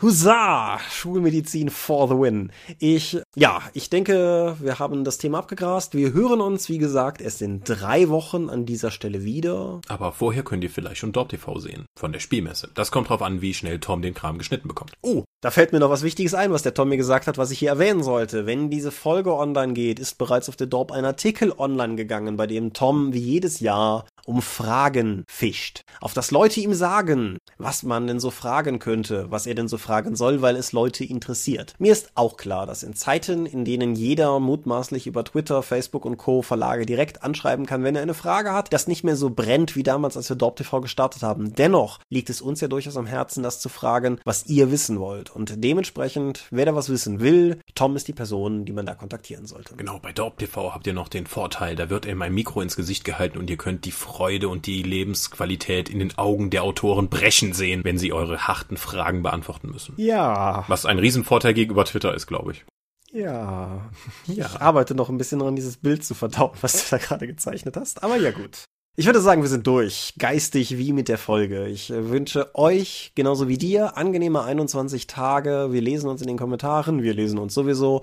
[0.00, 0.78] Huzzah!
[0.90, 2.52] Schulmedizin for the win.
[2.78, 5.94] Ich ja, ich denke, wir haben das Thema abgegrast.
[5.94, 9.80] Wir hören uns, wie gesagt, erst in drei Wochen an dieser Stelle wieder.
[9.88, 11.86] Aber vorher könnt ihr vielleicht schon Dorp TV sehen.
[11.98, 12.68] Von der Spielmesse.
[12.74, 14.92] Das kommt drauf an, wie schnell Tom den Kram geschnitten bekommt.
[15.00, 17.50] Oh, da fällt mir noch was Wichtiges ein, was der Tom mir gesagt hat, was
[17.50, 18.44] ich hier erwähnen sollte.
[18.44, 22.46] Wenn diese Folge online geht, ist bereits auf der Dorp ein Artikel online gegangen, bei
[22.46, 25.82] dem Tom wie jedes Jahr um Fragen fischt.
[26.00, 29.78] Auf das Leute ihm sagen, was man denn so fragen könnte, was er denn so
[29.78, 31.74] fragen soll, weil es Leute interessiert.
[31.78, 36.16] Mir ist auch klar, dass in Zeiten, in denen jeder mutmaßlich über Twitter, Facebook und
[36.16, 36.42] Co.
[36.42, 39.82] Verlage direkt anschreiben kann, wenn er eine Frage hat, das nicht mehr so brennt wie
[39.82, 41.54] damals, als wir Dorp TV gestartet haben.
[41.54, 45.30] Dennoch liegt es uns ja durchaus am Herzen, das zu fragen, was ihr wissen wollt.
[45.30, 49.46] Und dementsprechend, wer da was wissen will, Tom ist die Person, die man da kontaktieren
[49.46, 49.76] sollte.
[49.76, 52.76] Genau, bei Dorp TV habt ihr noch den Vorteil, da wird ihm ein Mikro ins
[52.76, 57.08] Gesicht gehalten und ihr könnt die Freude und die Lebensqualität in den Augen der Autoren
[57.08, 59.94] brechen sehen, wenn sie eure harten Fragen beantworten müssen.
[59.96, 60.64] Ja.
[60.68, 62.64] Was ein Riesenvorteil gegenüber Twitter ist, glaube ich.
[63.12, 63.90] Ja.
[64.26, 64.46] ja.
[64.46, 67.76] Ich arbeite noch ein bisschen daran, dieses Bild zu verdauen, was du da gerade gezeichnet
[67.76, 68.02] hast.
[68.02, 68.64] Aber ja gut.
[68.94, 70.14] Ich würde sagen, wir sind durch.
[70.18, 71.66] Geistig wie mit der Folge.
[71.66, 75.68] Ich äh, wünsche euch, genauso wie dir, angenehme 21 Tage.
[75.70, 77.02] Wir lesen uns in den Kommentaren.
[77.02, 78.02] Wir lesen uns sowieso.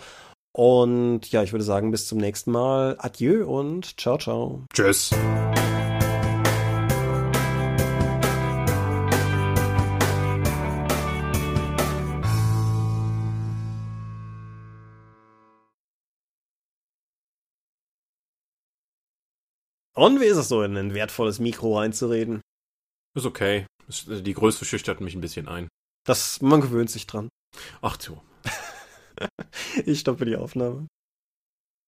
[0.51, 2.95] Und ja, ich würde sagen, bis zum nächsten Mal.
[2.99, 4.63] Adieu und ciao, ciao.
[4.73, 5.11] Tschüss.
[19.99, 22.39] Und wie ist es so, in ein wertvolles Mikro reinzureden?
[23.17, 23.65] Ist okay.
[24.07, 25.67] Die Größe schüchtert mich ein bisschen ein.
[26.07, 27.27] Das, man gewöhnt sich dran.
[27.81, 28.21] Ach so.
[29.85, 30.87] ich stoppe die Aufnahme.